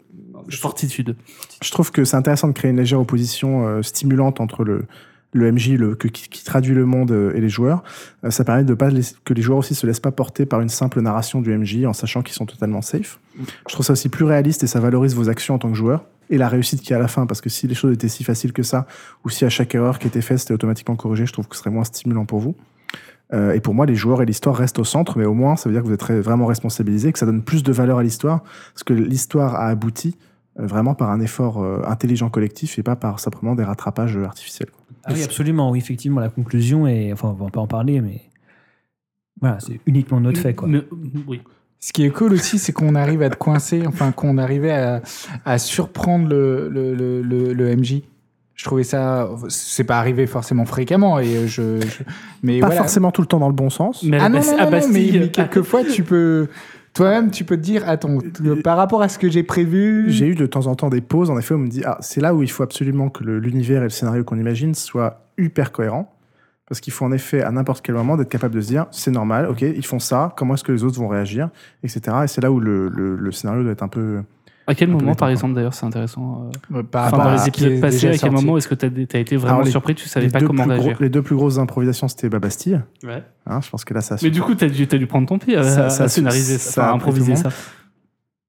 Fortitude. 0.56 1.16
je 1.62 1.70
trouve 1.70 1.90
que 1.90 2.04
c'est 2.04 2.16
intéressant 2.16 2.48
de 2.48 2.52
créer 2.52 2.70
une 2.70 2.78
légère 2.78 3.00
opposition 3.00 3.66
euh, 3.66 3.82
stimulante 3.82 4.40
entre 4.40 4.64
le, 4.64 4.86
MJ 5.34 5.76
qui, 5.98 6.10
qui 6.10 6.44
traduit 6.44 6.74
le 6.74 6.86
monde 6.86 7.10
euh, 7.10 7.34
et 7.34 7.40
les 7.40 7.48
joueurs. 7.48 7.82
Euh, 8.24 8.30
ça 8.30 8.44
permet 8.44 8.64
de 8.64 8.74
pas 8.74 8.88
que 9.24 9.34
les 9.34 9.42
joueurs 9.42 9.58
aussi 9.58 9.74
se 9.74 9.86
laissent 9.86 10.00
pas 10.00 10.10
porter 10.10 10.46
par 10.46 10.60
une 10.60 10.70
simple 10.70 11.00
narration 11.00 11.42
du 11.42 11.56
MJ 11.56 11.84
en 11.84 11.92
sachant 11.92 12.22
qu'ils 12.22 12.34
sont 12.34 12.46
totalement 12.46 12.80
safe. 12.80 13.20
Je 13.68 13.74
trouve 13.74 13.84
ça 13.84 13.92
aussi 13.92 14.08
plus 14.08 14.24
réaliste 14.24 14.62
et 14.62 14.66
ça 14.66 14.80
valorise 14.80 15.14
vos 15.14 15.28
actions 15.28 15.54
en 15.54 15.58
tant 15.58 15.68
que 15.68 15.76
joueur 15.76 16.04
et 16.30 16.38
la 16.38 16.48
réussite 16.48 16.80
qu'il 16.80 16.90
y 16.90 16.94
a 16.94 16.96
à 16.96 17.00
la 17.00 17.08
fin 17.08 17.26
parce 17.26 17.40
que 17.40 17.48
si 17.48 17.66
les 17.66 17.74
choses 17.74 17.92
étaient 17.92 18.08
si 18.08 18.24
faciles 18.24 18.52
que 18.52 18.62
ça 18.62 18.86
ou 19.24 19.30
si 19.30 19.44
à 19.44 19.50
chaque 19.50 19.74
erreur 19.74 19.98
qui 19.98 20.06
était 20.06 20.20
faite 20.22 20.38
c'était 20.38 20.54
automatiquement 20.54 20.96
corrigé, 20.96 21.26
je 21.26 21.32
trouve 21.32 21.46
que 21.46 21.56
ce 21.56 21.60
serait 21.62 21.70
moins 21.70 21.84
stimulant 21.84 22.24
pour 22.24 22.40
vous. 22.40 22.56
Et 23.54 23.60
pour 23.60 23.74
moi, 23.74 23.84
les 23.84 23.94
joueurs 23.94 24.22
et 24.22 24.24
l'histoire 24.24 24.56
restent 24.56 24.78
au 24.78 24.84
centre, 24.84 25.18
mais 25.18 25.26
au 25.26 25.34
moins, 25.34 25.54
ça 25.54 25.68
veut 25.68 25.74
dire 25.74 25.82
que 25.82 25.86
vous 25.86 25.92
êtes 25.92 26.24
vraiment 26.24 26.46
responsabilisés, 26.46 27.12
que 27.12 27.18
ça 27.18 27.26
donne 27.26 27.42
plus 27.42 27.62
de 27.62 27.72
valeur 27.72 27.98
à 27.98 28.02
l'histoire, 28.02 28.42
parce 28.72 28.84
que 28.84 28.94
l'histoire 28.94 29.54
a 29.54 29.66
abouti 29.66 30.16
vraiment 30.58 30.94
par 30.94 31.10
un 31.10 31.20
effort 31.20 31.62
euh, 31.62 31.82
intelligent 31.86 32.28
collectif 32.30 32.78
et 32.78 32.82
pas 32.82 32.96
par 32.96 33.20
simplement 33.20 33.54
des 33.54 33.64
rattrapages 33.64 34.16
euh, 34.16 34.24
artificiels. 34.24 34.68
Ah 35.04 35.12
oui, 35.14 35.22
absolument. 35.22 35.70
Oui, 35.70 35.78
effectivement, 35.78 36.20
la 36.20 36.28
conclusion 36.28 36.86
est. 36.86 37.12
Enfin, 37.12 37.28
on 37.38 37.44
va 37.44 37.50
pas 37.50 37.60
en 37.60 37.66
parler, 37.66 38.00
mais. 38.00 38.22
Voilà, 39.40 39.58
c'est 39.60 39.80
uniquement 39.86 40.20
notre 40.20 40.40
fait, 40.40 40.54
quoi. 40.54 40.68
Mais- 40.68 40.82
oui. 41.26 41.40
Ce 41.80 41.92
qui 41.92 42.02
est 42.04 42.10
cool 42.10 42.32
aussi, 42.32 42.58
c'est 42.58 42.72
qu'on 42.72 42.96
arrive 42.96 43.22
à 43.22 43.30
te 43.30 43.36
coincer, 43.36 43.84
enfin 43.86 44.10
qu'on 44.10 44.36
arrivait 44.36 44.72
à, 44.72 45.00
à 45.44 45.58
surprendre 45.58 46.28
le, 46.28 46.68
le, 46.68 46.92
le, 46.92 47.22
le- 47.22 47.52
le 47.52 47.76
MJ. 47.76 48.02
Je 48.56 48.64
trouvais 48.64 48.82
ça, 48.82 49.30
c'est 49.48 49.84
pas 49.84 50.00
arrivé 50.00 50.26
forcément 50.26 50.64
fréquemment, 50.64 51.20
et 51.20 51.46
je, 51.46 51.80
je- 51.80 52.02
mais 52.42 52.58
Pas 52.58 52.66
voilà. 52.66 52.80
forcément 52.80 53.12
tout 53.12 53.20
le 53.20 53.28
temps 53.28 53.38
dans 53.38 53.46
le 53.46 53.54
bon 53.54 53.70
sens. 53.70 54.02
Mais 54.02 54.18
à 54.18 54.24
Ah 54.24 54.28
non, 54.28 54.40
non, 54.40 54.48
à 54.48 54.50
non, 54.50 54.56
non, 54.58 54.64
mais, 54.64 54.70
Bastille, 54.72 55.18
mais 55.20 55.28
quelquefois 55.30 55.84
tu 55.84 56.02
peux, 56.02 56.48
toi-même, 56.94 57.30
tu 57.30 57.44
peux 57.44 57.56
te 57.56 57.62
dire, 57.62 57.82
attends, 57.88 58.18
par 58.64 58.76
rapport 58.76 59.02
à 59.02 59.08
ce 59.08 59.18
que 59.18 59.28
j'ai 59.28 59.42
prévu, 59.42 60.06
J'ai 60.10 60.26
eu 60.28 60.34
de 60.34 60.46
temps 60.46 60.66
en 60.66 60.74
temps 60.74 60.88
des 60.90 61.00
pauses, 61.00 61.30
en 61.30 61.38
effet, 61.38 61.54
où 61.54 61.58
on 61.58 61.60
me 61.60 61.68
dit, 61.68 61.82
ah, 61.84 61.98
c'est 62.00 62.20
là 62.20 62.34
où 62.34 62.42
il 62.42 62.50
faut 62.50 62.62
absolument 62.62 63.08
que 63.08 63.24
l'univers 63.24 63.80
et 63.82 63.84
le 63.84 63.90
scénario 63.90 64.24
qu'on 64.24 64.38
imagine 64.38 64.74
soient 64.74 65.26
hyper 65.38 65.72
cohérents. 65.72 66.14
Parce 66.68 66.80
qu'il 66.80 66.92
faut 66.92 67.06
en 67.06 67.12
effet, 67.12 67.42
à 67.42 67.50
n'importe 67.50 67.80
quel 67.82 67.94
moment, 67.94 68.16
d'être 68.18 68.28
capable 68.28 68.54
de 68.54 68.60
se 68.60 68.68
dire, 68.68 68.86
c'est 68.90 69.10
normal, 69.10 69.46
ok, 69.48 69.62
ils 69.62 69.86
font 69.86 69.98
ça, 69.98 70.34
comment 70.36 70.52
est-ce 70.52 70.64
que 70.64 70.72
les 70.72 70.84
autres 70.84 70.98
vont 71.00 71.08
réagir, 71.08 71.48
etc. 71.82 72.00
Et 72.24 72.26
c'est 72.26 72.42
là 72.42 72.52
où 72.52 72.60
le, 72.60 72.88
le- 72.90 73.16
le 73.16 73.32
scénario 73.32 73.62
doit 73.62 73.72
être 73.72 73.82
un 73.82 73.88
peu, 73.88 74.20
À 74.68 74.74
quel 74.74 74.88
moment, 74.90 75.14
par 75.14 75.30
exemple, 75.30 75.54
d'ailleurs, 75.54 75.72
c'est 75.74 75.86
intéressant 75.86 76.50
euh, 76.74 76.82
Par 76.82 77.06
Enfin, 77.06 77.16
dans 77.16 77.22
à 77.30 77.36
les 77.36 77.48
épisodes 77.48 77.80
passés, 77.80 78.06
à 78.08 78.10
quel 78.10 78.18
sorti. 78.20 78.34
moment 78.34 78.58
est-ce 78.58 78.68
que 78.68 78.74
tu 78.74 78.84
as, 78.86 79.18
été 79.18 79.36
vraiment 79.36 79.54
Alors, 79.54 79.64
les- 79.64 79.70
surpris 79.70 79.94
Tu 79.94 80.08
savais 80.08 80.28
pas 80.28 80.40
comment 80.40 80.64
plus 80.64 80.72
gros- 80.74 80.82
réagir 80.82 80.96
les 81.00 81.08
deux 81.08 81.22
plus 81.22 81.34
grosses 81.36 81.58
improvisations, 81.58 82.06
c'était 82.06 82.28
Babastille. 82.28 82.80
Ouais. 83.02 83.22
Hein, 83.46 83.60
je 83.62 83.70
pense 83.70 83.84
que 83.86 83.94
là, 83.94 84.02
ça 84.02 84.16
a 84.16 84.18
Mais 84.22 84.30
du 84.30 84.42
coup, 84.42 84.54
tu 84.54 84.64
as, 84.64 84.68
dû 84.68 84.86
t'as 84.86 84.98
dû 84.98 85.06
prendre 85.06 85.26
ton 85.26 85.38
pied 85.38 85.56
à, 85.56 85.62
Ça- 85.64 85.86
à 85.86 85.90
ça- 85.90 86.08
scénariser 86.08 86.58
ça 86.58 86.90
à 86.90 86.92
improviser 86.92 87.34
ça. 87.34 87.48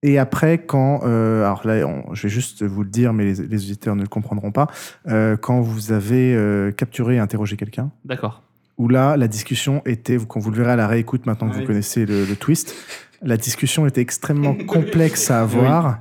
Et 0.04 0.18
après, 0.18 0.60
quand, 0.66 1.02
euh, 1.06 1.44
alors 1.46 1.62
là, 1.66 1.86
on- 1.88 2.14
je 2.14 2.24
vais 2.24 2.30
juste 2.30 2.64
vous 2.64 2.84
le 2.84 2.90
dire, 2.90 3.12
mais 3.14 3.24
les, 3.26 3.36
les 3.48 3.64
auditeurs 3.64 3.96
ne 3.96 4.02
le 4.02 4.08
comprendront 4.08 4.52
pas, 4.52 4.68
euh, 5.08 5.36
quand 5.38 5.60
vous 5.62 5.92
avez 5.92 6.34
euh, 6.36 6.72
capturé 6.72 7.16
et 7.16 7.20
interrogé 7.20 7.58
quelqu'un, 7.58 7.92
D'accord. 8.06 8.44
où 8.78 8.88
là, 8.88 9.18
la 9.18 9.28
discussion 9.28 9.82
était, 9.86 10.16
vous- 10.18 10.26
quand 10.26 10.40
vous 10.40 10.52
le 10.52 10.58
verrez 10.58 10.72
à 10.72 10.76
la 10.78 10.88
réécoute, 10.88 11.26
maintenant 11.26 11.48
que 11.50 11.56
Oui. 11.56 11.62
vous 11.62 11.68
connaissez 11.68 12.06
le, 12.06 12.24
le 12.26 12.36
twist, 12.38 12.76
la 13.24 13.38
discussion 13.38 13.86
était 13.88 14.02
extrêmement 14.02 14.54
complexe 14.68 15.30
à 15.32 15.42
avoir 15.42 16.00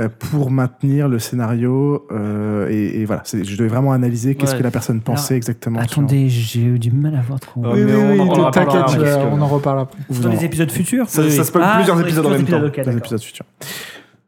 euh, 0.00 0.08
pour 0.30 0.50
maintenir 0.50 1.08
le 1.08 1.18
scénario. 1.20 2.04
euh, 2.10 2.68
et, 2.68 3.00
et 3.00 3.04
voilà, 3.04 3.22
je 3.32 3.56
devais 3.56 3.68
vraiment 3.68 3.92
analyser 3.92 4.34
qu'est-ce 4.34 4.52
Ouais. 4.52 4.58
que 4.58 4.62
la 4.64 4.70
personne 4.72 5.00
pensait 5.00 5.34
Alors, 5.34 5.36
exactement. 5.38 5.80
sur- 5.82 5.92
Attendez, 5.92 6.28
j'ai 6.28 6.62
eu 6.62 6.78
du 6.80 6.90
mal 6.90 7.14
à 7.14 7.20
voir 7.20 7.38
trop. 7.38 7.60
Oui, 7.64 7.84
mais 7.84 7.94
oui, 7.94 8.18
on 8.20 8.22
oui, 8.24 8.50
parce 8.52 8.96
que- 8.96 9.00
on 9.32 9.40
en 9.40 9.46
reparle 9.46 9.80
après. 9.80 9.98
Dans 10.20 10.28
les 10.30 10.44
épisodes 10.44 10.70
futurs 10.72 11.08
Ça- 11.08 11.28
ça 11.30 11.44
spoil 11.44 11.62
Ah, 11.64 11.74
plusieurs 11.76 11.96
dans 11.96 12.02
les 12.02 12.08
épisodes 12.08 12.26
en 12.26 12.30
même 12.30 12.44
temps. 12.44 12.58
dans 12.84 12.90
les 12.90 12.96
épisodes 12.98 13.22
futurs. 13.22 13.46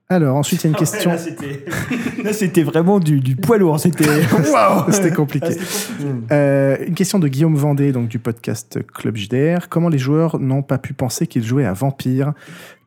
Alors, 0.09 0.37
ensuite, 0.37 0.63
il 0.63 0.65
y 0.65 0.69
a 0.69 0.71
une 0.71 0.77
question. 0.79 1.11
Là, 2.25 2.33
c'était- 2.33 2.63
vraiment 2.63 3.01
du, 3.01 3.21
du 3.21 3.35
poids 3.35 3.59
lourd. 3.59 3.81
C'était. 4.91 5.11
Compliqué. 5.15 5.57
Euh, 6.31 6.77
une 6.87 6.95
question 6.95 7.19
de 7.19 7.27
Guillaume 7.29 7.57
Vendée, 7.57 7.91
donc 7.93 8.09
du 8.09 8.19
podcast 8.19 8.79
Club 8.95 9.17
JDR. 9.17 9.69
Comment 9.69 9.89
les 9.89 9.99
joueurs 9.99 10.39
n'ont 10.39 10.63
pas 10.63 10.79
pu 10.79 10.93
penser 10.93 11.27
qu'ils 11.27 11.45
jouaient 11.45 11.65
à 11.65 11.73
Vampire? 11.73 12.33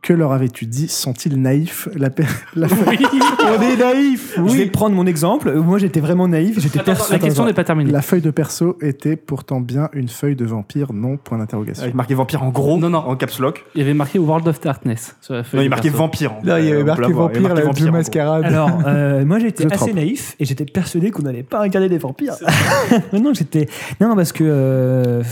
Que 0.01 0.13
leur 0.13 0.31
avais-tu 0.31 0.65
dit 0.65 0.87
Sont-ils 0.87 1.41
naïfs 1.41 1.89
la, 1.93 2.07
la- 2.55 2.67
On 2.87 3.61
est 3.61 3.75
naïf. 3.75 4.33
Je 4.37 4.41
vais 4.55 4.65
prendre 4.67 4.95
mon 4.95 5.05
exemple. 5.05 5.51
Moi, 5.53 5.77
j'étais 5.77 5.99
vraiment 5.99 6.27
naïf. 6.29 6.57
J'étais 6.57 6.79
Attends, 6.79 6.93
persuadé. 6.93 7.13
la 7.21 7.25
question 7.27 7.45
n'est 7.45 7.53
pas 7.53 7.65
terminée. 7.65 7.91
la 7.91 8.01
feuille 8.01 8.21
de 8.21 8.31
perso 8.31 8.77
était 8.81 9.17
pourtant 9.17 9.59
bien 9.59 9.89
une 9.91 10.07
feuille 10.07 10.37
de 10.37 10.45
vampire 10.45 10.93
Non, 10.93 11.17
point 11.17 11.37
d'interrogation. 11.37 11.83
Avec 11.83 11.95
marqué 11.95 12.13
vampire 12.13 12.43
en 12.43 12.49
gros, 12.49 12.77
Non, 12.77 12.89
non. 12.89 12.99
en 12.99 13.15
caps 13.17 13.39
lock. 13.39 13.65
Il 13.75 13.79
y 13.79 13.83
avait 13.83 13.93
marqué 13.93 14.19
World 14.19 14.47
of 14.47 14.61
Darkness 14.61 15.17
sur 15.19 15.33
la 15.33 15.43
feuille. 15.43 15.59
Non, 15.59 15.75
il 15.75 15.81
perso. 15.81 15.97
vampire. 15.97 16.31
en 16.33 16.45
Là, 16.45 16.59
il 16.61 16.67
y 16.67 16.71
avait 16.71 16.83
marqué. 16.85 17.03
Il 17.09 17.13
vampire, 17.13 17.45
avait 17.45 17.55
la 17.55 17.65
vampire, 17.65 17.91
mascarade. 17.91 18.43
Alors, 18.45 18.69
euh, 18.87 19.25
moi, 19.25 19.39
j'étais 19.39 19.65
The 19.65 19.73
assez 19.73 19.91
naïf 19.93 20.35
et 20.39 20.45
j'étais 20.45 20.65
persuadé 20.65 21.11
qu'on 21.11 21.23
n'allait 21.23 21.43
pas 21.43 21.61
incarner 21.63 21.89
des 21.89 21.97
vampires. 21.97 22.35
Non, 23.13 23.33
j'étais. 23.33 23.67
Non, 23.99 24.15
parce 24.15 24.31
que. 24.31 24.43
euh, 24.47 25.23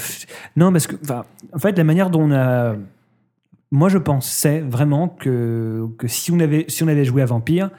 Non, 0.58 0.72
parce 0.74 0.88
que. 0.88 0.96
enfin, 1.04 1.24
En 1.54 1.60
fait, 1.60 1.78
la 1.78 1.84
manière 1.86 2.10
dont 2.10 2.24
on 2.24 2.32
a. 2.34 2.76
Moi, 3.72 3.90
je 3.90 3.98
pensais 3.98 4.62
vraiment 4.62 5.10
que, 5.10 5.90
si, 6.06 6.32
on 6.32 6.40
avait, 6.40 6.66
si 6.70 6.84
on 6.84 6.88
avait 6.88 7.06
joué 7.06 7.22
à 7.22 7.26
Vampire, 7.26 7.70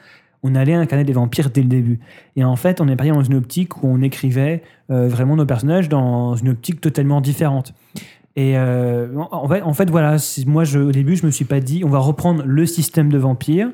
on 0.43 0.55
allait 0.55 0.73
incarner 0.73 1.03
des 1.03 1.13
vampires 1.13 1.49
dès 1.49 1.61
le 1.61 1.67
début. 1.67 1.99
Et 2.35 2.43
en 2.43 2.55
fait, 2.55 2.79
on 2.79 2.87
est 2.87 2.95
parti 2.95 3.11
dans 3.11 3.23
une 3.23 3.35
optique 3.35 3.83
où 3.83 3.87
on 3.87 4.01
écrivait 4.01 4.63
euh, 4.89 5.07
vraiment 5.07 5.35
nos 5.35 5.45
personnages 5.45 5.89
dans 5.89 6.35
une 6.35 6.49
optique 6.49 6.79
totalement 6.79 7.21
différente. 7.21 7.73
Et 8.35 8.57
euh, 8.57 9.07
en, 9.31 9.73
fait, 9.73 9.89
voilà, 9.89 10.15
moi, 10.45 10.63
je, 10.63 10.79
au 10.79 10.91
début, 10.91 11.15
je 11.15 11.25
me 11.25 11.31
suis 11.31 11.45
pas 11.45 11.59
dit, 11.59 11.83
on 11.83 11.89
va 11.89 11.99
reprendre 11.99 12.43
le 12.45 12.65
système 12.65 13.11
de 13.11 13.17
vampire, 13.17 13.69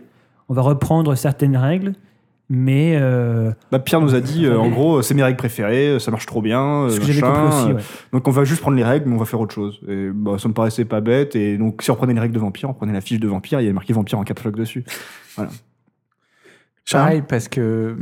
on 0.49 0.53
va 0.53 0.61
reprendre 0.61 1.13
certaines 1.15 1.57
règles, 1.57 1.93
mais 2.49 2.97
euh, 3.01 3.51
Bah, 3.71 3.79
Pierre 3.79 4.01
nous 4.01 4.13
a 4.13 4.21
dit, 4.21 4.45
euh, 4.45 4.59
en 4.59 4.69
gros, 4.69 5.01
c'est 5.01 5.13
mes 5.13 5.23
règles 5.23 5.37
préférées, 5.37 5.99
ça 5.99 6.11
marche 6.11 6.25
trop 6.25 6.41
bien. 6.41 6.87
ce 6.89 6.95
euh, 6.95 6.99
que 6.99 7.05
j'avais 7.05 7.21
machin, 7.21 7.41
compris 7.41 7.57
aussi. 7.57 7.71
euh, 7.71 7.73
ouais. 7.75 7.83
Donc 8.13 8.27
on 8.27 8.31
va 8.31 8.43
juste 8.43 8.61
prendre 8.61 8.77
les 8.77 8.83
règles, 8.83 9.09
mais 9.09 9.15
on 9.15 9.19
va 9.19 9.25
faire 9.25 9.39
autre 9.39 9.53
chose. 9.53 9.81
Et 9.87 10.09
bah, 10.13 10.37
ça 10.37 10.47
me 10.47 10.53
paraissait 10.53 10.85
pas 10.85 11.01
bête. 11.01 11.35
Et 11.35 11.57
donc 11.57 11.81
si 11.81 11.89
on 11.91 11.95
prenait 11.95 12.13
les 12.13 12.19
règles 12.19 12.35
de 12.35 12.39
vampire, 12.39 12.69
on 12.69 12.73
prenait 12.73 12.93
la 12.93 13.01
fiche 13.01 13.19
de 13.19 13.27
vampire, 13.27 13.59
il 13.61 13.63
y 13.63 13.67
avait 13.67 13.73
marqué 13.73 13.93
vampire 13.93 14.19
en 14.19 14.23
lock 14.23 14.55
dessus. 14.55 14.83
Pareil, 16.91 17.23
parce 17.27 17.47
que 17.47 17.97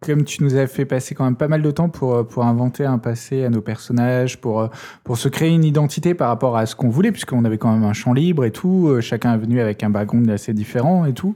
comme 0.00 0.24
tu 0.24 0.44
nous 0.44 0.56
as 0.56 0.66
fait 0.66 0.84
passer 0.84 1.14
quand 1.14 1.24
même 1.24 1.36
pas 1.36 1.48
mal 1.48 1.62
de 1.62 1.70
temps 1.70 1.88
pour, 1.88 2.14
euh, 2.14 2.22
pour 2.22 2.44
inventer 2.44 2.84
un 2.84 2.98
passé 2.98 3.44
à 3.44 3.50
nos 3.50 3.60
personnages, 3.60 4.40
pour, 4.40 4.60
euh, 4.60 4.68
pour 5.02 5.18
se 5.18 5.28
créer 5.28 5.50
une 5.50 5.64
identité 5.64 6.14
par 6.14 6.28
rapport 6.28 6.56
à 6.56 6.66
ce 6.66 6.76
qu'on 6.76 6.88
voulait, 6.88 7.10
puisqu'on 7.10 7.44
avait 7.44 7.58
quand 7.58 7.72
même 7.72 7.84
un 7.84 7.92
champ 7.92 8.12
libre 8.12 8.44
et 8.44 8.52
tout, 8.52 8.88
euh, 8.88 9.00
chacun 9.00 9.34
est 9.34 9.38
venu 9.38 9.60
avec 9.60 9.82
un 9.82 9.90
background 9.90 10.30
assez 10.30 10.52
différent 10.52 11.04
et 11.04 11.14
tout. 11.14 11.34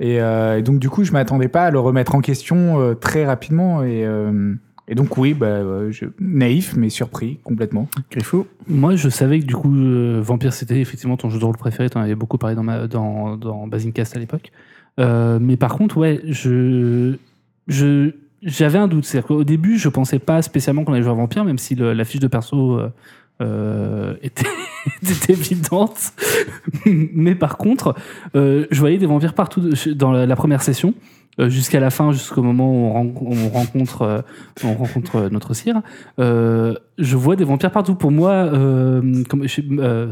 Et, 0.00 0.20
euh, 0.20 0.58
et 0.58 0.62
donc 0.62 0.78
du 0.80 0.88
coup, 0.88 1.04
je 1.04 1.12
m'attendais 1.12 1.48
pas 1.48 1.66
à 1.66 1.70
le 1.70 1.78
remettre 1.78 2.14
en 2.14 2.20
question 2.20 2.80
euh, 2.80 2.94
très 2.94 3.24
rapidement. 3.26 3.82
Et, 3.82 4.04
euh, 4.04 4.54
et 4.88 4.94
donc 4.94 5.16
oui, 5.18 5.34
bah, 5.34 5.46
euh, 5.46 5.92
je- 5.92 6.06
naïf, 6.18 6.74
mais 6.76 6.88
surpris 6.88 7.38
complètement. 7.44 7.86
Griffou 8.10 8.46
Moi, 8.66 8.96
je 8.96 9.08
savais 9.10 9.40
que 9.40 9.44
du 9.44 9.54
coup, 9.54 9.74
euh, 9.76 10.20
Vampire, 10.24 10.52
c'était 10.54 10.80
effectivement 10.80 11.16
ton 11.18 11.28
jeu 11.30 11.38
de 11.38 11.44
rôle 11.44 11.56
préféré. 11.58 11.88
Tu 11.90 11.98
en 11.98 12.00
avais 12.00 12.14
beaucoup 12.14 12.38
parlé 12.38 12.56
dans, 12.56 12.62
ma, 12.64 12.86
dans, 12.88 13.36
dans 13.36 13.66
Basincast 13.66 14.16
à 14.16 14.18
l'époque. 14.18 14.50
Euh, 14.98 15.38
mais 15.40 15.56
par 15.56 15.74
contre, 15.76 15.98
ouais, 15.98 16.20
je, 16.26 17.14
je, 17.68 18.10
j'avais 18.42 18.78
un 18.78 18.88
doute. 18.88 19.04
C'est-à-dire 19.04 19.28
qu'au 19.28 19.44
début, 19.44 19.78
je 19.78 19.88
pensais 19.88 20.18
pas 20.18 20.42
spécialement 20.42 20.84
qu'on 20.84 20.94
allait 20.94 21.02
jouer 21.02 21.12
à 21.12 21.14
Vampire, 21.14 21.44
même 21.44 21.58
si 21.58 21.74
le- 21.74 21.92
la 21.92 22.04
fiche 22.04 22.20
de 22.20 22.26
perso 22.26 22.78
euh, 23.40 24.14
était, 24.22 24.46
était 25.02 25.32
évidente. 25.32 26.12
mais 26.86 27.34
par 27.34 27.56
contre, 27.56 27.94
euh, 28.34 28.66
je 28.70 28.80
voyais 28.80 28.98
des 28.98 29.06
vampires 29.06 29.34
partout 29.34 29.62
dans 29.94 30.12
la, 30.12 30.26
la 30.26 30.36
première 30.36 30.62
session. 30.62 30.94
Euh, 31.38 31.48
Jusqu'à 31.48 31.80
la 31.80 31.90
fin, 31.90 32.12
jusqu'au 32.12 32.42
moment 32.42 32.70
où 32.70 32.86
on, 32.86 32.92
ren- 32.92 33.14
on 33.20 33.48
rencontre, 33.48 34.02
euh, 34.02 34.20
on 34.64 34.74
rencontre 34.74 35.16
euh, 35.16 35.28
notre 35.30 35.54
cire, 35.54 35.80
euh, 36.18 36.74
je 36.98 37.16
vois 37.16 37.36
des 37.36 37.44
vampires 37.44 37.70
partout. 37.70 37.94
Pour 37.94 38.10
moi, 38.10 38.50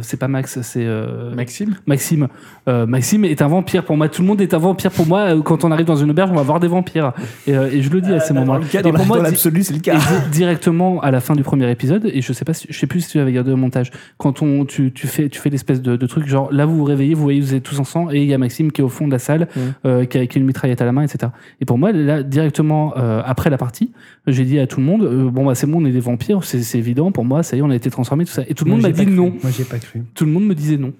c'est 0.02 0.16
pas 0.18 0.28
Max, 0.28 0.60
c'est 0.62 0.86
Maxime? 1.34 1.74
Maxime. 1.86 2.28
Maxime 2.66 3.24
est 3.24 3.42
un 3.42 3.48
vampire 3.48 3.84
pour 3.84 3.96
moi. 3.96 4.08
Tout 4.08 4.22
le 4.22 4.28
monde 4.28 4.40
est 4.40 4.54
un 4.54 4.58
vampire 4.58 4.90
pour 4.90 5.06
moi. 5.06 5.28
Quand 5.44 5.64
on 5.64 5.70
arrive 5.70 5.86
dans 5.86 5.96
une 5.96 6.10
auberge, 6.10 6.30
on 6.30 6.34
va 6.36 6.42
voir 6.42 6.60
des 6.60 6.68
vampires. 6.68 7.12
Et, 7.46 7.52
et 7.52 7.82
je 7.82 7.90
le 7.90 8.00
dis 8.00 8.12
à 8.12 8.20
ces 8.20 8.32
moments-là. 8.34 8.64
dans 8.82 8.92
la- 9.16 9.22
l'absolu, 9.22 9.62
c'est 9.62 9.74
le 9.74 9.80
cas. 9.80 9.96
di- 9.96 10.30
directement 10.38 11.00
à 11.00 11.10
la 11.10 11.20
fin 11.20 11.34
du 11.34 11.42
premier 11.42 11.70
épisode, 11.70 12.06
et 12.12 12.22
je 12.22 12.32
sais 12.32 12.44
pas, 12.44 12.54
si- 12.54 12.66
je 12.70 12.78
sais 12.78 12.86
plus 12.86 13.00
si 13.02 13.10
tu 13.10 13.18
avais 13.18 13.30
regardé 13.30 13.50
le 13.50 13.56
montage. 13.56 13.90
Quand 14.16 14.42
on, 14.42 14.64
tu, 14.64 14.92
tu 14.92 15.06
fais, 15.06 15.28
tu 15.28 15.40
fais 15.40 15.50
l'espèce 15.50 15.82
de, 15.82 15.96
de 15.96 16.06
truc 16.06 16.26
genre 16.26 16.50
là 16.52 16.64
vous 16.66 16.76
vous 16.76 16.84
réveillez, 16.84 17.14
vous 17.14 17.22
voyez 17.22 17.40
vous 17.40 17.54
êtes 17.54 17.62
tous 17.62 17.78
ensemble, 17.80 18.14
et 18.16 18.20
il 18.22 18.28
y 18.28 18.34
a 18.34 18.38
Maxime 18.38 18.72
qui 18.72 18.80
est 18.80 18.84
au 18.84 18.88
fond 18.88 19.06
de 19.06 19.12
la 19.12 19.18
salle, 19.18 19.48
Mm. 19.56 19.60
euh, 19.86 20.04
qui, 20.04 20.18
a, 20.18 20.26
qui 20.26 20.38
a 20.38 20.40
une 20.40 20.46
mitraillette 20.46 20.80
à 20.82 20.84
la 20.84 20.92
main, 20.92 21.02
etc. 21.12 21.32
Et 21.60 21.64
pour 21.64 21.78
moi 21.78 21.92
là 21.92 22.22
directement 22.22 22.94
euh, 22.96 23.22
après 23.24 23.50
la 23.50 23.58
partie, 23.58 23.92
j'ai 24.26 24.44
dit 24.44 24.58
à 24.58 24.66
tout 24.66 24.80
le 24.80 24.86
monde 24.86 25.02
euh, 25.02 25.30
bon 25.30 25.46
bah 25.46 25.54
c'est 25.54 25.66
bon 25.66 25.82
on 25.82 25.86
est 25.86 25.92
des 25.92 26.00
vampires, 26.00 26.44
c'est 26.44 26.62
c'est 26.62 26.78
évident 26.78 27.10
pour 27.12 27.24
moi, 27.24 27.42
ça 27.42 27.56
y 27.56 27.60
est 27.60 27.62
on 27.62 27.70
a 27.70 27.74
été 27.76 27.90
transformés 27.90 28.24
tout 28.24 28.32
ça. 28.32 28.42
Et 28.48 28.54
tout 28.54 28.64
le 28.64 28.70
monde 28.70 28.80
Moi, 28.80 28.90
m'a 28.90 28.94
dit 28.94 29.04
cru. 29.04 29.14
non. 29.14 29.34
Moi, 29.42 29.50
j'ai 29.56 29.64
pas 29.64 29.78
cru. 29.78 30.02
Tout 30.14 30.24
le 30.24 30.30
monde 30.32 30.46
me 30.46 30.54
disait 30.54 30.76
non. 30.76 30.92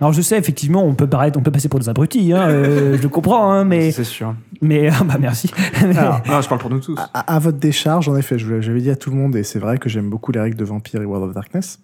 Alors, 0.00 0.12
je 0.12 0.22
sais, 0.22 0.36
effectivement, 0.38 0.84
on 0.84 0.94
peut 0.94 1.06
paraître, 1.06 1.38
on 1.38 1.42
peut 1.42 1.52
passer 1.52 1.68
pour 1.68 1.78
des 1.78 1.88
abrutis, 1.88 2.32
hein, 2.32 2.48
euh, 2.48 2.96
je 2.98 3.02
le 3.02 3.08
comprends, 3.08 3.52
hein, 3.52 3.64
mais, 3.64 3.92
C'est 3.92 4.02
sûr. 4.04 4.34
mais, 4.60 4.88
ah, 4.88 5.04
bah, 5.04 5.16
merci. 5.20 5.48
Alors, 5.80 6.22
Non, 6.28 6.40
je 6.40 6.48
parle 6.48 6.60
pour 6.60 6.70
nous 6.70 6.80
tous. 6.80 6.98
à, 6.98 7.34
à 7.34 7.38
votre 7.38 7.58
décharge, 7.58 8.08
en 8.08 8.16
effet, 8.16 8.36
j'avais 8.38 8.80
dit 8.80 8.90
à 8.90 8.96
tout 8.96 9.10
le 9.10 9.16
monde, 9.16 9.36
et 9.36 9.44
c'est 9.44 9.58
vrai 9.60 9.78
que 9.78 9.88
j'aime 9.88 10.08
beaucoup 10.10 10.32
les 10.32 10.40
règles 10.40 10.56
de 10.56 10.64
Vampire 10.64 11.02
et 11.02 11.04
World 11.04 11.28
of 11.28 11.34
Darkness. 11.34 11.78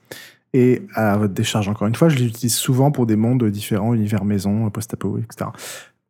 Et 0.55 0.83
à 0.95 1.17
votre 1.19 1.35
décharge, 1.35 1.69
encore 1.69 1.87
une 1.87 1.95
fois, 1.95 2.09
je 2.09 2.17
les 2.17 2.25
utilise 2.25 2.55
souvent 2.55 2.91
pour 2.91 3.07
des 3.07 3.15
mondes 3.15 3.45
différents, 3.51 3.95
univers 3.95 4.25
maison, 4.25 4.69
post-apo, 4.71 5.19
etc. 5.19 5.51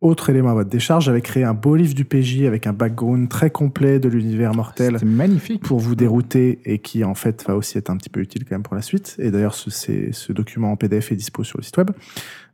Autre 0.01 0.31
élément 0.31 0.51
à 0.51 0.55
votre 0.55 0.71
décharge, 0.71 1.07
j'avais 1.07 1.23
créé 1.23 1.43
un 1.43 1.55
beau 1.55 1.75
livre 1.75 1.93
du 1.93 2.05
PJ 2.05 2.43
avec 2.45 2.69
un 2.69 2.73
background 2.73 3.29
très 3.29 3.51
complet 3.51 3.99
de 3.99 4.09
l'univers 4.09 4.55
mortel 4.55 4.93
C'était 4.93 5.05
magnifique. 5.07 5.61
pour 5.65 5.81
vous 5.81 5.97
dérouter 5.97 6.61
et 6.65 6.79
qui 6.79 7.03
en 7.03 7.15
fait 7.17 7.45
va 7.49 7.57
aussi 7.57 7.79
être 7.79 7.91
un 7.91 7.97
petit 7.97 8.09
peu 8.09 8.21
utile 8.21 8.45
quand 8.45 8.55
même 8.55 8.63
pour 8.63 8.77
la 8.77 8.83
suite. 8.83 9.17
Et 9.19 9.33
d'ailleurs, 9.33 9.55
ce, 9.55 9.71
c'est- 9.71 10.13
ce 10.13 10.33
document 10.33 10.71
en 10.71 10.77
PDF 10.77 11.11
est 11.11 11.17
dispo 11.17 11.43
sur 11.43 11.59
le 11.59 11.65
site 11.65 11.77
web. 11.79 11.91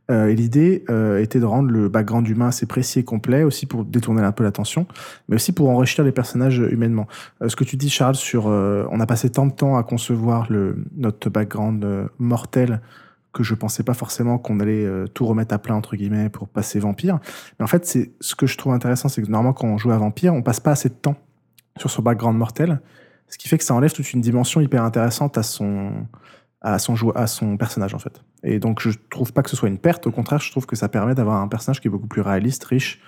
Euh, 0.09 0.27
et 0.27 0.35
l'idée 0.35 0.85
euh, 0.89 1.19
était 1.21 1.39
de 1.39 1.45
rendre 1.45 1.69
le 1.69 1.87
background 1.87 2.27
humain 2.27 2.47
assez 2.47 2.65
précis 2.65 2.99
et 2.99 3.03
complet, 3.03 3.43
aussi 3.43 3.67
pour 3.67 3.85
détourner 3.85 4.23
un 4.23 4.31
peu 4.31 4.43
l'attention, 4.43 4.87
mais 5.29 5.35
aussi 5.35 5.51
pour 5.51 5.69
enrichir 5.69 6.03
les 6.03 6.11
personnages 6.11 6.57
humainement. 6.71 7.07
Euh, 7.43 7.49
ce 7.49 7.55
que 7.55 7.63
tu 7.63 7.75
dis, 7.75 7.89
Charles, 7.91 8.15
sur 8.15 8.47
on 8.47 8.99
a 8.99 9.05
passé 9.05 9.29
tant 9.29 9.45
de 9.45 9.53
temps 9.53 9.77
à 9.77 9.83
concevoir 9.83 10.47
le, 10.51 10.83
notre 10.97 11.29
background 11.29 11.85
mortel 12.17 12.81
que 13.35 13.43
je 13.43 13.53
pensais 13.53 13.83
pas 13.83 13.93
forcément 13.93 14.37
qu'on 14.37 14.59
allait 14.59 14.85
euh, 14.85 15.07
tout 15.07 15.25
remettre 15.25 15.53
à 15.53 15.59
plat 15.59 15.75
entre 15.75 15.95
guillemets 15.95 16.29
pour 16.29 16.47
passer 16.47 16.79
vampire. 16.79 17.19
Mais 17.59 17.65
en 17.65 17.67
fait, 17.67 17.85
c'est 17.85 18.13
ce 18.21 18.33
que 18.33 18.47
je 18.47 18.57
trouve 18.57 18.73
intéressant, 18.73 19.09
c'est 19.09 19.21
que 19.21 19.27
normalement 19.27 19.53
quand 19.53 19.67
on 19.67 19.77
joue 19.77 19.91
à 19.91 19.97
vampire, 19.97 20.33
on 20.33 20.41
passe 20.41 20.61
pas 20.61 20.71
assez 20.71 20.89
de 20.89 20.95
temps 20.95 21.17
sur 21.77 21.91
son 21.91 22.01
background 22.01 22.37
mortel, 22.37 22.79
ce 23.27 23.37
qui 23.37 23.49
fait 23.49 23.57
que 23.57 23.65
ça 23.65 23.75
enlève 23.75 23.91
toute 23.91 24.13
une 24.13 24.21
dimension 24.21 24.61
hyper 24.61 24.83
intéressante 24.83 25.37
à 25.37 25.43
son 25.43 26.07
à 26.61 26.79
son 26.79 26.95
à 27.11 27.27
son 27.27 27.57
personnage 27.57 27.93
en 27.93 27.99
fait. 27.99 28.23
Et 28.43 28.59
donc 28.59 28.79
je 28.79 28.91
trouve 29.09 29.33
pas 29.33 29.43
que 29.43 29.49
ce 29.49 29.57
soit 29.57 29.67
une 29.67 29.77
perte, 29.77 30.07
au 30.07 30.11
contraire, 30.11 30.39
je 30.39 30.49
trouve 30.49 30.65
que 30.65 30.77
ça 30.77 30.87
permet 30.87 31.13
d'avoir 31.13 31.41
un 31.41 31.49
personnage 31.49 31.81
qui 31.81 31.89
est 31.89 31.91
beaucoup 31.91 32.07
plus 32.07 32.21
réaliste, 32.21 32.63
riche, 32.63 33.01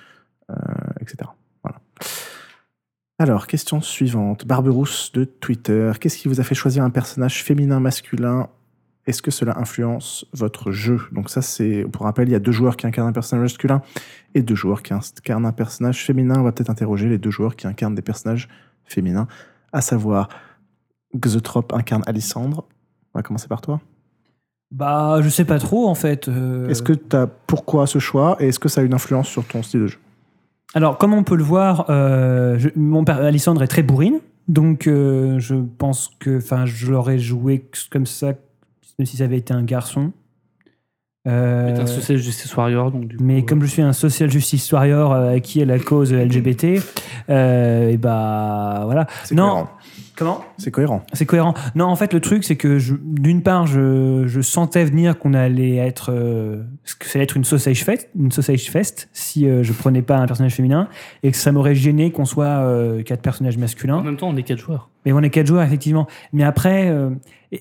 euh, 0.51 0.55
etc. 0.99 1.29
Voilà. 1.63 1.79
Alors, 3.19 3.47
question 3.47 3.81
suivante. 3.81 4.45
Barberousse 4.45 5.11
de 5.11 5.23
Twitter. 5.23 5.91
Qu'est-ce 5.99 6.19
qui 6.19 6.27
vous 6.27 6.39
a 6.39 6.43
fait 6.43 6.53
choisir 6.53 6.83
un 6.83 6.91
personnage 6.91 7.43
féminin, 7.43 7.79
masculin 7.79 8.47
Est-ce 9.07 9.21
que 9.21 9.31
cela 9.31 9.57
influence 9.57 10.25
votre 10.33 10.71
jeu? 10.71 10.99
Donc 11.13 11.29
ça, 11.29 11.41
c'est, 11.41 11.85
pour 11.91 12.03
rappel, 12.03 12.27
il 12.27 12.31
y 12.31 12.35
a 12.35 12.39
deux 12.39 12.51
joueurs 12.51 12.75
qui 12.77 12.85
incarnent 12.85 13.07
un 13.07 13.13
personnage 13.13 13.43
masculin 13.43 13.81
et 14.35 14.41
deux 14.43 14.53
joueurs 14.55 14.83
qui 14.83 14.93
incarnent 14.93 15.45
un 15.45 15.51
personnage 15.53 16.05
féminin. 16.05 16.35
On 16.37 16.43
va 16.43 16.51
peut-être 16.51 16.69
interroger 16.69 17.07
les 17.07 17.17
deux 17.17 17.31
joueurs 17.31 17.55
qui 17.55 17.65
incarnent 17.67 17.95
des 17.95 18.01
personnages 18.01 18.49
féminins, 18.85 19.27
à 19.73 19.81
savoir 19.81 20.27
Xotrop 21.15 21.73
incarne 21.73 22.03
Alissandre. 22.05 22.65
On 23.13 23.19
va 23.19 23.23
commencer 23.23 23.47
par 23.47 23.61
toi. 23.61 23.79
Bah, 24.71 25.19
je 25.21 25.29
sais 25.29 25.45
pas 25.45 25.59
trop 25.59 25.87
en 25.87 25.95
fait. 25.95 26.27
euh. 26.27 26.67
Est-ce 26.67 26.83
que 26.83 26.91
tu 26.93 27.15
as 27.15 27.25
pourquoi 27.27 27.87
ce 27.87 27.99
choix 27.99 28.35
et 28.41 28.49
est-ce 28.49 28.59
que 28.59 28.67
ça 28.67 28.81
a 28.81 28.83
une 28.83 28.93
influence 28.93 29.27
sur 29.29 29.45
ton 29.45 29.63
style 29.63 29.79
de 29.81 29.87
jeu? 29.87 29.97
Alors, 30.73 30.97
comme 30.97 31.13
on 31.13 31.23
peut 31.23 31.37
le 31.37 31.43
voir, 31.45 31.85
euh, 31.89 32.59
je- 32.59 32.67
mon 32.75 33.05
père 33.05 33.21
Alissandre 33.23 33.63
est 33.63 33.67
très 33.69 33.83
bourrine, 33.83 34.19
donc 34.49 34.85
euh, 34.87 35.39
je 35.39 35.55
pense 35.55 36.11
que, 36.19 36.37
enfin, 36.39 36.65
je 36.65 36.91
l'aurais 36.91 37.17
joué 37.19 37.65
comme 37.89 38.05
ça, 38.05 38.33
même 38.97 39.05
si 39.05 39.17
ça 39.17 39.25
avait 39.25 39.37
été 39.37 39.53
un 39.53 39.63
garçon. 39.63 40.11
Euh, 41.27 41.75
C'est 41.75 41.81
un 41.81 41.87
social 41.87 42.17
justice 42.17 42.55
warrior, 42.55 42.91
donc 42.91 43.05
du 43.05 43.17
coup, 43.17 43.23
mais 43.23 43.39
euh, 43.39 43.45
comme 43.45 43.61
je 43.61 43.67
suis 43.67 43.81
un 43.81 43.91
social 43.91 44.31
justice 44.31 44.71
warrior 44.71 45.11
euh, 45.11 45.39
qui 45.39 45.59
est 45.59 45.65
la 45.65 45.77
cause 45.77 46.13
LGBT, 46.13 46.81
euh, 47.29 47.89
et 47.89 47.97
bah 47.97 48.83
voilà. 48.85 49.07
Non. 49.31 49.43
cohérent. 49.43 49.69
Comment? 50.17 50.43
C'est 50.57 50.71
cohérent. 50.71 51.03
C'est 51.13 51.27
cohérent. 51.27 51.53
Non, 51.75 51.85
en 51.85 51.95
fait, 51.95 52.11
le 52.11 52.19
truc, 52.19 52.43
c'est 52.43 52.55
que 52.55 52.79
d'une 53.03 53.43
part, 53.43 53.67
je, 53.67 54.23
je 54.25 54.41
sentais 54.41 54.83
venir 54.83 55.19
qu'on 55.19 55.35
allait 55.35 55.75
être, 55.75 56.11
euh, 56.11 56.63
que 56.99 57.05
ça 57.05 57.19
allait 57.19 57.23
être 57.25 57.37
une 57.37 57.43
sausage 57.43 57.83
fest, 57.83 58.09
une 58.19 58.31
sausage 58.31 58.71
fest, 58.71 59.09
si 59.13 59.47
euh, 59.47 59.61
je 59.61 59.73
prenais 59.73 60.01
pas 60.01 60.17
un 60.17 60.25
personnage 60.25 60.55
féminin, 60.55 60.87
et 61.21 61.29
que 61.29 61.37
ça 61.37 61.51
m'aurait 61.51 61.75
gêné 61.75 62.11
qu'on 62.11 62.25
soit 62.25 62.45
euh, 62.45 63.03
quatre 63.03 63.21
personnages 63.21 63.57
en 63.57 63.59
masculins. 63.59 64.01
même 64.01 64.17
temps, 64.17 64.29
on 64.29 64.35
est 64.35 64.43
quatre 64.43 64.59
joueurs. 64.59 64.89
Mais 65.05 65.13
on 65.13 65.21
est 65.21 65.29
quatre 65.29 65.45
joueurs, 65.47 65.63
effectivement. 65.63 66.07
Mais 66.33 66.43
après, 66.43 66.89
euh, 66.89 67.11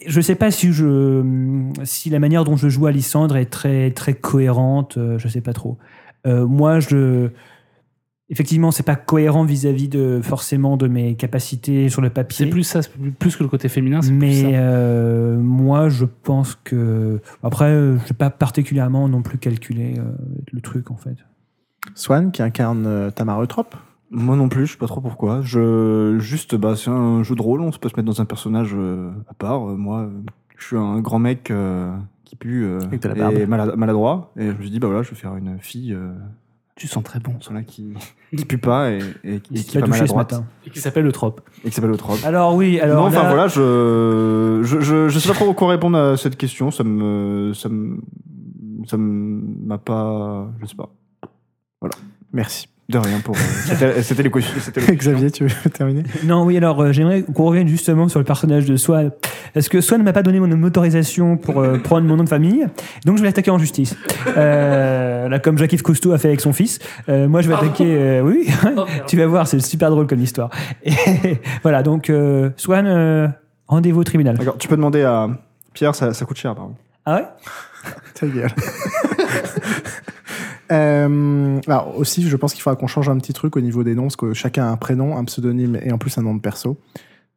je 0.07 0.21
sais 0.23 0.35
pas 0.35 0.51
si 0.51 0.73
je, 0.73 1.71
si 1.85 2.09
la 2.09 2.19
manière 2.19 2.45
dont 2.45 2.57
je 2.57 2.69
joue 2.71 2.87
à 2.87 2.91
Lysandre 2.91 3.37
est 3.37 3.51
très, 3.51 3.91
très 3.91 4.15
cohérente. 4.15 4.97
euh, 4.97 5.19
je 5.19 5.29
sais 5.29 5.43
pas 5.43 5.53
trop. 5.53 5.77
Euh, 6.27 6.47
moi, 6.47 6.81
je, 6.81 7.29
effectivement, 8.31 8.71
c'est 8.71 8.83
pas 8.83 8.97
cohérent 8.97 9.45
vis-à-vis 9.45 9.89
de 9.89 10.21
forcément 10.23 10.77
de 10.77 10.89
mes 10.89 11.15
capacités 11.15 11.89
sur 11.89 12.03
le 12.03 12.11
papier. 12.11 12.47
C'est 12.47 12.51
plus 12.51 12.65
ça, 12.65 12.83
c'est 12.83 12.91
plus- 13.19 13.37
que 13.37 13.43
le 13.43 13.49
côté 13.49 13.69
féminin. 13.69 14.01
plus 14.01 14.11
Mais 14.13 14.43
ça. 14.43 14.47
euh, 14.49 15.39
moi, 15.39 15.89
je 15.89 16.05
pense 16.05 16.59
que. 16.65 17.21
Après, 17.43 17.67
euh, 17.71 17.99
je 17.99 18.05
n'ai 18.13 18.17
pas 18.19 18.31
particulièrement 18.31 19.09
non 19.09 19.23
plus 19.23 19.39
calculé 19.39 19.95
euh, 19.99 20.03
le 20.53 20.61
truc, 20.61 20.91
en 20.91 20.97
fait. 20.97 21.17
Swan 21.95 22.33
qui 22.33 22.43
incarne 22.43 22.85
euh, 22.87 23.11
Tamara 23.11 23.43
Eutrope. 23.43 23.77
Moi 24.11 24.37
non 24.37 24.49
plus, 24.49 24.67
je 24.67 24.73
sais 24.73 24.79
pas 24.79 24.87
trop 24.87 25.01
pourquoi. 25.01 25.41
Je 25.43 26.17
juste, 26.21 26.55
bah, 26.55 26.75
c'est 26.77 26.91
un 26.91 27.23
jeu 27.25 27.35
de 27.35 27.43
rôle. 27.43 27.61
On 27.61 27.73
se 27.73 27.79
peut 27.79 27.89
se 27.89 27.95
mettre 27.97 28.07
dans 28.07 28.21
un 28.21 28.25
personnage 28.25 28.73
euh, 28.75 29.11
à 29.29 29.35
part. 29.35 29.61
Moi, 29.63 30.09
je 30.57 30.65
suis 30.65 30.77
un 30.77 31.01
grand 31.01 31.19
mec 31.19 31.51
euh, 31.51 31.93
qui 32.25 32.37
pue 32.37 32.65
euh, 32.65 32.81
Avec 32.83 33.03
de 33.03 33.09
la 33.09 33.15
barbe. 33.17 33.35
et 33.35 33.47
malade- 33.47 33.75
maladroit. 33.77 34.33
Et 34.37 34.47
je 34.47 34.53
me 34.53 34.61
suis 34.61 34.71
dit, 34.71 34.79
bah 34.79 34.87
voilà, 34.87 35.03
je 35.03 35.11
vais 35.11 35.17
faire 35.17 35.35
une 35.37 35.59
fille, 35.59 35.93
euh, 35.93 36.13
Tu 36.77 36.87
sens 36.89 37.03
très 37.03 37.19
bon. 37.21 37.33
voilà, 37.47 37.63
qui 37.63 37.95
qui 38.37 38.45
pue 38.45 38.59
pas 38.59 38.91
et, 38.93 38.99
et, 39.25 39.41
qui- 39.41 39.55
et 39.55 39.57
s'est 39.59 39.65
qui 39.65 39.79
est 39.79 39.81
pas 39.81 39.87
touché 39.87 40.07
ce 40.07 40.15
matin. 40.15 40.45
Et 40.67 40.71
qui 40.71 40.79
s'appelle 40.79 41.05
le 41.05 41.13
trope. 41.13 41.41
et 41.65 41.71
qui 41.71 41.75
s'appelle 41.75 41.91
Eutrope. 41.91 42.19
Alors, 42.25 42.55
oui, 42.55 42.79
alors. 42.81 43.01
non, 43.03 43.09
enfin 43.09 43.23
là- 43.23 43.29
voilà, 43.31 43.49
je, 43.49 44.61
je, 44.63 44.81
je, 44.81 45.09
je 45.09 45.19
sais 45.19 45.29
pas 45.29 45.35
trop 45.35 45.55
quoi 45.55 45.69
répondre 45.71 45.97
à 45.97 46.17
cette 46.19 46.37
question. 46.37 46.71
Ça 46.71 46.85
me, 46.85 47.55
ça 47.55 47.71
me, 47.71 47.99
ça 48.87 48.99
me- 48.99 49.41
m'a 49.67 49.79
pas, 49.79 50.51
je 50.61 50.67
sais 50.67 50.77
pas. 50.77 50.91
Merci. 52.33 52.69
De 52.89 52.99
rien 52.99 53.19
pour. 53.19 53.35
euh, 53.35 53.39
c'était- 53.65 54.03
C'était 54.03 54.23
les 54.23 54.31
questions. 54.31 54.55
c'était 54.61 54.81
les 54.81 54.87
questions. 54.87 55.13
Xavier, 55.13 55.31
tu 55.33 55.47
veux 55.47 55.71
terminer? 55.71 56.05
Non, 56.23 56.45
oui, 56.45 56.57
alors 56.57 56.81
euh, 56.81 56.93
j'aimerais 56.93 57.23
qu'on 57.23 57.47
revienne 57.47 57.67
justement 57.67 58.09
sur 58.09 58.21
le 58.21 58.25
personnage 58.25 58.65
de 58.67 58.77
Swan. 58.77 59.11
Est-ce 59.57 59.69
que 59.69 59.81
Swan 59.81 59.99
ne 59.99 60.05
m'a 60.05 60.13
pas 60.13 60.23
donné 60.23 60.39
mon 60.39 60.63
autorisation 60.63 61.37
pour 61.37 61.59
euh, 61.61 61.79
prendre 61.79 62.07
mon 62.07 62.15
nom 62.17 62.23
de 62.23 62.29
famille? 62.29 62.65
Donc 63.05 63.17
je 63.17 63.23
vais 63.23 63.29
l'attaquer 63.29 63.51
en 63.51 63.59
justice. 63.59 63.97
Euh, 64.37 65.29
là, 65.29 65.39
comme 65.41 65.59
Jacques-Yves 65.59 65.83
Cousteau 65.83 66.13
a 66.13 66.19
fait 66.19 66.29
avec 66.29 66.41
son 66.41 66.53
fils. 66.53 66.79
Euh, 67.09 67.27
moi, 67.27 67.43
je 67.43 67.49
vais 67.49 67.55
attaquer. 67.55 67.87
euh, 67.89 68.21
oui, 68.23 68.47
tu 69.09 69.17
vas 69.17 69.27
voir, 69.27 69.49
c'est 69.49 69.59
super 69.59 69.91
drôle 69.91 70.07
comme 70.07 70.21
histoire. 70.21 70.51
Et 70.85 70.93
voilà, 71.63 71.83
donc 71.83 72.09
euh, 72.09 72.51
Swan, 72.57 72.87
euh, 72.87 73.27
rendez-vous 73.67 74.01
au 74.01 74.05
tribunal. 74.05 74.39
D'accord. 74.39 74.59
Tu 74.59 74.69
peux 74.69 74.77
demander 74.77 75.03
à 75.03 75.29
Pierre, 75.75 75.97
ça, 75.97 76.15
ça 76.15 76.25
coûte 76.25 76.37
cher, 76.37 76.55
pardon. 76.55 76.77
Ah 77.05 77.17
ouais? 77.17 77.25
Ta 78.15 78.27
gueule. 78.29 78.51
Euh, 80.71 81.61
alors 81.67 81.97
aussi, 81.97 82.29
je 82.29 82.37
pense 82.37 82.53
qu'il 82.53 82.63
faudra 82.63 82.77
qu'on 82.77 82.87
change 82.87 83.09
un 83.09 83.19
petit 83.19 83.33
truc 83.33 83.57
au 83.57 83.61
niveau 83.61 83.85
des 83.85 83.95
noms, 83.95 84.05
parce 84.05 84.17
que 84.17 84.35
chacun 84.35 84.67
a 84.67 84.71
un 84.71 84.77
prénom, 84.77 85.17
un 85.17 85.25
pseudonyme 85.25 85.79
et 85.83 85.93
en 85.93 85.99
plus 85.99 86.17
un 86.19 86.23
nom 86.23 86.35
de 86.35 86.41
perso. 86.41 86.79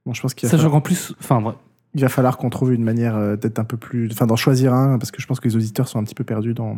Bon, 0.05 0.13
je 0.13 0.21
pense 0.21 0.33
qu'il 0.33 0.47
va, 0.47 0.51
Sachant 0.51 0.63
falloir, 0.63 0.81
qu'en 0.81 0.81
plus, 0.81 1.13
enfin, 1.19 1.55
il 1.93 2.01
va 2.01 2.09
falloir 2.09 2.37
qu'on 2.37 2.49
trouve 2.49 2.73
une 2.73 2.83
manière 2.83 3.15
euh, 3.15 3.35
d'être 3.35 3.59
un 3.59 3.63
peu 3.63 3.77
plus, 3.77 4.09
enfin 4.11 4.25
d'en 4.25 4.35
choisir 4.35 4.73
un, 4.73 4.97
parce 4.97 5.11
que 5.11 5.21
je 5.21 5.27
pense 5.27 5.39
que 5.39 5.47
les 5.47 5.55
auditeurs 5.55 5.87
sont 5.87 5.99
un 5.99 6.03
petit 6.03 6.15
peu 6.15 6.23
perdus 6.23 6.53
dans 6.53 6.77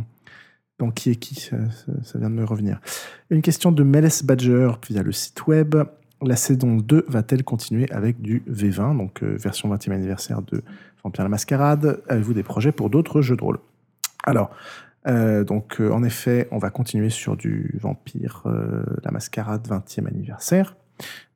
dans 0.80 0.90
qui 0.90 1.12
est 1.12 1.16
qui. 1.16 1.36
Ça 1.36 2.20
vient 2.20 2.30
de 2.30 2.36
me 2.36 2.44
revenir. 2.44 2.80
Une 3.30 3.42
question 3.42 3.72
de 3.72 3.84
Meles 3.84 4.10
Badger 4.24 4.72
via 4.90 5.04
le 5.04 5.12
site 5.12 5.46
web. 5.48 5.76
La 6.24 6.36
saison 6.36 6.78
2 6.78 7.06
va-t-elle 7.08 7.44
continuer 7.44 7.92
avec 7.92 8.22
du 8.22 8.44
V20, 8.50 8.96
donc 8.98 9.24
euh, 9.24 9.38
version 9.38 9.74
20e 9.74 9.92
anniversaire 9.92 10.44
de 10.44 10.64
Vampire 11.04 11.24
la 11.24 11.30
Mascarade? 11.30 12.02
Avez-vous 12.08 12.34
des 12.34 12.44
projets 12.44 12.72
pour 12.72 12.92
d'autres 12.92 13.22
jeux 13.22 13.36
de 13.36 13.44
rôle? 13.44 13.58
Alors, 14.24 14.52
euh, 15.08 15.44
donc, 15.44 15.80
euh, 15.80 15.92
en 15.92 16.04
effet, 16.04 16.48
on 16.52 16.58
va 16.58 16.70
continuer 16.70 17.10
sur 17.10 17.36
du 17.36 17.76
Vampire 17.80 18.44
euh, 18.46 18.84
la 19.04 19.12
Mascarade 19.12 19.68
20e 19.68 20.08
anniversaire. 20.08 20.76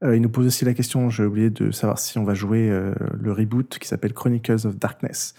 Il 0.03 0.21
nous 0.21 0.29
pose 0.29 0.45
aussi 0.45 0.63
la 0.63 0.75
question, 0.75 1.09
j'ai 1.09 1.25
oublié 1.25 1.49
de 1.49 1.71
savoir 1.71 1.97
si 1.97 2.19
on 2.19 2.23
va 2.23 2.35
jouer 2.35 2.69
le 2.69 3.31
reboot 3.31 3.79
qui 3.79 3.87
s'appelle 3.87 4.13
Chronicles 4.13 4.67
of 4.67 4.77
Darkness, 4.77 5.33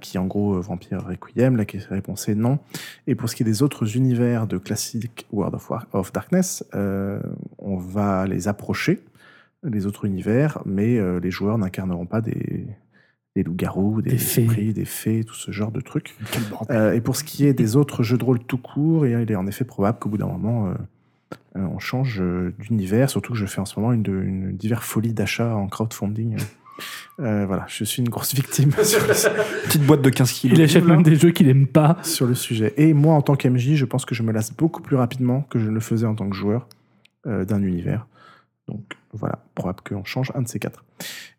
qui 0.00 0.16
est 0.16 0.20
en 0.20 0.26
gros 0.26 0.60
Vampire 0.60 1.04
Requiem. 1.04 1.56
La 1.56 1.64
réponse 1.90 2.28
est 2.28 2.36
non. 2.36 2.60
Et 3.08 3.16
pour 3.16 3.28
ce 3.28 3.34
qui 3.34 3.42
est 3.42 3.44
des 3.44 3.64
autres 3.64 3.96
univers 3.96 4.46
de 4.46 4.58
classique 4.58 5.26
World 5.32 5.56
of, 5.92 6.12
Darkness, 6.12 6.62
on 6.72 7.76
va 7.78 8.28
les 8.28 8.46
approcher, 8.46 9.02
les 9.64 9.86
autres 9.86 10.04
univers, 10.04 10.62
mais 10.64 11.00
les 11.18 11.30
joueurs 11.32 11.58
n'incarneront 11.58 12.06
pas 12.06 12.20
des, 12.20 12.68
des 13.36 13.42
loups-garous, 13.42 14.02
des, 14.02 14.10
Des 14.10 14.18
fées. 14.18 14.42
esprits, 14.42 14.72
des 14.72 14.84
fées, 14.84 15.24
tout 15.24 15.34
ce 15.34 15.50
genre 15.52 15.70
de 15.70 15.80
trucs. 15.80 16.16
Quel 16.32 16.42
bordel. 16.44 16.76
Euh, 16.76 16.92
et 16.94 17.00
pour 17.00 17.16
ce 17.16 17.24
qui 17.24 17.46
est 17.46 17.54
des 17.54 17.76
autres 17.76 18.02
jeux 18.02 18.18
de 18.18 18.24
rôle 18.24 18.40
tout 18.40 18.58
court, 18.58 19.06
il 19.06 19.30
est 19.30 19.36
en 19.36 19.46
effet 19.46 19.64
probable 19.64 19.98
qu'au 19.98 20.08
bout 20.08 20.18
d'un 20.18 20.26
moment, 20.26 20.68
euh, 20.68 20.74
euh, 21.56 21.66
on 21.72 21.78
change 21.78 22.22
d'univers, 22.58 23.10
surtout 23.10 23.32
que 23.32 23.38
je 23.38 23.46
fais 23.46 23.60
en 23.60 23.64
ce 23.64 23.78
moment 23.78 23.92
une, 23.92 24.04
une 24.06 24.56
divers 24.56 24.82
folie 24.82 25.12
d'achat 25.12 25.54
en 25.54 25.68
crowdfunding. 25.68 26.36
Euh, 27.20 27.44
voilà, 27.46 27.64
je 27.68 27.84
suis 27.84 28.02
une 28.02 28.08
grosse 28.08 28.34
victime 28.34 28.70
sur, 28.82 29.00
le, 29.00 29.14
Petite 29.64 29.82
boîte 29.84 30.02
de 30.02 30.10
15 30.10 30.32
kilos. 30.32 30.58
Il 30.58 30.62
achète 30.62 30.84
même 30.84 31.02
des 31.02 31.16
jeux 31.16 31.30
qu'il 31.30 31.48
aime 31.48 31.66
pas. 31.66 31.98
sur 32.02 32.26
le 32.26 32.34
sujet. 32.34 32.74
Et 32.76 32.92
moi, 32.94 33.14
en 33.14 33.22
tant 33.22 33.34
qu'MJ, 33.34 33.74
je 33.74 33.84
pense 33.84 34.04
que 34.04 34.14
je 34.14 34.22
me 34.22 34.32
lasse 34.32 34.54
beaucoup 34.54 34.82
plus 34.82 34.96
rapidement 34.96 35.42
que 35.50 35.58
je 35.58 35.66
ne 35.66 35.70
le 35.72 35.80
faisais 35.80 36.06
en 36.06 36.14
tant 36.14 36.28
que 36.28 36.36
joueur 36.36 36.68
euh, 37.26 37.44
d'un 37.44 37.62
univers. 37.62 38.06
Donc 38.68 38.96
voilà, 39.14 39.38
probable 39.54 39.80
qu'on 39.88 40.04
change 40.04 40.30
un 40.34 40.42
de 40.42 40.48
ces 40.48 40.58
quatre. 40.58 40.84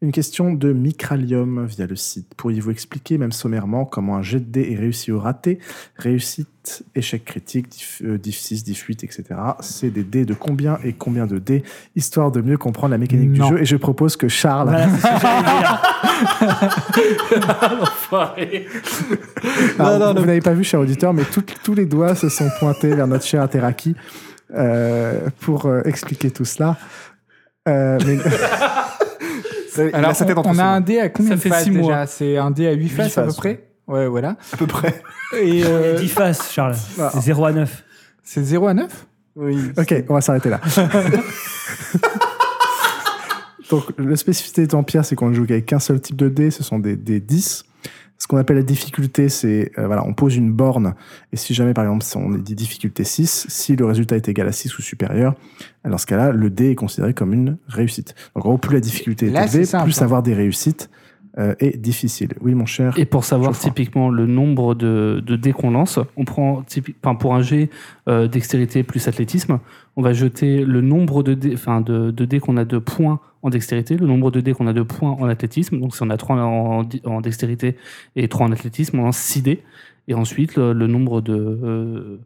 Une 0.01 0.11
question 0.11 0.53
de 0.53 0.71
Micralium 0.73 1.65
via 1.65 1.85
le 1.85 1.95
site. 1.95 2.33
Pourriez-vous 2.37 2.71
expliquer, 2.71 3.17
même 3.17 3.31
sommairement, 3.31 3.85
comment 3.85 4.15
un 4.15 4.21
jet 4.21 4.39
de 4.39 4.45
dés 4.45 4.71
est 4.71 4.75
réussi 4.75 5.11
ou 5.11 5.19
raté 5.19 5.59
Réussite, 5.97 6.83
échec 6.95 7.25
critique, 7.25 7.67
diff, 7.69 8.01
euh, 8.03 8.17
diff 8.17 8.37
6, 8.37 8.63
diff 8.63 8.81
8, 8.81 9.03
etc. 9.03 9.23
C'est 9.59 9.89
des 9.91 10.03
dés 10.03 10.25
de 10.25 10.33
combien 10.33 10.79
et 10.83 10.93
combien 10.93 11.27
de 11.27 11.37
dés, 11.37 11.63
histoire 11.95 12.31
de 12.31 12.41
mieux 12.41 12.57
comprendre 12.57 12.91
la 12.91 12.97
mécanique 12.97 13.37
Non. 13.37 13.49
du 13.49 13.55
jeu. 13.57 13.61
Et 13.61 13.65
je 13.65 13.75
propose 13.75 14.15
que 14.15 14.29
Charles... 14.29 14.69
Voilà. 14.71 15.81
Alors, 19.79 20.13
vous 20.15 20.21
vous 20.21 20.25
n'avez 20.25 20.41
pas 20.41 20.53
vu, 20.53 20.63
cher 20.63 20.79
auditeur, 20.79 21.13
mais 21.13 21.23
tout- 21.23 21.43
tous 21.63 21.73
les 21.73 21.85
doigts 21.85 22.15
se 22.15 22.29
sont 22.29 22.49
pointés 22.59 22.95
vers 22.95 23.07
notre 23.07 23.25
cher 23.25 23.41
Ateraki 23.41 23.95
euh, 24.53 25.29
pour 25.41 25.65
euh, 25.67 25.81
expliquer 25.85 26.31
tout 26.31 26.45
cela. 26.45 26.77
Euh, 27.69 27.97
mais- 28.05 28.17
Il 29.77 29.95
Alors, 29.95 30.09
a 30.11 30.13
sa 30.13 30.25
tête 30.25 30.35
on, 30.35 30.41
entre 30.41 30.49
on 30.49 30.53
ses 30.55 30.59
a 30.59 30.63
mains. 30.63 30.73
un 30.73 30.81
dé 30.81 30.99
à 30.99 31.07
combien 31.09 31.29
Ça 31.29 31.35
de 31.37 31.41
fait 31.41 31.49
faces 31.49 31.63
six 31.63 31.71
mois. 31.71 31.81
déjà 31.93 32.05
C'est 32.07 32.35
un 32.37 32.51
dé 32.51 32.67
à 32.67 32.71
8 32.73 32.89
faces 32.89 33.17
à 33.17 33.21
peu 33.21 33.27
faces, 33.29 33.37
près 33.37 33.63
Ouais, 33.87 34.07
voilà. 34.07 34.35
À 34.51 34.57
peu 34.57 34.67
près. 34.67 35.01
Et 35.41 35.63
euh, 35.65 35.97
10 35.97 36.07
faces, 36.09 36.51
Charles. 36.51 36.75
Ah. 36.99 37.11
C'est 37.13 37.21
0 37.21 37.45
à 37.45 37.51
9. 37.53 37.83
c'est 38.23 38.43
0 38.43 38.67
à 38.67 38.73
9 38.73 39.05
Oui. 39.37 39.57
ok, 39.77 40.03
on 40.09 40.15
va 40.15 40.21
s'arrêter 40.21 40.49
là. 40.49 40.59
Donc, 43.69 43.83
la 43.99 44.15
spécificité 44.15 44.65
de 44.65 44.71
Vampire, 44.71 45.05
c'est 45.05 45.15
qu'on 45.15 45.29
ne 45.29 45.35
joue 45.35 45.45
qu'avec 45.45 45.67
qu'un 45.67 45.79
seul 45.79 46.01
type 46.01 46.15
de 46.15 46.27
dés, 46.27 46.49
ce 46.49 46.63
sont 46.63 46.79
des, 46.79 46.95
des 46.95 47.19
10. 47.19 47.63
Ce 48.21 48.27
qu'on 48.27 48.37
appelle 48.37 48.57
la 48.57 48.63
difficulté, 48.63 49.29
c'est, 49.29 49.71
euh, 49.77 49.87
voilà, 49.87 50.05
on 50.05 50.13
pose 50.13 50.35
une 50.35 50.51
borne, 50.51 50.93
et 51.31 51.37
si 51.37 51.53
jamais, 51.53 51.73
par 51.73 51.85
exemple, 51.85 52.05
on 52.15 52.37
dit 52.37 52.53
difficulté 52.53 53.05
6, 53.05 53.45
si 53.47 53.77
le 53.77 53.85
résultat 53.85 54.17
est 54.17 54.27
égal 54.27 54.47
à 54.47 54.51
6 54.51 54.77
ou 54.77 54.81
supérieur, 54.81 55.35
dans 55.85 55.97
ce 55.97 56.05
cas-là, 56.05 56.31
le 56.31 56.49
dé 56.49 56.71
est 56.71 56.75
considéré 56.75 57.13
comme 57.13 57.33
une 57.33 57.57
réussite. 57.67 58.15
Donc, 58.35 58.45
en 58.45 58.49
gros, 58.49 58.57
plus 58.57 58.73
la 58.73 58.81
difficulté 58.81 59.27
est 59.27 59.31
Là, 59.31 59.45
élevée, 59.45 59.65
plus 59.83 60.01
avoir 60.01 60.21
des 60.21 60.33
réussites 60.33 60.89
euh, 61.37 61.55
est 61.59 61.77
difficile. 61.77 62.33
Oui, 62.41 62.53
mon 62.55 62.65
cher. 62.65 62.93
Et 62.97 63.05
pour 63.05 63.23
savoir 63.23 63.53
Geoffroy. 63.53 63.69
typiquement 63.69 64.09
le 64.09 64.25
nombre 64.25 64.75
de, 64.75 65.23
de 65.25 65.35
dés 65.37 65.53
qu'on 65.53 65.71
lance, 65.71 65.99
on 66.17 66.25
prend 66.25 66.65
enfin, 67.01 67.15
pour 67.15 67.35
un 67.35 67.41
jet 67.41 67.69
euh, 68.09 68.27
dextérité 68.27 68.83
plus 68.83 69.07
athlétisme, 69.07 69.59
on 69.99 70.01
va 70.01 70.13
jeter 70.13 70.63
le 70.63 70.79
nombre 70.79 71.23
de 71.23 71.33
dés, 71.33 71.55
de, 71.55 72.11
de 72.11 72.39
qu'on 72.39 72.55
a 72.55 72.63
de 72.63 72.77
points 72.77 73.19
en 73.41 73.49
dextérité, 73.49 73.97
le 73.97 74.07
nombre 74.07 74.31
de 74.31 74.39
dés 74.39 74.53
qu'on 74.53 74.65
a 74.67 74.71
de 74.71 74.81
points 74.81 75.11
en 75.11 75.27
athlétisme. 75.27 75.77
Donc 75.77 75.93
si 75.93 76.01
on 76.01 76.09
a 76.09 76.15
3 76.15 76.37
en, 76.37 77.19
dextérité 77.19 77.75
et 78.15 78.29
3 78.29 78.47
en 78.47 78.51
athlétisme, 78.53 78.97
on 78.97 79.03
lance 79.03 79.17
6 79.17 79.41
dés. 79.41 79.61
Et 80.07 80.13
ensuite 80.13 80.55
le, 80.55 80.71
le 80.71 80.87
nombre 80.87 81.19
de... 81.19 81.33
euh, 81.33 82.17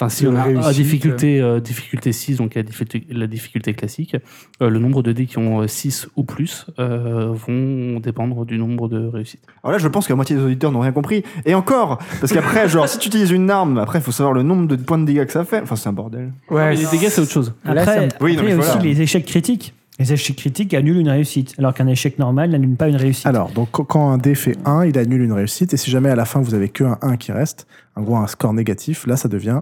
Enfin, 0.00 0.08
si 0.08 0.26
on 0.26 0.34
a 0.34 0.44
réussite. 0.44 0.64
à 0.64 0.72
difficulté, 0.72 1.40
euh, 1.42 1.60
difficulté 1.60 2.12
6, 2.12 2.36
donc 2.38 2.54
la 2.54 2.62
difficulté, 2.62 3.06
la 3.10 3.26
difficulté 3.26 3.74
classique, 3.74 4.16
euh, 4.62 4.70
le 4.70 4.78
nombre 4.78 5.02
de 5.02 5.12
dés 5.12 5.26
qui 5.26 5.36
ont 5.36 5.66
6 5.68 6.08
ou 6.16 6.24
plus 6.24 6.64
euh, 6.78 7.30
vont 7.32 8.00
dépendre 8.00 8.46
du 8.46 8.56
nombre 8.56 8.88
de 8.88 9.06
réussites. 9.06 9.42
Alors 9.62 9.72
là, 9.72 9.78
je 9.78 9.88
pense 9.88 10.06
que 10.06 10.12
la 10.12 10.16
moitié 10.16 10.36
des 10.36 10.42
auditeurs 10.42 10.72
n'ont 10.72 10.80
rien 10.80 10.92
compris. 10.92 11.22
Et 11.44 11.54
encore 11.54 11.98
Parce 12.18 12.32
qu'après, 12.32 12.66
genre, 12.66 12.88
si 12.88 12.98
tu 12.98 13.08
utilises 13.08 13.30
une 13.30 13.50
arme, 13.50 13.76
après, 13.76 13.98
il 13.98 14.02
faut 14.02 14.10
savoir 14.10 14.32
le 14.32 14.42
nombre 14.42 14.66
de 14.68 14.76
points 14.76 14.96
de 14.98 15.04
dégâts 15.04 15.26
que 15.26 15.32
ça 15.32 15.44
fait. 15.44 15.60
Enfin, 15.60 15.76
c'est 15.76 15.90
un 15.90 15.92
bordel. 15.92 16.32
Ouais, 16.50 16.70
Mais 16.70 16.76
les 16.76 16.86
dégâts, 16.86 17.08
c'est 17.10 17.20
autre 17.20 17.30
chose. 17.32 17.52
Après, 17.64 18.08
Oui, 18.22 18.32
non, 18.36 18.38
après, 18.38 18.44
il 18.44 18.48
y 18.48 18.52
a 18.52 18.56
aussi 18.56 18.68
voilà. 18.70 18.82
les 18.82 19.02
échecs 19.02 19.26
critiques. 19.26 19.74
Les 19.98 20.10
échecs 20.14 20.36
critiques 20.36 20.72
annulent 20.72 20.96
une 20.96 21.10
réussite, 21.10 21.54
alors 21.58 21.74
qu'un 21.74 21.86
échec 21.88 22.18
normal 22.18 22.48
n'annule 22.52 22.74
pas 22.74 22.88
une 22.88 22.96
réussite. 22.96 23.26
Alors, 23.26 23.50
donc 23.50 23.68
quand- 23.70 23.84
quand 23.84 24.10
un 24.10 24.16
dé 24.16 24.34
fait 24.34 24.56
1, 24.64 24.86
il 24.86 24.96
annule 24.96 25.20
une 25.20 25.32
réussite. 25.34 25.74
Et 25.74 25.76
si 25.76 25.90
jamais 25.90 26.08
à 26.08 26.16
la 26.16 26.24
fin 26.24 26.40
vous 26.40 26.54
avez 26.54 26.70
que 26.70 26.84
un 26.84 26.96
1 27.02 27.18
qui 27.18 27.32
reste, 27.32 27.66
en 27.96 28.00
gros 28.00 28.16
un 28.16 28.26
score 28.26 28.54
négatif, 28.54 29.06
là 29.06 29.16
ça 29.18 29.28
devient 29.28 29.60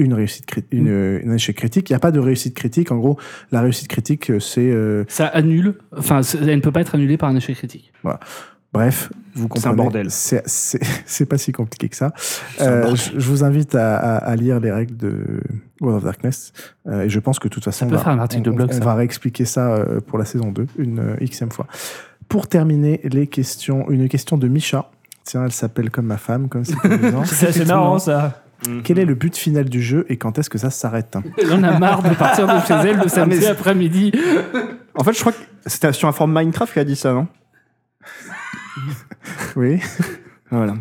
une 0.00 0.14
réussite 0.14 0.46
une, 0.72 0.88
euh, 0.88 1.20
un 1.26 1.32
échec 1.34 1.56
critique. 1.56 1.88
Il 1.90 1.92
n'y 1.92 1.96
a 1.96 2.00
pas 2.00 2.10
de 2.10 2.18
réussite 2.18 2.54
critique. 2.54 2.90
En 2.90 2.96
gros, 2.98 3.18
la 3.52 3.60
réussite 3.60 3.88
critique, 3.88 4.30
euh, 4.30 4.40
c'est. 4.40 4.60
euh, 4.70 5.04
Ça 5.08 5.26
annule, 5.26 5.74
enfin, 5.96 6.20
elle 6.40 6.56
ne 6.56 6.60
peut 6.60 6.72
pas 6.72 6.80
être 6.80 6.94
annulée 6.94 7.16
par 7.16 7.28
un 7.28 7.36
échec 7.36 7.56
critique. 7.56 7.92
bref, 8.72 9.10
vous 9.34 9.42
C'est 9.54 9.66
un 9.66 9.70
comprenez. 9.70 9.76
bordel. 9.76 10.06
C'est- 10.10 10.44
pas 11.28 11.38
si 11.38 11.52
compliqué 11.52 11.88
que 11.88 11.96
ça. 11.96 12.12
Euh, 12.60 12.94
je, 12.94 13.18
je 13.18 13.28
vous 13.28 13.44
invite 13.44 13.74
à, 13.74 13.96
à- 13.96 14.16
à 14.18 14.36
lire 14.36 14.58
les 14.60 14.70
règles 14.72 14.96
de 14.96 15.40
World 15.80 15.98
of 15.98 16.04
Darkness. 16.04 16.52
Euh, 16.86 17.02
et 17.02 17.08
je 17.08 17.18
pense 17.20 17.38
que 17.38 17.48
de 17.48 17.52
toute 17.54 17.64
façon, 17.64 17.86
peut 17.86 17.94
on 17.94 17.98
va- 17.98 18.04
faire 18.04 18.12
un 18.12 18.18
article 18.18 18.42
de 18.42 18.50
on- 18.50 18.54
blog, 18.54 18.70
On, 18.72 18.84
va 18.84 18.94
réexpliquer 18.94 19.44
ça 19.44 19.72
euh, 19.74 20.00
pour 20.00 20.18
la 20.18 20.24
saison 20.24 20.50
2, 20.52 20.66
une 20.78 20.98
euh, 21.00 21.16
xème 21.26 21.50
fois. 21.52 21.66
Pour 22.28 22.46
terminer, 22.48 23.00
les 23.04 23.26
questions, 23.26 23.90
une 23.90 24.08
question 24.08 24.38
de 24.38 24.46
Misha. 24.48 24.88
Tiens, 25.24 25.44
elle 25.44 25.52
s'appelle 25.52 25.90
comme 25.90 26.06
ma 26.06 26.16
femme, 26.16 26.48
comme 26.48 26.64
c'est 26.64 26.74
c'est 27.52 27.66
marrant, 27.66 27.98
ça. 27.98 28.42
Quel 28.84 28.98
est 28.98 29.04
le 29.04 29.14
but 29.14 29.36
final 29.36 29.68
du 29.68 29.80
jeu 29.82 30.04
et 30.08 30.16
quand 30.18 30.38
est-ce 30.38 30.50
que 30.50 30.58
ça 30.58 30.70
s'arrête? 30.70 31.16
Elle 31.38 31.52
en 31.52 31.62
a 31.62 31.78
marre 31.78 32.02
de 32.02 32.14
partir 32.14 32.46
de 32.46 32.60
chez 32.66 32.74
elle 32.88 32.98
le 32.98 33.08
samedi 33.08 33.38
mais- 33.40 33.46
après-midi. 33.46 34.12
En 34.94 35.04
fait, 35.04 35.12
je 35.14 35.20
crois 35.20 35.32
que 35.32 35.38
c'était 35.66 35.92
sur 35.92 36.08
un 36.08 36.12
forum 36.12 36.32
Minecraft 36.36 36.72
qu'elle 36.74 36.82
a 36.82 36.84
dit 36.84 36.96
ça, 36.96 37.12
non? 37.12 37.26
Oui, 39.56 39.80
Voilà. 40.50 40.74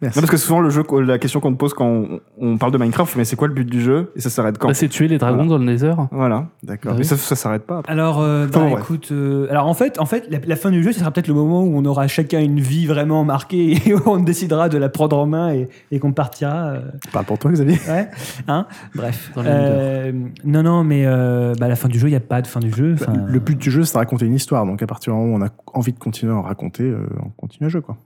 Merci. 0.00 0.18
Non, 0.18 0.22
parce 0.22 0.30
que 0.30 0.36
souvent, 0.36 0.60
le 0.60 0.70
jeu, 0.70 0.82
la 1.04 1.18
question 1.18 1.40
qu'on 1.40 1.52
te 1.52 1.58
pose 1.58 1.74
quand 1.74 1.86
on, 1.86 2.20
on 2.38 2.58
parle 2.58 2.72
de 2.72 2.78
Minecraft, 2.78 3.16
mais 3.16 3.24
c'est 3.24 3.36
quoi 3.36 3.48
le 3.48 3.54
but 3.54 3.64
du 3.68 3.80
jeu? 3.80 4.12
Et 4.16 4.20
ça 4.20 4.30
s'arrête 4.30 4.58
quand? 4.58 4.68
Bah, 4.68 4.74
c'est 4.74 4.88
tuer 4.88 5.08
les 5.08 5.18
dragons 5.18 5.44
Voilà. 5.44 5.50
dans 5.50 5.58
le 5.58 5.64
Nether. 5.64 5.94
Voilà. 6.10 6.48
D'accord. 6.62 6.92
Ah 6.94 6.98
Mais 6.98 7.04
ça, 7.04 7.16
ça 7.16 7.36
s'arrête 7.36 7.66
pas 7.66 7.78
après. 7.78 7.92
Alors, 7.92 8.20
euh, 8.20 8.46
bah, 8.46 8.60
Enfin, 8.62 8.78
écoute, 8.78 9.08
euh, 9.12 9.46
alors 9.50 9.66
en 9.66 9.74
fait, 9.74 9.98
en 10.00 10.06
fait, 10.06 10.26
la, 10.30 10.38
la 10.44 10.56
fin 10.56 10.70
du 10.70 10.82
jeu, 10.82 10.92
ce 10.92 11.00
sera 11.00 11.10
peut-être 11.10 11.28
le 11.28 11.34
moment 11.34 11.62
où 11.62 11.76
on 11.76 11.84
aura 11.84 12.06
chacun 12.08 12.40
une 12.40 12.60
vie 12.60 12.86
vraiment 12.86 13.24
marquée 13.24 13.78
et 13.86 13.94
où 13.94 14.00
on 14.06 14.18
décidera 14.18 14.68
de 14.68 14.78
la 14.78 14.88
prendre 14.88 15.18
en 15.18 15.26
main 15.26 15.52
et, 15.52 15.68
et 15.90 15.98
qu'on 15.98 16.12
partira. 16.12 16.66
euh, 16.68 16.80
Parle 17.12 17.24
pour 17.26 17.38
toi, 17.38 17.50
Xavier. 17.52 17.78
ouais, 17.88 18.08
hein? 18.48 18.66
Bref. 18.94 19.30
Euh, 19.36 20.12
non, 20.44 20.62
non, 20.62 20.84
mais 20.84 21.04
euh, 21.06 21.54
bah, 21.58 21.68
la 21.68 21.76
fin 21.76 21.88
du 21.88 21.98
jeu, 21.98 22.08
il 22.08 22.12
n'y 22.12 22.16
a 22.16 22.20
pas 22.20 22.42
de 22.42 22.46
fin 22.46 22.60
du 22.60 22.70
jeu. 22.72 22.94
Le 23.26 23.38
but 23.40 23.58
du 23.58 23.70
jeu, 23.70 23.84
c'est 23.84 23.94
de 23.94 23.98
raconter 23.98 24.26
une 24.26 24.34
histoire. 24.34 24.64
Donc, 24.66 24.82
à 24.82 24.86
partir 24.86 25.12
du 25.12 25.18
moment 25.18 25.34
où 25.34 25.38
on 25.38 25.44
a 25.44 25.48
envie 25.74 25.92
de 25.92 25.98
continuer 25.98 26.32
à 26.32 26.36
en 26.36 26.42
raconter, 26.42 26.84
euh, 26.84 26.98
on 27.24 27.28
continue 27.30 27.66
le 27.66 27.70
jeu, 27.70 27.80
quoi. 27.80 27.96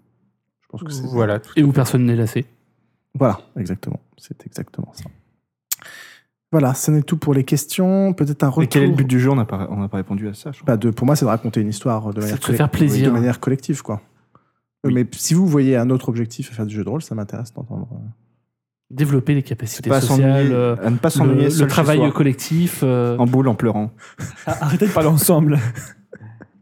Je 0.73 0.79
pense 0.79 0.83
que 0.83 0.93
c'est. 0.93 1.07
Voilà. 1.07 1.41
Et 1.57 1.63
où 1.63 1.73
personne 1.73 2.05
n'est 2.07 2.17
lassé. 2.17 2.47
Voilà, 3.19 3.41
exactement. 3.57 4.01
C'est 4.17 4.47
exactement 4.47 4.93
ça. 4.95 5.05
Voilà, 6.53 6.75
ce 6.75 6.91
n'est 6.91 7.03
tout 7.03 7.17
pour 7.17 7.33
les 7.35 7.45
questions. 7.45 8.13
Peut-être 8.13 8.43
un 8.43 8.49
retour. 8.49 8.63
Et 8.65 8.67
quel 8.69 8.83
est 8.85 8.87
le 8.89 8.95
but 8.95 9.07
du 9.07 9.21
jeu? 9.21 9.31
On 9.31 9.37
n'a 9.37 9.45
pas, 9.45 9.69
on 9.71 9.77
n'a 9.77 9.89
pas 9.89 9.99
répondu 9.99 10.29
à 10.29 10.35
ça, 10.35 10.51
je 10.53 10.61
crois. 10.63 10.75
Bah, 10.75 10.77
de, 10.77 10.91
Pour 10.91 11.07
moi, 11.07 11.15
c'est 11.17 11.25
de 11.25 11.31
raconter 11.31 11.61
une 11.61 11.69
histoire 11.69 12.13
de 12.13 12.21
C'est 12.21 12.27
manière, 12.27 12.39
de 12.39 12.45
se 12.45 12.53
faire 12.53 12.71
plaisir. 12.71 13.07
de 13.09 13.13
manière 13.13 13.39
collective, 13.41 13.83
quoi. 13.83 14.01
Mais 14.85 15.07
si 15.13 15.35
vous 15.35 15.47
voyez 15.47 15.77
un 15.77 15.91
autre 15.91 16.09
objectif 16.09 16.51
à 16.51 16.55
faire 16.55 16.67
du 16.67 16.75
jeu 16.75 16.85
de 16.85 16.89
rôle, 16.89 17.03
ça 17.03 17.15
m'intéresse 17.15 17.53
d'entendre. 17.53 17.89
euh. 17.93 17.97
Développer 18.91 19.35
les 19.35 19.43
capacités 19.45 19.89
Pas 19.89 20.01
sociales, 20.01 20.49
euh, 20.51 20.75
à 20.83 20.91
ne 20.91 20.97
pas 20.97 21.09
le, 21.09 21.13
s'ennuyer 21.13 21.45
le 21.45 21.51
seul 21.51 21.69
chez 21.69 21.73
travail 21.73 22.13
collectif. 22.13 22.81
euh, 22.83 23.17
en 23.19 23.27
boule 23.27 23.47
en 23.47 23.55
pleurant. 23.55 23.93
Ah, 24.47 24.57
Arrêtez 24.63 24.89
de 24.89 24.93
parler 24.93 25.09
ensemble. 25.11 25.59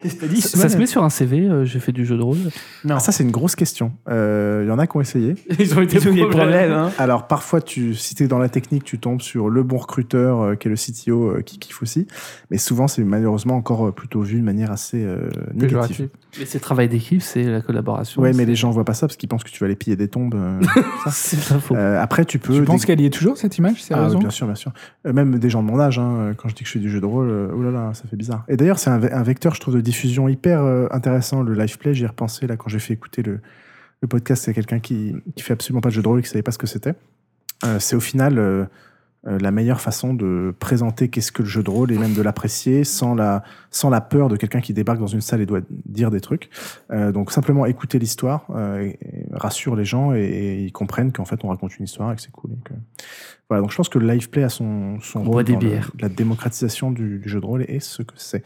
Qu'est-ce 0.01 0.15
que 0.15 0.21
t'as 0.21 0.27
dit 0.29 0.41
ça, 0.41 0.57
ça 0.59 0.69
se 0.69 0.77
met 0.77 0.87
sur 0.87 1.03
un 1.03 1.11
CV, 1.11 1.41
euh, 1.49 1.65
j'ai 1.65 1.81
fait 1.81 1.91
du 1.93 2.07
jeu 2.07 2.17
de 2.17 2.23
rôle. 2.23 2.37
Non. 2.85 2.95
Ah, 2.97 3.01
ça, 3.01 3.11
c'est 3.11 3.25
une 3.25 3.31
grosse 3.33 3.57
question. 3.57 3.93
Euh, 4.09 4.63
Il 4.65 4.69
y 4.69 4.71
en 4.71 4.79
a 4.79 4.87
qui 4.87 4.97
ont 4.97 5.01
essayé. 5.01 5.35
Ils 5.59 5.77
ont 5.77 5.83
été 5.83 5.97
Ils 5.97 6.09
ont 6.09 6.15
des 6.15 6.27
problèmes. 6.27 6.71
hein. 6.73 6.91
Alors 6.99 7.27
parfois, 7.27 7.61
tu, 7.61 7.95
si 7.95 8.15
tu 8.15 8.23
es 8.25 8.29
dans 8.29 8.39
la 8.39 8.49
technique, 8.49 8.85
tu 8.85 8.99
tombes 8.99 9.21
sur 9.21 9.49
le 9.51 9.63
bon 9.63 9.77
recruteur 9.79 10.41
euh, 10.41 10.55
qui 10.55 10.69
est 10.69 10.71
le 10.71 10.77
CTO 10.77 11.31
euh, 11.31 11.43
qui 11.43 11.59
kiffe 11.59 11.83
aussi. 11.83 12.07
Mais 12.51 12.59
souvent, 12.59 12.87
c'est 12.87 13.03
malheureusement 13.03 13.57
encore 13.57 13.89
euh, 13.89 13.93
plutôt 13.93 14.21
vu 14.23 14.39
de 14.39 14.45
manière 14.45 14.71
assez 14.71 15.03
euh, 15.03 15.29
négative. 15.53 15.61
Péjoratif. 15.61 16.01
Mais 16.39 16.45
c'est 16.45 16.59
le 16.59 16.63
travail 16.63 16.89
d'équipe, 16.89 17.21
c'est 17.23 17.43
la 17.45 17.61
collaboration. 17.61 18.23
Ouais, 18.23 18.33
mais 18.33 18.45
les 18.45 18.55
gens 18.55 18.71
voient 18.71 18.85
pas 18.85 18.95
ça 18.95 19.07
parce 19.07 19.17
qu'ils 19.17 19.29
pensent 19.29 19.45
que 19.45 19.51
tu 19.51 19.59
vas 19.59 19.67
aller 19.67 19.77
piller 19.77 19.97
des 19.97 20.09
tombes. 20.09 20.35
euh. 20.35 20.61
c'est 21.11 21.37
pas 21.49 21.59
faux. 21.61 21.75
Euh, 21.77 22.01
après, 22.01 22.25
tu 22.25 22.39
peux. 22.39 22.55
Tu 22.55 22.63
penses 22.63 22.85
qu'elle 22.87 23.01
y 23.01 23.07
est 23.07 23.11
toujours, 23.11 23.37
cette 23.37 23.59
image, 23.59 23.75
Ah, 23.79 23.83
sérieusement 23.85 24.21
bien 24.21 24.31
sûr, 24.31 24.47
bien 24.47 24.55
sûr. 24.55 24.73
Euh, 25.07 25.13
même 25.13 25.39
des 25.39 25.51
gens 25.51 25.63
de 25.63 25.69
mon 25.69 25.81
âge, 25.81 25.99
hein, 25.99 26.35
quand 26.37 26.49
je 26.49 26.55
dis 26.55 26.63
que 26.63 26.69
je 26.69 26.73
fais 26.75 26.79
du 26.79 26.91
jeu 26.91 27.01
de 27.01 27.07
rôle, 27.07 27.29
euh, 27.31 27.49
oh 27.57 27.63
là 27.63 27.71
là, 27.71 27.91
ça 27.95 28.05
fait 28.09 28.17
bizarre. 28.17 28.45
Et 28.49 28.57
d'ailleurs, 28.57 28.79
c'est 28.79 28.91
un, 28.91 28.99
ve- 28.99 29.13
un 29.13 29.23
vecteur, 29.23 29.55
je 29.55 29.61
trouve, 29.61 29.75
de 29.75 29.81
diffusion 29.81 30.29
hyper 30.29 30.63
euh, 30.63 30.87
intéressant, 30.91 31.43
le 31.43 31.55
live 31.55 31.77
play. 31.79 31.95
J'y 31.95 32.05
ai 32.05 32.07
repensé 32.09 32.47
là 32.47 32.57
quand 32.57 32.69
j'ai 32.69 32.79
fait 32.79 32.95
écouter 32.95 33.23
le, 33.23 33.41
le 34.03 34.09
podcast. 34.09 34.45
C'est 34.45 34.55
quelqu'un 34.55 34.79
qui, 34.79 35.15
qui 35.35 35.43
fait 35.43 35.53
absolument 35.55 35.81
pas 35.81 35.89
de 35.89 35.95
jeu 35.95 36.03
de 36.03 36.09
rôle 36.09 36.21
et 36.21 36.23
qui 36.23 36.29
savait 36.29 36.43
pas 36.43 36.53
ce 36.53 36.59
que 36.59 36.67
c'était. 36.67 36.95
Euh, 37.65 37.79
c'est 37.81 37.97
au 37.97 38.01
final 38.01 38.39
euh, 38.39 38.65
la 39.25 39.51
meilleure 39.51 39.81
façon 39.81 40.15
de 40.15 40.55
présenter 40.59 41.09
qu'est-ce 41.09 41.33
que 41.33 41.43
le 41.43 41.49
jeu 41.49 41.63
de 41.63 41.71
rôle 41.71 41.91
et 41.93 41.99
même 41.99 42.15
de 42.15 42.23
l'apprécier 42.23 42.85
sans 42.85 43.15
la, 43.15 43.43
sans 43.71 43.91
la 43.91 44.01
peur 44.01 44.29
de 44.29 44.37
quelqu'un 44.37 44.61
qui 44.61 44.73
débarque 44.73 45.01
dans 45.01 45.07
une 45.09 45.21
salle 45.21 45.41
et 45.41 45.47
doit 45.47 45.61
dire 45.87 46.11
des 46.11 46.21
trucs. 46.21 46.49
Euh, 46.93 47.11
donc 47.13 47.33
simplement 47.33 47.67
écouter 47.67 47.99
l'histoire 47.99 48.47
euh, 48.55 48.91
rassure 49.33 49.75
les 49.77 49.85
gens 49.85 50.15
et, 50.15 50.21
et 50.21 50.63
ils 50.65 50.73
comprennent 50.73 51.13
qu'en 51.13 51.25
fait 51.25 51.45
on 51.45 51.49
raconte 51.49 51.77
une 51.79 51.85
histoire 51.85 52.13
et 52.13 52.17
que 52.17 52.23
c'est 52.23 52.31
cool. 52.31 52.53
et 52.53 52.63
que- 52.69 52.75
Voilà, 53.51 53.61
donc 53.63 53.71
je 53.73 53.77
pense 53.77 53.89
que 53.89 53.99
le 53.99 54.07
live 54.07 54.31
play 54.31 54.45
a 54.45 54.49
son, 54.49 54.99
son 55.01 55.21
On 55.21 55.25
rôle 55.31 55.45
des 55.45 55.55
dans 55.55 55.61
le- 55.61 55.81
la 56.01 56.09
démocratisation 56.09 56.91
du, 56.93 57.19
du 57.19 57.29
jeu 57.29 57.41
de 57.41 57.47
rôle 57.47 57.65
et 57.69 57.81
ce 57.81 58.03
que 58.03 58.15
c'est. 58.17 58.45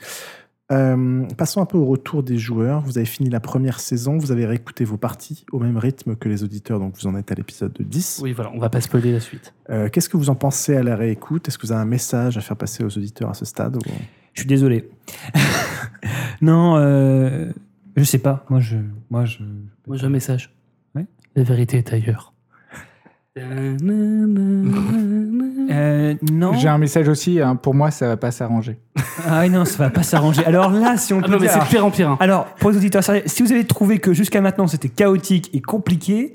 Euh, 0.72 1.24
passons 1.36 1.60
un 1.60 1.66
peu 1.66 1.76
au 1.78 1.84
retour 1.84 2.22
des 2.22 2.38
joueurs. 2.38 2.80
Vous 2.82 2.96
avez 2.98 3.04
fini 3.06 3.28
la 3.28 3.40
première 3.40 3.78
saison, 3.78 4.16
vous 4.18 4.32
avez 4.32 4.46
réécouté 4.46 4.84
vos 4.84 4.96
parties 4.96 5.44
au 5.52 5.58
même 5.58 5.76
rythme 5.76 6.16
que 6.16 6.28
les 6.28 6.42
auditeurs, 6.44 6.78
donc 6.80 6.94
vous 7.00 7.06
en 7.06 7.14
êtes 7.14 7.30
à 7.30 7.34
l'épisode 7.34 7.76
10. 7.78 8.20
Oui, 8.22 8.32
voilà, 8.32 8.50
on 8.54 8.58
va 8.58 8.70
pas 8.70 8.80
spoiler 8.80 9.12
la 9.12 9.20
suite. 9.20 9.52
Euh, 9.70 9.88
Qu'est-ce 9.90 10.08
que 10.08 10.16
vous 10.16 10.30
en 10.30 10.34
pensez 10.34 10.74
à 10.76 10.82
la 10.82 10.96
réécoute? 10.96 11.46
Est-ce 11.48 11.58
que 11.58 11.66
vous 11.66 11.72
avez 11.72 11.82
un 11.82 11.86
message 11.86 12.38
à 12.38 12.40
faire 12.40 12.56
passer 12.56 12.82
aux 12.84 12.96
auditeurs 12.98 13.28
à 13.30 13.34
ce 13.34 13.44
stade 13.44 13.76
ou- 13.76 13.80
Je 14.34 14.40
suis 14.40 14.48
désolé. 14.48 14.88
non, 16.40 16.76
euh, 16.76 17.52
je 17.96 18.04
sais 18.04 18.18
pas. 18.18 18.44
Moi, 18.48 18.60
je, 18.60 18.76
moi, 19.10 19.24
je. 19.24 19.42
Moi, 19.86 19.96
j'ai 19.96 20.06
un 20.06 20.10
message. 20.10 20.54
Ouais. 20.94 21.06
La 21.36 21.42
vérité 21.42 21.78
est 21.78 21.92
ailleurs. 21.92 22.31
Euh, 23.38 23.76
non. 26.30 26.52
J'ai 26.58 26.68
un 26.68 26.78
message 26.78 27.08
aussi, 27.08 27.40
hein, 27.40 27.56
pour 27.56 27.74
moi, 27.74 27.90
ça 27.90 28.06
va 28.08 28.16
pas 28.16 28.30
s'arranger. 28.30 28.78
Ah 29.26 29.48
non, 29.48 29.64
ça 29.64 29.78
va 29.84 29.90
pas 29.90 30.02
s'arranger. 30.02 30.44
Alors 30.44 30.70
là, 30.70 30.96
si 30.96 31.12
on 31.14 31.20
Ah 31.20 31.22
peut 31.22 31.32
non, 31.32 31.38
mais 31.38 31.46
dire- 31.46 31.52
c'est 31.52 31.60
de 31.60 31.64
pire 31.64 31.86
en 31.86 31.90
pire. 31.90 32.10
hein. 32.10 32.16
Alors, 32.20 32.46
pour 32.56 32.70
les 32.70 32.76
auditeurs 32.76 33.02
sérieux, 33.02 33.22
si 33.26 33.42
vous 33.42 33.52
avez 33.52 33.64
trouvé 33.64 33.98
que 33.98 34.12
jusqu'à 34.12 34.40
maintenant 34.40 34.66
c'était 34.66 34.88
chaotique 34.88 35.50
et 35.54 35.60
compliqué, 35.62 36.34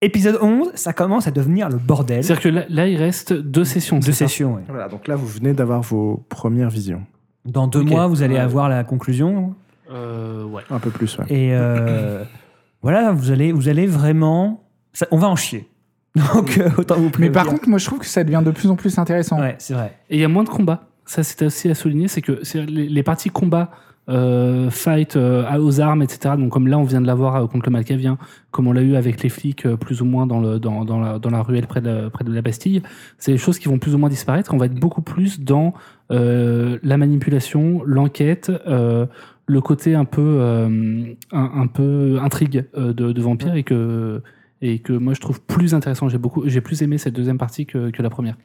épisode 0.00 0.38
11, 0.40 0.70
ça 0.74 0.92
commence 0.92 1.26
à 1.26 1.30
devenir 1.30 1.68
le 1.68 1.76
bordel. 1.76 2.24
C'est-à-dire 2.24 2.42
que 2.42 2.48
là, 2.48 2.64
là, 2.68 2.86
il 2.88 2.96
reste 2.96 3.32
deux 3.32 3.64
sessions. 3.64 3.96
Deux 3.98 4.06
c'est 4.06 4.12
ça 4.12 4.28
sessions. 4.28 4.54
ouais. 4.54 4.62
Voilà, 4.68 4.88
donc 4.88 5.06
là 5.08 5.16
vous 5.16 5.26
venez 5.26 5.52
d'avoir 5.52 5.82
vos 5.82 6.24
premières 6.28 6.70
visions. 6.70 7.02
Dans 7.44 7.66
deux 7.66 7.80
Ok. 7.80 7.90
mois, 7.90 8.06
vous 8.06 8.22
allez 8.22 8.34
Ouais. 8.36 8.40
avoir 8.40 8.68
la 8.68 8.84
conclusion. 8.84 9.54
Euh, 9.90 10.44
ouais. 10.44 10.62
Un 10.70 10.78
peu 10.78 10.90
plus, 10.90 11.18
ouais. 11.18 11.24
Et 11.28 11.50
euh, 11.52 12.24
voilà, 12.82 13.12
vous 13.12 13.30
allez, 13.32 13.52
vous 13.52 13.68
allez 13.68 13.86
vraiment. 13.86 14.61
Ça- 14.92 15.06
on 15.10 15.18
va 15.18 15.28
en 15.28 15.36
chier. 15.36 15.68
Donc, 16.34 16.58
euh, 16.58 16.68
autant 16.76 16.96
vous 16.96 17.10
Mais 17.18 17.30
par 17.30 17.46
contre, 17.46 17.68
moi, 17.68 17.78
je 17.78 17.86
trouve 17.86 17.98
que 18.00 18.06
ça 18.06 18.22
devient 18.22 18.42
de 18.44 18.50
plus 18.50 18.68
en 18.70 18.76
plus 18.76 18.98
intéressant. 18.98 19.40
Ouais, 19.40 19.54
c'est 19.58 19.74
vrai. 19.74 19.96
Et 20.10 20.16
il 20.16 20.20
y 20.20 20.24
a 20.24 20.28
moins 20.28 20.44
de 20.44 20.50
combats. 20.50 20.84
Ça, 21.06 21.22
c'est 21.22 21.42
aussi 21.44 21.68
à 21.70 21.74
souligner, 21.74 22.06
c'est 22.08 22.20
que 22.22 22.40
c'est 22.42 22.64
les, 22.66 22.88
les 22.88 23.02
parties 23.02 23.30
combat, 23.30 23.70
euh, 24.08 24.68
fight 24.70 25.16
euh, 25.16 25.44
aux 25.58 25.80
armes, 25.80 26.02
etc. 26.02 26.34
Donc 26.38 26.50
comme 26.52 26.66
là, 26.68 26.78
on 26.78 26.82
vient 26.84 27.00
de 27.00 27.06
l'avoir 27.06 27.36
euh, 27.36 27.46
contre 27.46 27.66
le 27.66 27.72
Malcavien, 27.72 28.18
comme 28.50 28.66
on 28.66 28.72
l'a 28.72 28.82
eu 28.82 28.94
avec 28.96 29.22
les 29.22 29.28
flics, 29.28 29.64
euh, 29.66 29.76
plus 29.76 30.02
ou 30.02 30.04
moins 30.04 30.26
dans, 30.26 30.40
le, 30.40 30.58
dans, 30.58 30.84
dans, 30.84 31.00
la, 31.00 31.18
dans 31.18 31.30
la 31.30 31.42
ruelle 31.42 31.66
près 31.66 31.80
de, 31.80 31.88
la- 31.90 32.10
près 32.10 32.24
de 32.24 32.32
la 32.32 32.42
Bastille. 32.42 32.82
C'est 33.18 33.32
des 33.32 33.38
choses 33.38 33.58
qui 33.58 33.68
vont 33.68 33.78
plus 33.78 33.94
ou 33.94 33.98
moins 33.98 34.08
disparaître. 34.10 34.52
On 34.54 34.58
va 34.58 34.66
être 34.66 34.74
beaucoup 34.78 35.02
plus 35.02 35.40
dans 35.40 35.72
euh, 36.10 36.78
la 36.82 36.98
manipulation, 36.98 37.82
l'enquête. 37.86 38.50
euh, 38.66 39.06
le 39.46 39.60
côté 39.60 39.94
un 39.96 40.04
peu, 40.04 40.20
euh, 40.40 41.04
un, 41.32 41.50
un 41.62 41.66
peu 41.66 42.18
intrigue 42.22 42.64
euh, 42.76 42.92
de, 42.92 43.10
de 43.12 43.20
vampire 43.22 43.54
et 43.54 43.64
que, 43.64 44.22
et 44.62 44.78
que 44.78 44.92
moi 44.94 45.12
je 45.12 45.20
trouve 45.20 45.40
plus 45.42 45.74
intéressant. 45.74 46.08
J'ai 46.08 46.18
beaucoup, 46.18 46.48
j'ai 46.48 46.60
plus 46.62 46.80
aimé 46.82 46.96
cette 46.96 47.14
deuxième 47.14 47.36
partie 47.38 47.66
que, 47.66 47.90
que 47.90 48.00
la 48.02 48.08
première. 48.10 48.36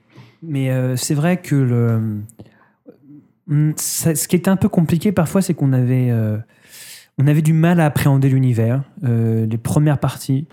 Mais 0.44 0.70
euh, 0.72 0.96
c'est 0.98 1.14
vrai 1.16 1.38
que 1.38 1.56
le. 1.56 2.22
Ça- 3.78 4.14
ce 4.16 4.28
qui 4.28 4.36
était 4.36 4.50
un 4.50 4.58
peu 4.58 4.68
compliqué 4.68 5.12
parfois, 5.14 5.42
c'est 5.42 5.54
qu'on 5.54 5.72
avait, 5.72 6.10
euh, 6.12 6.38
on 7.18 7.28
avait 7.28 7.42
du 7.42 7.54
mal 7.54 7.80
à 7.80 7.86
appréhender 7.86 8.30
l'univers. 8.30 8.84
Euh, 9.06 9.46
les 9.46 9.58
premières 9.58 10.00
parties, 10.00 10.48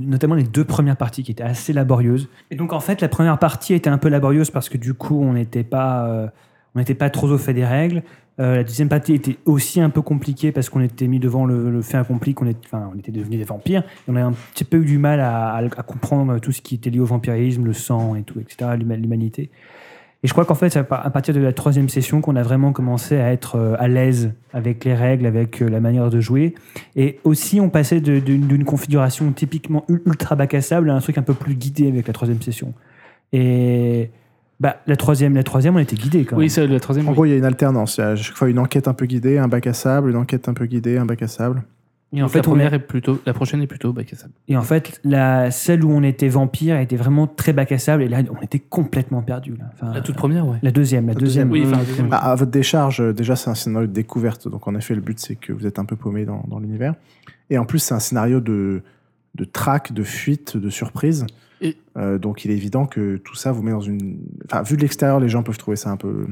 notamment 0.00 0.34
les 0.34 0.42
deux 0.42 0.64
premières 0.64 0.96
parties 0.96 1.22
qui 1.22 1.30
étaient 1.30 1.44
assez 1.44 1.72
laborieuses. 1.72 2.28
Et 2.50 2.56
donc 2.56 2.72
en 2.72 2.80
fait, 2.80 3.00
la 3.00 3.08
première 3.08 3.38
partie 3.38 3.72
était 3.74 3.90
un 3.90 3.98
peu 3.98 4.08
laborieuse 4.08 4.50
parce 4.50 4.68
que 4.68 4.76
du 4.76 4.94
coup, 4.94 5.22
on 5.22 5.34
n'était 5.34 5.62
pas. 5.62 6.32
on 6.74 6.78
n'était 6.80 6.94
pas 6.94 7.08
trop 7.10 7.28
au 7.30 7.38
fait 7.38 7.54
des 7.54 7.64
règles. 7.64 8.02
Euh, 8.38 8.56
la 8.56 8.64
deuxième 8.64 8.88
partie 8.88 9.12
était 9.12 9.36
aussi 9.44 9.80
un 9.80 9.90
peu 9.90 10.00
compliquée 10.02 10.50
parce 10.52 10.70
qu'on 10.70 10.80
était 10.80 11.06
mis 11.08 11.18
devant 11.18 11.44
le, 11.44 11.82
fait 11.82 11.98
accompli 11.98 12.32
qu'on 12.32 12.46
enfin, 12.64 12.90
on 12.94 12.98
était 12.98 13.12
devenus 13.12 13.38
des 13.38 13.44
vampires. 13.44 13.82
On 14.08 14.16
a 14.16 14.22
un 14.22 14.32
petit 14.54 14.64
peu 14.64 14.78
eu 14.78 14.84
du 14.84 14.98
mal 14.98 15.20
à, 15.20 15.54
à- 15.56 15.82
comprendre 15.82 16.38
tout 16.38 16.52
ce 16.52 16.62
qui 16.62 16.76
était 16.76 16.88
lié 16.90 17.00
au 17.00 17.04
vampirisme, 17.04 17.64
le 17.64 17.72
sang 17.74 18.14
et 18.14 18.22
tout, 18.22 18.40
etc., 18.40 18.70
l'huma- 18.78 18.96
l'humanité. 18.96 19.50
Et 20.22 20.28
je 20.28 20.32
crois 20.32 20.44
qu'en 20.44 20.54
fait, 20.54 20.68
c'est 20.70 20.78
à 20.78 20.84
par- 20.84 21.04
à 21.04 21.10
partir 21.10 21.34
de 21.34 21.40
la 21.40 21.52
troisième 21.52 21.88
session 21.88 22.20
qu'on 22.20 22.36
a 22.36 22.42
vraiment 22.42 22.72
commencé 22.72 23.16
à 23.16 23.32
être 23.32 23.56
euh, 23.56 23.74
à 23.78 23.88
l'aise 23.88 24.32
avec 24.52 24.84
les 24.84 24.94
règles, 24.94 25.26
avec 25.26 25.60
euh, 25.62 25.68
la 25.68 25.80
manière 25.80 26.08
de 26.10 26.20
jouer. 26.20 26.54
Et 26.96 27.18
aussi, 27.24 27.58
on 27.60 27.68
passait 27.70 28.00
d'une 28.00 28.64
configuration 28.64 29.32
typiquement 29.32 29.84
ul- 29.88 30.02
ultra 30.06 30.36
bac 30.36 30.54
à 30.54 30.60
sable 30.60 30.90
à 30.90 30.94
un 30.94 31.00
truc 31.00 31.16
un 31.18 31.22
peu 31.22 31.34
plus 31.34 31.54
guidé 31.56 31.88
avec 31.88 32.06
la 32.06 32.12
troisième 32.12 32.40
session. 32.40 32.74
Et 33.32 34.10
bah, 34.60 34.76
la 34.86 34.96
troisième, 34.96 35.34
la 35.34 35.42
troisième, 35.42 35.76
on 35.76 35.78
était 35.78 35.96
guidé 35.96 36.24
quand 36.24 36.36
même. 36.36 36.44
Oui, 36.44 36.50
c'est 36.50 36.66
la 36.66 36.80
troisième. 36.80 37.06
En 37.06 37.10
oui. 37.10 37.14
gros, 37.14 37.24
il 37.24 37.30
y 37.30 37.34
a 37.34 37.36
une 37.36 37.44
alternance. 37.44 37.96
Il 37.96 38.00
y 38.02 38.04
a 38.04 38.08
à 38.10 38.16
chaque 38.16 38.36
fois 38.36 38.48
une 38.50 38.58
enquête 38.58 38.88
un 38.88 38.94
peu 38.94 39.06
guidée, 39.06 39.38
un 39.38 39.48
bac 39.48 39.66
à 39.66 39.72
sable, 39.72 40.10
une 40.10 40.16
enquête 40.16 40.48
un 40.48 40.54
peu 40.54 40.66
guidée, 40.66 40.98
un 40.98 41.06
bac 41.06 41.22
à 41.22 41.28
sable. 41.28 41.62
Et 42.12 42.20
en 42.20 42.24
Donc 42.24 42.32
fait, 42.32 42.38
la 42.38 42.48
on 42.48 42.50
première 42.50 42.74
est 42.74 42.80
plutôt, 42.80 43.20
la 43.24 43.32
prochaine 43.32 43.62
est 43.62 43.68
plutôt 43.68 43.92
bac 43.92 44.12
à 44.12 44.16
sable. 44.16 44.32
Et 44.48 44.56
en 44.56 44.62
fait, 44.62 45.00
la, 45.04 45.50
celle 45.52 45.84
où 45.84 45.90
on 45.92 46.02
était 46.02 46.26
vampire 46.28 46.76
était 46.78 46.96
vraiment 46.96 47.28
très 47.28 47.52
bac 47.52 47.70
à 47.72 47.78
sable. 47.78 48.02
Et 48.02 48.08
là, 48.08 48.18
on 48.36 48.42
était 48.42 48.58
complètement 48.58 49.22
perdu. 49.22 49.54
Là. 49.56 49.66
Enfin, 49.74 49.94
La 49.94 50.00
toute 50.00 50.16
première, 50.16 50.46
ouais. 50.46 50.58
La 50.62 50.72
deuxième, 50.72 51.06
la, 51.06 51.14
La 51.14 51.20
deuxième. 51.20 51.48
deuxième, 51.48 51.68
Oui, 51.68 51.72
enfin, 51.72 51.82
la 51.82 51.88
deuxième. 51.88 52.08
Bah, 52.08 52.18
à 52.18 52.34
votre 52.34 52.50
décharge, 52.50 53.00
euh, 53.00 53.12
déjà, 53.14 53.36
c'est 53.36 53.48
un 53.48 53.54
scénario 53.54 53.86
de 53.86 53.92
découverte. 53.92 54.48
Donc, 54.48 54.66
en 54.66 54.74
effet, 54.74 54.94
le 54.96 55.00
but, 55.00 55.20
c'est 55.20 55.36
que 55.36 55.52
vous 55.52 55.66
êtes 55.66 55.78
un 55.78 55.84
peu 55.84 55.94
paumé 55.94 56.24
dans, 56.24 56.44
dans 56.48 56.58
l'univers. 56.58 56.94
Et 57.48 57.58
en 57.58 57.64
plus, 57.64 57.78
c'est 57.78 57.94
un 57.94 58.00
scénario 58.00 58.40
de, 58.40 58.82
de 59.36 59.44
traque, 59.44 59.92
de 59.92 60.02
fuite, 60.02 60.56
de 60.56 60.68
surprise. 60.68 61.26
Et- 61.60 61.76
Euh, 61.96 62.18
donc, 62.18 62.44
il 62.44 62.50
est 62.50 62.54
évident 62.56 62.86
que 62.86 63.16
tout 63.18 63.34
ça 63.34 63.52
vous 63.52 63.62
met 63.62 63.72
dans 63.72 63.80
une. 63.80 64.18
Enfin, 64.46 64.62
vu 64.62 64.76
de 64.76 64.82
l'extérieur, 64.82 65.20
les 65.20 65.28
gens 65.28 65.42
peuvent 65.42 65.58
trouver 65.58 65.76
ça 65.76 65.90
un 65.90 65.96
peu 65.96 66.26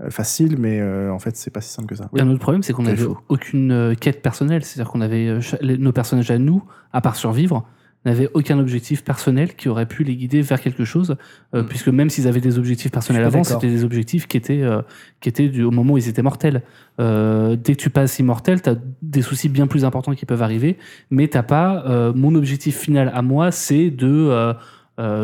euh, 0.00 0.10
facile, 0.10 0.56
mais 0.58 0.80
euh, 0.80 1.12
en 1.12 1.18
fait, 1.18 1.36
c'est 1.36 1.50
pas 1.52 1.60
si 1.60 1.70
simple 1.72 1.86
que 1.88 1.94
ça. 1.94 2.08
Un 2.18 2.28
autre 2.30 2.40
problème, 2.40 2.62
c'est 2.62 2.72
qu'on 2.72 2.82
n'avait 2.84 3.02
aucune 3.28 3.94
quête 4.00 4.22
personnelle. 4.22 4.64
C'est-à-dire 4.64 4.90
qu'on 4.90 5.00
avait 5.00 5.38
nos 5.78 5.92
personnages 5.92 6.30
à 6.30 6.38
nous, 6.38 6.64
à 6.92 7.00
part 7.00 7.14
survivre, 7.16 7.66
n'avaient 8.04 8.28
aucun 8.34 8.58
objectif 8.58 9.02
personnel 9.02 9.54
qui 9.54 9.68
aurait 9.68 9.86
pu 9.86 10.04
les 10.04 10.16
guider 10.16 10.42
vers 10.42 10.60
quelque 10.60 10.84
chose, 10.84 11.16
euh, 11.54 11.62
Mm. 11.62 11.66
puisque 11.66 11.88
même 11.88 12.10
s'ils 12.10 12.28
avaient 12.28 12.40
des 12.40 12.58
objectifs 12.58 12.90
personnels 12.92 13.22
Je 13.22 13.26
avant, 13.28 13.44
c'était 13.44 13.68
des 13.68 13.84
objectifs 13.84 14.26
qui 14.26 14.36
étaient, 14.36 14.62
euh, 14.62 14.82
qui 15.20 15.28
étaient 15.28 15.48
du, 15.48 15.62
au 15.62 15.70
moment 15.70 15.94
où 15.94 15.98
ils 15.98 16.08
étaient 16.08 16.22
mortels. 16.22 16.62
Euh, 17.00 17.56
dès 17.56 17.74
que 17.74 17.80
tu 17.80 17.90
passes 17.90 18.18
immortel, 18.18 18.62
tu 18.62 18.70
as 18.70 18.76
des 19.02 19.22
soucis 19.22 19.48
bien 19.48 19.66
plus 19.66 19.84
importants 19.84 20.14
qui 20.14 20.26
peuvent 20.26 20.42
arriver, 20.42 20.76
mais 21.10 21.28
t'as 21.28 21.42
pas 21.42 22.12
mon 22.14 22.34
objectif 22.34 22.78
final 22.78 23.10
à 23.14 23.22
moi, 23.22 23.50
c'est 23.50 23.90
de 23.90 24.54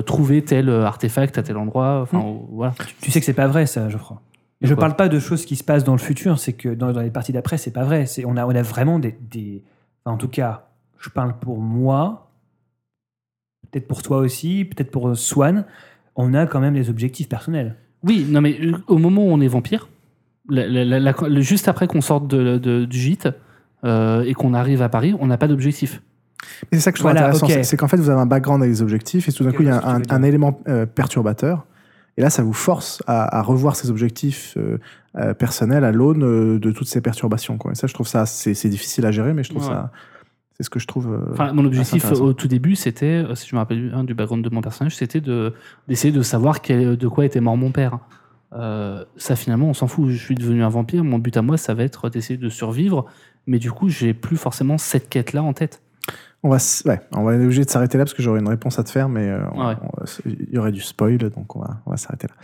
trouver 0.07 0.43
tel 0.43 0.68
artefact 0.70 1.39
à 1.39 1.43
tel 1.43 1.57
endroit. 1.57 2.01
Enfin, 2.03 2.24
voilà. 2.51 2.74
Tu 3.01 3.11
sais 3.11 3.20
que 3.20 3.26
c'est 3.26 3.33
pas 3.35 3.47
vrai, 3.47 3.66
ça, 3.66 3.89
Geoffroy. 3.89 4.20
Et 4.62 4.66
je 4.66 4.74
parle 4.74 4.95
pas 4.95 5.09
de 5.09 5.18
choses 5.18 5.45
qui 5.47 5.57
se 5.57 5.64
passent 5.64 5.85
dans 5.85 5.93
le 5.93 5.99
futur, 5.99 6.39
c'est 6.39 6.53
que 6.53 6.68
dans, 6.68 6.93
dans 6.93 7.01
les 7.01 7.11
parties 7.11 7.33
d'après, 7.33 7.57
c'est 7.57 7.70
pas 7.70 7.85
vrai. 7.85 8.05
On, 8.26 8.37
a, 8.37 8.45
on 8.45 8.55
a 8.55 8.62
vraiment 8.62 8.99
des, 8.99 9.62
en 10.05 10.16
tout 10.16 10.28
cas, 10.28 10.68
je 10.99 11.09
parle 11.09 11.39
pour 11.39 11.61
moi, 11.61 12.30
peut-être 13.70 13.88
pour 13.88 14.02
toi 14.02 14.18
aussi, 14.18 14.64
peut-être 14.64 14.90
pour 14.90 15.16
Swan, 15.16 15.64
on 16.16 16.34
a 16.34 16.46
quand 16.46 16.60
même 16.60 16.74
des 16.74 16.90
objectifs 16.90 17.28
personnels. 17.28 17.76
Oui, 18.04 18.26
non, 18.28 18.40
mais 18.40 18.58
euh, 18.60 18.72
au 18.88 18.98
moment 18.98 19.24
où 19.24 19.28
on 19.30 19.40
est 19.40 19.48
vampire, 19.48 19.88
la- 20.48 20.66
la- 20.66 20.84
la- 20.84 20.98
la- 21.00 21.14
le- 21.28 21.40
juste 21.40 21.68
après 21.68 21.86
qu'on 21.86 22.00
sorte 22.00 22.26
de- 22.28 22.58
de- 22.58 22.84
du 22.84 22.98
gîte 22.98 23.28
euh, 23.84 24.22
et 24.22 24.34
qu'on 24.34 24.54
arrive 24.54 24.82
à 24.82 24.88
Paris, 24.88 25.14
on 25.20 25.26
n'a 25.26 25.38
pas 25.38 25.48
d'objectif. 25.48 26.02
Et 26.72 26.76
c'est 26.76 26.80
ça 26.80 26.92
que 26.92 26.98
je 26.98 27.02
trouve 27.02 27.12
Voilà, 27.12 27.26
intéressant, 27.28 27.62
c'est- 27.62 27.76
qu'en 27.76 27.88
fait, 27.88 27.96
vous 27.98 28.10
avez 28.10 28.20
un 28.20 28.26
background 28.26 28.62
avec 28.62 28.72
des 28.74 28.82
objectifs, 28.82 29.28
et 29.28 29.32
tout 29.32 29.44
d'un 29.44 29.52
coup, 29.52 29.62
il 29.62 29.68
y 29.68 29.70
a 29.70 29.82
un, 30.10 30.22
élément 30.22 30.60
euh, 30.68 30.86
perturbateur. 30.86 31.66
Et 32.16 32.22
là, 32.22 32.30
ça 32.30 32.42
vous 32.42 32.52
force 32.52 33.02
à, 33.06 33.38
à 33.38 33.42
revoir 33.42 33.76
ces 33.76 33.90
objectifs 33.90 34.54
euh, 34.56 34.78
euh, 35.16 35.32
personnels 35.32 35.84
à 35.84 35.92
l'aune 35.92 36.22
euh, 36.24 36.58
de 36.58 36.72
toutes 36.72 36.88
ces 36.88 37.00
perturbations. 37.00 37.56
Quoi. 37.56 37.72
Et 37.72 37.74
ça, 37.74 37.86
je 37.86 37.94
trouve 37.94 38.08
ça, 38.08 38.26
c'est 38.26 38.52
c'est 38.54 38.68
difficile 38.68 39.06
à 39.06 39.10
gérer, 39.10 39.32
mais 39.32 39.42
je 39.44 39.50
trouve 39.50 39.62
Ouais. 39.62 39.72
ça, 39.74 39.90
c'est 40.61 40.64
ce 40.64 40.70
que 40.70 40.78
je 40.78 40.86
trouve. 40.86 41.11
euh, 41.12 41.32
Enfin, 41.32 41.52
mon 41.54 41.64
objectif 41.64 42.04
au 42.12 42.32
tout 42.34 42.46
début, 42.48 42.76
c'était, 42.76 43.06
euh, 43.24 43.34
si 43.34 43.48
je 43.48 43.54
me 43.56 43.61
rappelle 43.61 43.88
bien 43.88 44.04
du 44.04 44.12
background 44.12 44.44
de 44.44 44.50
mon 44.54 44.61
personnage, 44.61 44.94
c'était 44.94 45.22
de- 45.22 45.54
d'essayer 45.88 46.12
de, 46.12 46.20
savoir 46.22 46.61
quel- 46.61 46.98
de 46.98 47.08
quoi 47.08 47.24
était 47.24 47.40
mort 47.40 47.56
mon 47.56 47.70
père. 47.72 47.98
Euh, 48.52 49.04
ça, 49.16 49.36
finalement, 49.36 49.68
on 49.68 49.74
s'en 49.74 49.86
fout. 49.86 50.11
Je 50.11 50.16
suis 50.22 50.34
devenu 50.34 50.62
un 50.62 50.68
vampire. 50.68 51.02
Mon 51.02 51.18
but 51.18 51.34
à 51.38 51.42
moi, 51.42 51.56
ça 51.56 51.72
va 51.72 51.82
être 51.84 52.11
d'essayer 52.11 52.36
de 52.36 52.48
survivre. 52.50 53.06
Mais 53.46 53.58
du 53.58 53.72
coup, 53.72 53.88
j'ai 53.88 54.12
plus 54.12 54.36
forcément 54.36 54.76
cette 54.76 55.08
quête-là 55.08 55.42
en 55.42 55.52
tête. 55.54 55.80
On 56.42 56.48
va, 56.50 56.56
ouais, 56.86 57.00
on 57.12 57.22
va 57.22 57.34
être 57.34 57.42
obligé 57.42 57.64
de 57.64 57.70
s'arrêter 57.70 57.96
là 57.98 58.04
parce 58.04 58.12
que 58.14 58.22
j'aurais 58.22 58.40
une 58.40 58.48
réponse 58.48 58.78
à 58.78 58.84
te 58.84 58.90
faire, 58.90 59.08
mais 59.08 59.28
euh, 59.28 59.40
on- 59.52 59.66
Ouais. 59.68 59.74
on- 59.82 60.04
il 60.26 60.52
y 60.54 60.58
aurait 60.58 60.72
du 60.72 60.80
spoil, 60.80 61.18
donc 61.18 61.54
on 61.56 61.61
va, 61.61 61.80
on 61.86 61.90
va 61.90 61.96
s'arrêter 61.96 62.26
là. 62.28 62.34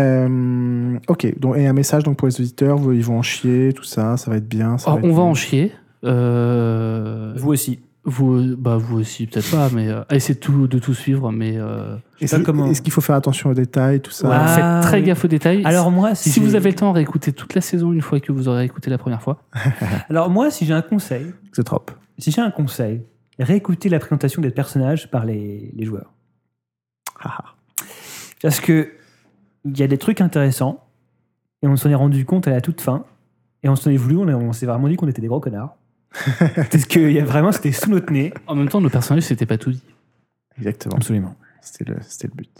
Euh, 0.00 0.98
ok, 1.08 1.38
donc, 1.38 1.56
et 1.56 1.66
un 1.66 1.72
message 1.72 2.02
donc 2.02 2.18
pour 2.18 2.28
les 2.28 2.38
auditeurs, 2.40 2.78
ils 2.92 3.02
vont 3.02 3.18
en 3.18 3.22
chier, 3.22 3.72
tout 3.74 3.84
ça, 3.84 4.16
ça 4.18 4.30
va 4.30 4.36
être 4.36 4.48
bien. 4.48 4.76
ça 4.78 4.90
va 4.94 5.00
on 5.02 5.12
va 5.12 5.22
en 5.22 5.34
chier. 5.34 5.72
Euh, 6.04 7.32
Vous 7.36 7.50
aussi. 7.52 7.80
vous, 8.04 8.56
bah, 8.56 8.76
vous 8.76 8.98
aussi, 9.00 9.26
peut-être 9.26 9.50
pas, 9.50 9.68
mais 9.72 9.88
euh, 9.88 10.02
essayez 10.10 10.34
de 10.34 10.40
tout, 10.40 10.66
de 10.68 10.78
tout 10.78 10.94
suivre. 10.94 11.32
Mais 11.32 11.54
euh, 11.56 11.96
Est-ce 12.20 12.36
qu'il 12.36 12.44
comment- 12.44 12.66
est-ce 12.66 12.82
qu'il 12.82 12.92
faut 12.92 13.00
faire 13.00 13.16
attention 13.16 13.50
aux 13.50 13.54
détails, 13.54 14.00
tout 14.00 14.10
ça 14.10 14.28
Ouais. 14.28 14.34
Ah, 14.38 14.80
faites 14.80 14.90
très 14.90 15.00
oui. 15.00 15.06
gaffe 15.06 15.24
aux 15.24 15.28
détails. 15.28 15.62
Alors 15.64 15.90
moi, 15.90 16.14
si, 16.14 16.30
si, 16.30 16.40
vous 16.40 16.54
avez 16.54 16.70
le 16.70 16.76
temps, 16.76 16.92
réécoutez 16.92 17.32
toute 17.32 17.54
la 17.54 17.60
saison 17.60 17.92
une 17.92 18.02
fois 18.02 18.20
que 18.20 18.32
vous 18.32 18.48
aurez 18.48 18.64
écouté 18.64 18.90
la 18.90 18.98
première 18.98 19.22
fois. 19.22 19.42
alors 20.10 20.30
moi, 20.30 20.50
si 20.50 20.66
j'ai 20.66 20.74
un 20.74 20.82
conseil, 20.82 21.32
C'est 21.52 21.64
trop. 21.64 21.82
si 22.18 22.30
j'ai 22.30 22.40
un 22.42 22.50
conseil, 22.50 23.02
réécoutez 23.38 23.88
la 23.88 23.98
présentation 23.98 24.40
des 24.42 24.50
personnages 24.50 25.10
par 25.10 25.24
les, 25.24 25.72
les 25.74 25.84
joueurs. 25.84 26.12
Ah, 27.20 27.38
Parce 28.42 28.60
que 28.60 28.90
il 29.64 29.76
y 29.76 29.82
a 29.82 29.88
des 29.88 29.98
trucs 29.98 30.20
intéressants 30.20 30.84
et 31.62 31.66
on 31.66 31.74
s'en 31.76 31.90
est 31.90 31.94
rendu 31.96 32.24
compte 32.24 32.46
à 32.46 32.50
la 32.52 32.60
toute 32.60 32.80
fin 32.80 33.04
et 33.64 33.68
on 33.68 33.74
s'en 33.74 33.90
est 33.90 33.96
voulu, 33.96 34.16
on 34.18 34.52
s'est 34.52 34.66
vraiment 34.66 34.86
dit 34.86 34.94
qu'on 34.94 35.08
était 35.08 35.20
des 35.22 35.26
gros 35.26 35.40
connards. 35.40 35.76
Parce 36.70 36.84
que 36.86 36.98
il 37.00 37.12
y 37.12 37.20
a 37.20 37.24
vraiment, 37.24 37.52
c'était 37.52 37.72
sous 37.72 37.90
notre 37.90 38.12
nez. 38.12 38.32
En 38.46 38.54
même 38.54 38.68
temps, 38.68 38.80
nos 38.80 38.90
personnages, 38.90 39.24
c'était 39.24 39.46
pas 39.46 39.58
tout 39.58 39.70
dit. 39.72 39.82
Exactement. 40.58 40.96
Absolument. 40.96 41.34
C'était 41.60 41.90
le, 41.90 41.96
c'était 42.02 42.28
le 42.28 42.34
but. 42.34 42.50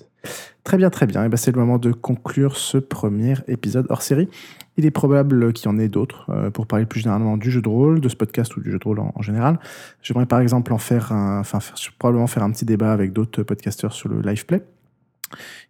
Très 0.64 0.76
bien, 0.76 0.90
très 0.90 1.06
bien. 1.06 1.24
Et 1.24 1.28
ben, 1.28 1.36
c'est 1.36 1.52
le 1.52 1.60
moment 1.60 1.78
de 1.78 1.92
conclure 1.92 2.56
ce 2.56 2.76
premier 2.78 3.34
épisode 3.46 3.86
hors 3.88 4.02
série. 4.02 4.28
Il 4.76 4.84
est 4.84 4.90
probable 4.90 5.52
qu'il 5.52 5.70
y 5.70 5.72
en 5.72 5.78
ait 5.78 5.88
d'autres 5.88 6.28
euh, 6.30 6.50
pour 6.50 6.66
parler 6.66 6.84
plus 6.86 7.00
généralement 7.00 7.36
du 7.36 7.50
jeu 7.50 7.62
de 7.62 7.68
rôle, 7.68 8.00
de 8.00 8.08
ce 8.08 8.16
podcast 8.16 8.56
ou 8.56 8.60
du 8.60 8.72
jeu 8.72 8.78
de 8.78 8.84
rôle 8.84 8.98
en, 8.98 9.12
en 9.14 9.22
général. 9.22 9.60
J'aimerais 10.02 10.26
par 10.26 10.40
exemple 10.40 10.72
en 10.72 10.78
faire 10.78 11.12
un, 11.12 11.38
enfin 11.38 11.60
faire- 11.60 11.76
probablement 11.98 12.26
faire 12.26 12.42
un 12.42 12.50
petit 12.50 12.64
débat 12.64 12.92
avec 12.92 13.12
d'autres 13.12 13.44
podcasteurs 13.44 13.92
sur 13.92 14.08
le 14.08 14.20
live 14.20 14.44
play. 14.44 14.62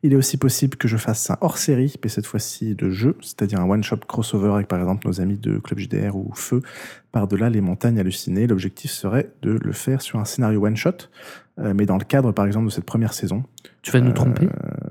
Il 0.03 0.13
est 0.13 0.17
aussi 0.17 0.37
possible 0.37 0.77
que 0.77 0.87
je 0.89 0.97
fasse 0.97 1.31
un 1.31 1.39
hors 1.41 1.59
série, 1.59 1.95
mais 2.03 2.09
cette 2.11 2.27
fois-ci 2.27 2.75
de 2.75 2.91
jeu, 2.91 3.17
c'est-à-dire 3.23 3.61
un 3.61 3.69
one-shot 3.69 3.97
crossover 4.07 4.53
avec 4.53 4.69
par 4.69 4.79
exemple 4.79 5.07
nos 5.07 5.21
amis 5.21 5.39
de 5.39 5.59
Club 5.59 5.79
JDR 5.79 6.15
ou 6.17 6.31
Feu, 6.35 6.61
par-delà 7.13 7.49
les 7.51 7.61
montagnes 7.61 7.99
hallucinées. 7.99 8.47
L'objectif 8.47 8.91
serait 8.91 9.31
de 9.43 9.53
le 9.53 9.73
faire 9.73 10.03
sur 10.03 10.19
un 10.19 10.25
scénario 10.25 10.65
one-shot, 10.67 11.09
euh, 11.59 11.73
mais 11.75 11.87
dans 11.87 11.97
le 11.97 12.05
cadre 12.05 12.33
par 12.33 12.47
exemple 12.47 12.67
de 12.67 12.71
cette 12.71 12.85
première 12.85 13.15
saison. 13.15 13.45
Tu 13.83 13.91
vas 13.91 14.01
nous 14.01 14.11
Euh, 14.11 14.15
tromper? 14.15 14.49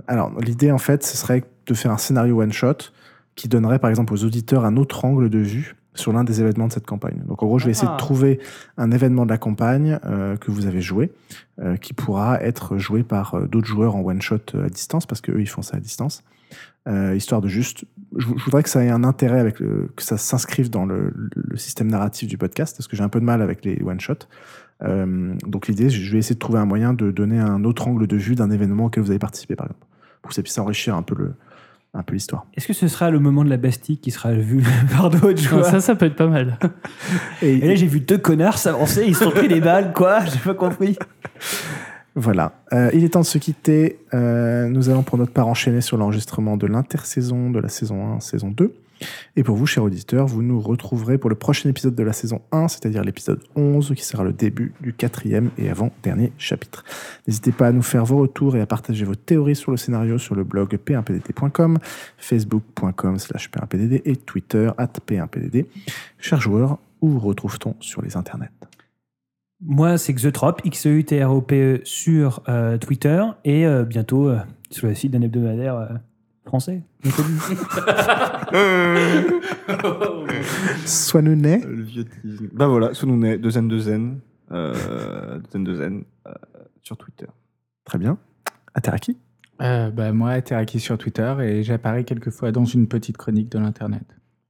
Alors, 0.08 0.32
l'idée, 0.42 0.72
en 0.72 0.78
fait, 0.80 1.04
ce 1.04 1.16
serait 1.18 1.44
de 1.68 1.74
faire 1.74 1.92
un 1.92 1.98
scénario 1.98 2.42
one-shot 2.42 2.92
qui 3.36 3.48
donnerait, 3.48 3.80
par 3.80 3.90
exemple, 3.90 4.14
aux 4.14 4.24
auditeurs 4.24 4.66
un 4.66 4.78
autre 4.78 5.06
angle 5.06 5.30
de 5.30 5.40
vue 5.40 5.76
sur 5.96 6.14
l'un 6.14 6.24
des 6.24 6.42
événements 6.42 6.68
de 6.68 6.74
cette 6.74 6.86
campagne. 6.86 7.24
Donc, 7.28 7.42
en 7.42 7.48
gros, 7.48 7.58
je 7.60 7.66
vais 7.66 7.72
essayer 7.72 7.88
Ah. 7.90 7.94
de 7.94 7.98
trouver 7.98 8.40
un 8.78 8.92
événement 8.92 9.26
de 9.26 9.32
la 9.32 9.38
campagne 9.38 10.00
euh, 10.06 10.38
que 10.38 10.52
vous 10.52 10.68
avez 10.68 10.82
joué, 10.82 11.12
euh, 11.60 11.76
qui 11.78 11.94
pourra 11.94 12.40
être 12.42 12.78
joué 12.78 13.04
par 13.04 13.36
euh, 13.36 13.48
d'autres 13.48 13.68
joueurs 13.68 13.96
en 13.96 14.02
one-shot 14.02 14.58
à 14.64 14.70
distance, 14.70 15.06
parce 15.06 15.22
qu'eux, 15.22 15.40
ils 15.42 15.50
font 15.50 15.62
ça 15.64 15.78
à 15.78 15.80
distance. 15.80 16.24
Histoire 17.16 17.42
de 17.42 17.48
juste... 17.48 17.86
Je, 18.16 18.28
je 18.28 18.44
voudrais 18.46 18.62
que 18.62 18.70
ça 18.70 18.84
ait 18.84 18.92
un 18.92 19.04
intérêt, 19.04 19.40
avec 19.40 19.60
le- 19.60 19.90
que 19.96 20.04
ça 20.04 20.18
s'inscrive 20.18 20.70
dans 20.70 20.86
le, 20.86 21.12
le 21.34 21.58
système 21.58 21.88
narratif 21.88 22.30
du 22.30 22.38
podcast, 22.38 22.78
parce 22.78 22.88
que 22.88 22.96
j'ai 22.96 23.04
un 23.04 23.10
peu 23.10 23.20
de 23.20 23.26
mal 23.26 23.42
avec 23.42 23.66
les 23.66 23.82
one-shots. 23.84 24.28
Donc 25.48 25.68
l'idée, 25.68 25.90
je 25.90 26.12
vais 26.12 26.20
essayer 26.20 26.36
de 26.36 26.40
trouver 26.40 26.60
un 26.60 26.66
moyen 26.66 26.94
de 26.94 27.10
donner 27.10 27.40
un 27.40 27.64
autre 27.64 27.88
angle 27.88 28.06
de 28.06 28.18
vue 28.18 28.36
d'un 28.36 28.52
événement 28.52 28.86
auquel 28.86 29.02
vous 29.04 29.10
avez 29.10 29.20
participé, 29.20 29.56
par 29.56 29.66
exemple, 29.66 29.86
pour 30.22 30.30
que 30.30 30.36
ça 30.36 30.44
puisse 30.44 30.58
enrichir 30.60 30.96
un 30.96 31.02
peu 31.02 31.16
le, 31.16 31.34
un 31.96 32.04
peu 32.04 32.14
l'histoire. 32.14 32.46
Est-ce 32.56 32.68
que 32.68 32.74
ce 32.74 32.88
sera 32.88 33.10
le 33.10 33.20
moment 33.20 33.44
de 33.44 33.50
la 33.50 33.58
Bastille 33.58 33.98
qui 33.98 34.12
sera 34.12 34.34
vu 34.34 34.64
par 34.92 35.10
d'autres 35.10 35.28
Non, 35.30 35.36
joueurs 35.36 35.66
Ça, 35.66 35.80
ça 35.80 35.96
peut 35.96 36.06
être 36.06 36.16
pas 36.16 36.28
mal. 36.28 36.60
Et 37.42 37.58
là, 37.60 37.76
j'ai 37.76 37.88
vu 37.88 38.02
deux 38.02 38.18
connards 38.18 38.58
s'avancer, 38.58 39.04
ils 39.08 39.16
se 39.16 39.24
sont 39.24 39.32
pris 39.32 39.48
des 39.48 39.62
balles, 39.62 39.94
quoi 39.94 40.26
J'ai 40.26 40.40
pas 40.40 40.54
compris. 40.54 40.98
Voilà. 42.16 42.54
Euh, 42.74 42.90
il 42.94 43.04
est 43.04 43.10
temps 43.10 43.22
de 43.22 43.26
se 43.26 43.38
quitter. 43.38 44.00
Euh, 44.14 44.68
nous 44.70 44.90
allons 44.90 45.04
pour 45.04 45.18
notre 45.18 45.34
part 45.34 45.48
enchaîner 45.48 45.82
sur 45.82 45.98
l'enregistrement 45.98 46.58
de 46.58 46.68
l'intersaison 46.68 47.50
de 47.50 47.60
la 47.60 47.70
saison 47.70 48.16
1, 48.16 48.20
saison 48.22 48.52
2. 48.52 48.74
Et 49.36 49.44
pour 49.44 49.56
vous, 49.56 49.66
chers 49.66 49.84
auditeurs, 49.84 50.28
vous 50.28 50.42
nous 50.42 50.60
retrouverez 50.60 51.18
pour 51.18 51.30
le 51.30 51.36
prochain 51.36 51.70
épisode 51.70 51.96
de 51.96 52.04
la 52.04 52.14
saison 52.14 52.42
1, 52.52 52.68
c'est-à-dire 52.68 53.04
l'épisode 53.04 53.42
11, 53.56 53.94
qui 53.96 54.04
sera 54.04 54.24
le 54.24 54.34
début 54.34 54.74
du 54.82 54.94
quatrième 54.94 55.52
et 55.58 55.70
avant-dernier 55.70 56.32
chapitre. 56.38 56.84
N'hésitez 57.28 57.52
pas 57.52 57.68
à 57.68 57.72
nous 57.72 57.82
faire 57.82 58.06
vos 58.06 58.18
retours 58.18 58.56
et 58.56 58.62
à 58.62 58.66
partager 58.66 59.06
vos 59.06 59.16
théories 59.16 59.56
sur 59.56 59.72
le 59.72 59.78
scénario 59.78 60.18
sur 60.18 60.36
le 60.36 60.44
blog 60.44 60.78
p1pdd.com, 60.78 61.80
facebook.com 62.18 63.20
slash 63.20 63.50
p1pdd 63.52 64.02
et 64.06 64.16
twitter 64.16 64.72
at 64.78 64.94
p1pdd. 65.08 65.66
Chers 66.20 66.42
joueurs, 66.42 66.80
où 67.02 67.10
vous 67.10 67.20
retrouve-t-on 67.20 67.76
sur 67.80 68.02
les 68.02 68.18
internets? 68.18 68.52
Moi, 69.62 69.98
c'est 69.98 70.14
Xeutrop, 70.14 70.62
X-E-U-T-R-O-P-E 70.64 71.82
sur 71.86 72.44
euh, 72.50 72.78
Twitter 72.78 73.24
et 73.46 73.66
euh, 73.66 73.84
bientôt 73.84 74.32
sur 74.70 74.88
le 74.88 74.96
site 74.96 75.12
d'un 75.12 75.22
hebdomadaire 75.22 75.76
euh, 75.76 75.88
Français. 76.46 76.82
Swanounet. 80.86 81.62
Euh, 81.66 81.70
Le 81.76 81.82
vieux 81.84 82.06
teasing. 82.06 82.50
Bah 82.54 82.68
voilà, 82.68 82.94
Sunune, 82.94 83.38
de 83.38 83.50
Zen 83.50 83.68
de 83.68 83.78
Zen. 83.80 84.20
Euh, 84.52 85.40
de 85.40 85.44
Zen 85.52 85.64
de 85.64 85.76
Zen. 85.76 86.04
euh, 86.28 86.32
sur 86.84 86.98
Twitter. 86.98 87.26
Très 87.84 87.98
bien. 87.98 88.18
Ateraki. 88.74 89.18
Euh, 89.62 89.90
bah, 89.90 90.12
moi, 90.12 90.42
Teraki 90.42 90.80
sur 90.80 90.98
Twitter 90.98 91.34
et 91.42 91.64
j'apparais 91.64 92.04
quelquefois 92.04 92.52
dans 92.52 92.66
une 92.66 92.88
petite 92.88 93.16
chronique 93.18 93.50
de 93.52 93.58
l'internet. 93.60 94.04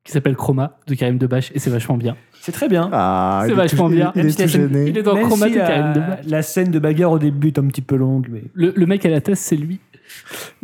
Qui 0.03 0.11
s'appelle 0.11 0.35
Chroma 0.35 0.77
de 0.87 0.93
Karim 0.95 1.17
Debache 1.17 1.51
et 1.55 1.59
c'est 1.59 1.69
vachement 1.69 1.97
bien. 1.97 2.15
C'est 2.41 2.51
très 2.51 2.67
bien. 2.67 2.89
Ah, 2.91 3.43
C'est 3.47 3.53
vachement 3.53 3.87
tout- 3.87 3.95
bien. 3.95 4.11
Il, 4.15 4.25
est 4.25 4.29
scène- 4.31 4.47
gêné. 4.47 4.87
Il 4.89 4.97
est 4.97 5.03
dans 5.03 5.15
Même 5.15 5.25
Chroma 5.27 5.47
si 5.47 5.53
de 5.53 5.57
Karim 5.57 5.85
la, 5.87 5.93
Debache. 5.93 6.25
la 6.27 6.41
scène 6.41 6.71
de 6.71 6.79
bagarre 6.79 7.11
au 7.11 7.19
début 7.19 7.47
est 7.47 7.59
un 7.59 7.67
petit 7.67 7.81
peu 7.81 7.95
longue, 7.95 8.27
mais 8.29 8.43
Le, 8.53 8.73
le 8.75 8.85
mec 8.85 9.05
à 9.05 9.09
la 9.09 9.21
tête, 9.21 9.37
c'est 9.37 9.55
lui. 9.55 9.79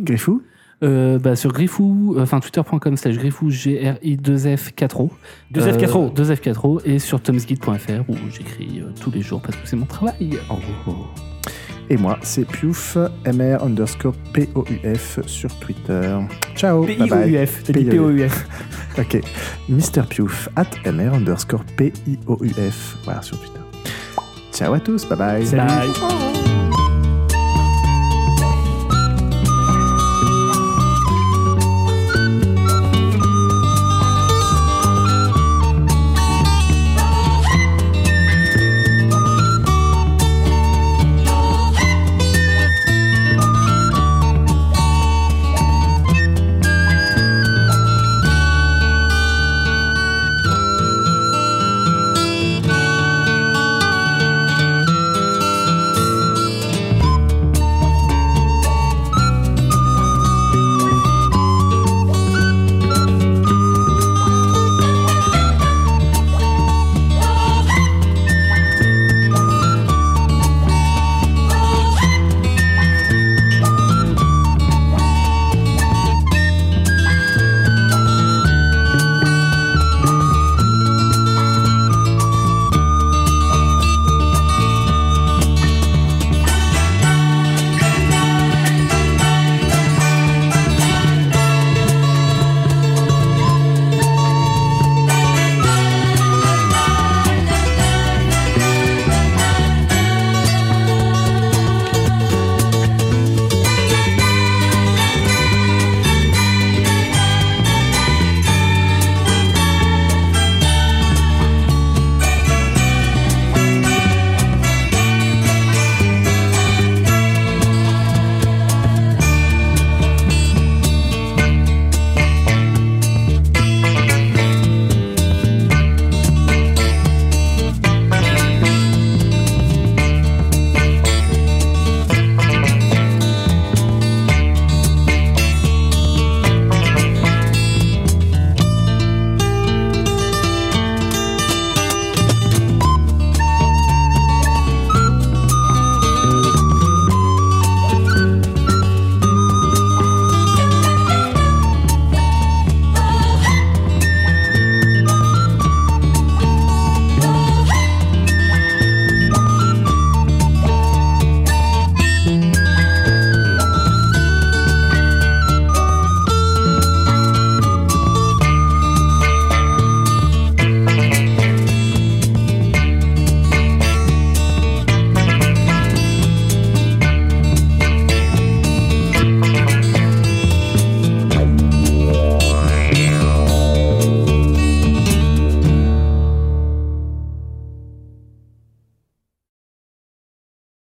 Griffou. 0.00 0.42
Euh, 0.82 1.18
bah, 1.18 1.36
sur 1.36 1.52
Griffou, 1.52 2.14
euh, 2.16 2.22
enfin 2.22 2.40
twitter.com 2.40 2.96
slash 2.96 3.16
Griffou, 3.16 3.50
G-R-I-2-F-4-O. 3.50 5.10
2F4O. 5.54 6.12
2F4O 6.12 6.80
et 6.84 6.98
sur 6.98 7.20
tomsguide.fr 7.20 8.08
où 8.08 8.16
j'écris 8.30 8.80
euh, 8.80 8.90
tous 9.00 9.10
les 9.10 9.22
jours 9.22 9.40
parce 9.40 9.56
que 9.56 9.66
c'est 9.66 9.76
mon 9.76 9.86
travail. 9.86 10.38
Et 11.90 11.96
moi, 11.96 12.18
c'est 12.22 12.46
Piouf, 12.46 12.96
MR 13.26 13.62
underscore 13.62 14.14
P-O-U-F 14.32 15.20
sur 15.26 15.54
Twitter. 15.58 16.18
Ciao. 16.56 16.84
Bye 16.84 16.96
bye. 16.96 17.08
P-I-O-U-F. 17.08 17.62
T'as 17.64 17.72
dit 17.72 17.84
P-I-O-U-F. 17.84 18.46
P-O-U-F. 18.46 18.48
Ok. 18.98 19.22
Mr. 19.70 20.02
Piouf, 20.06 20.50
at 20.54 20.68
MR 20.84 21.14
underscore 21.14 21.64
P-I-O-U-F. 21.76 22.98
Voilà, 23.04 23.22
sur 23.22 23.38
Twitter. 23.38 23.60
Ciao 24.52 24.74
à 24.74 24.80
tous. 24.80 25.06
Bye 25.06 25.18
bye. 25.18 25.46
Salut. 25.46 25.66
Bye. 25.66 26.61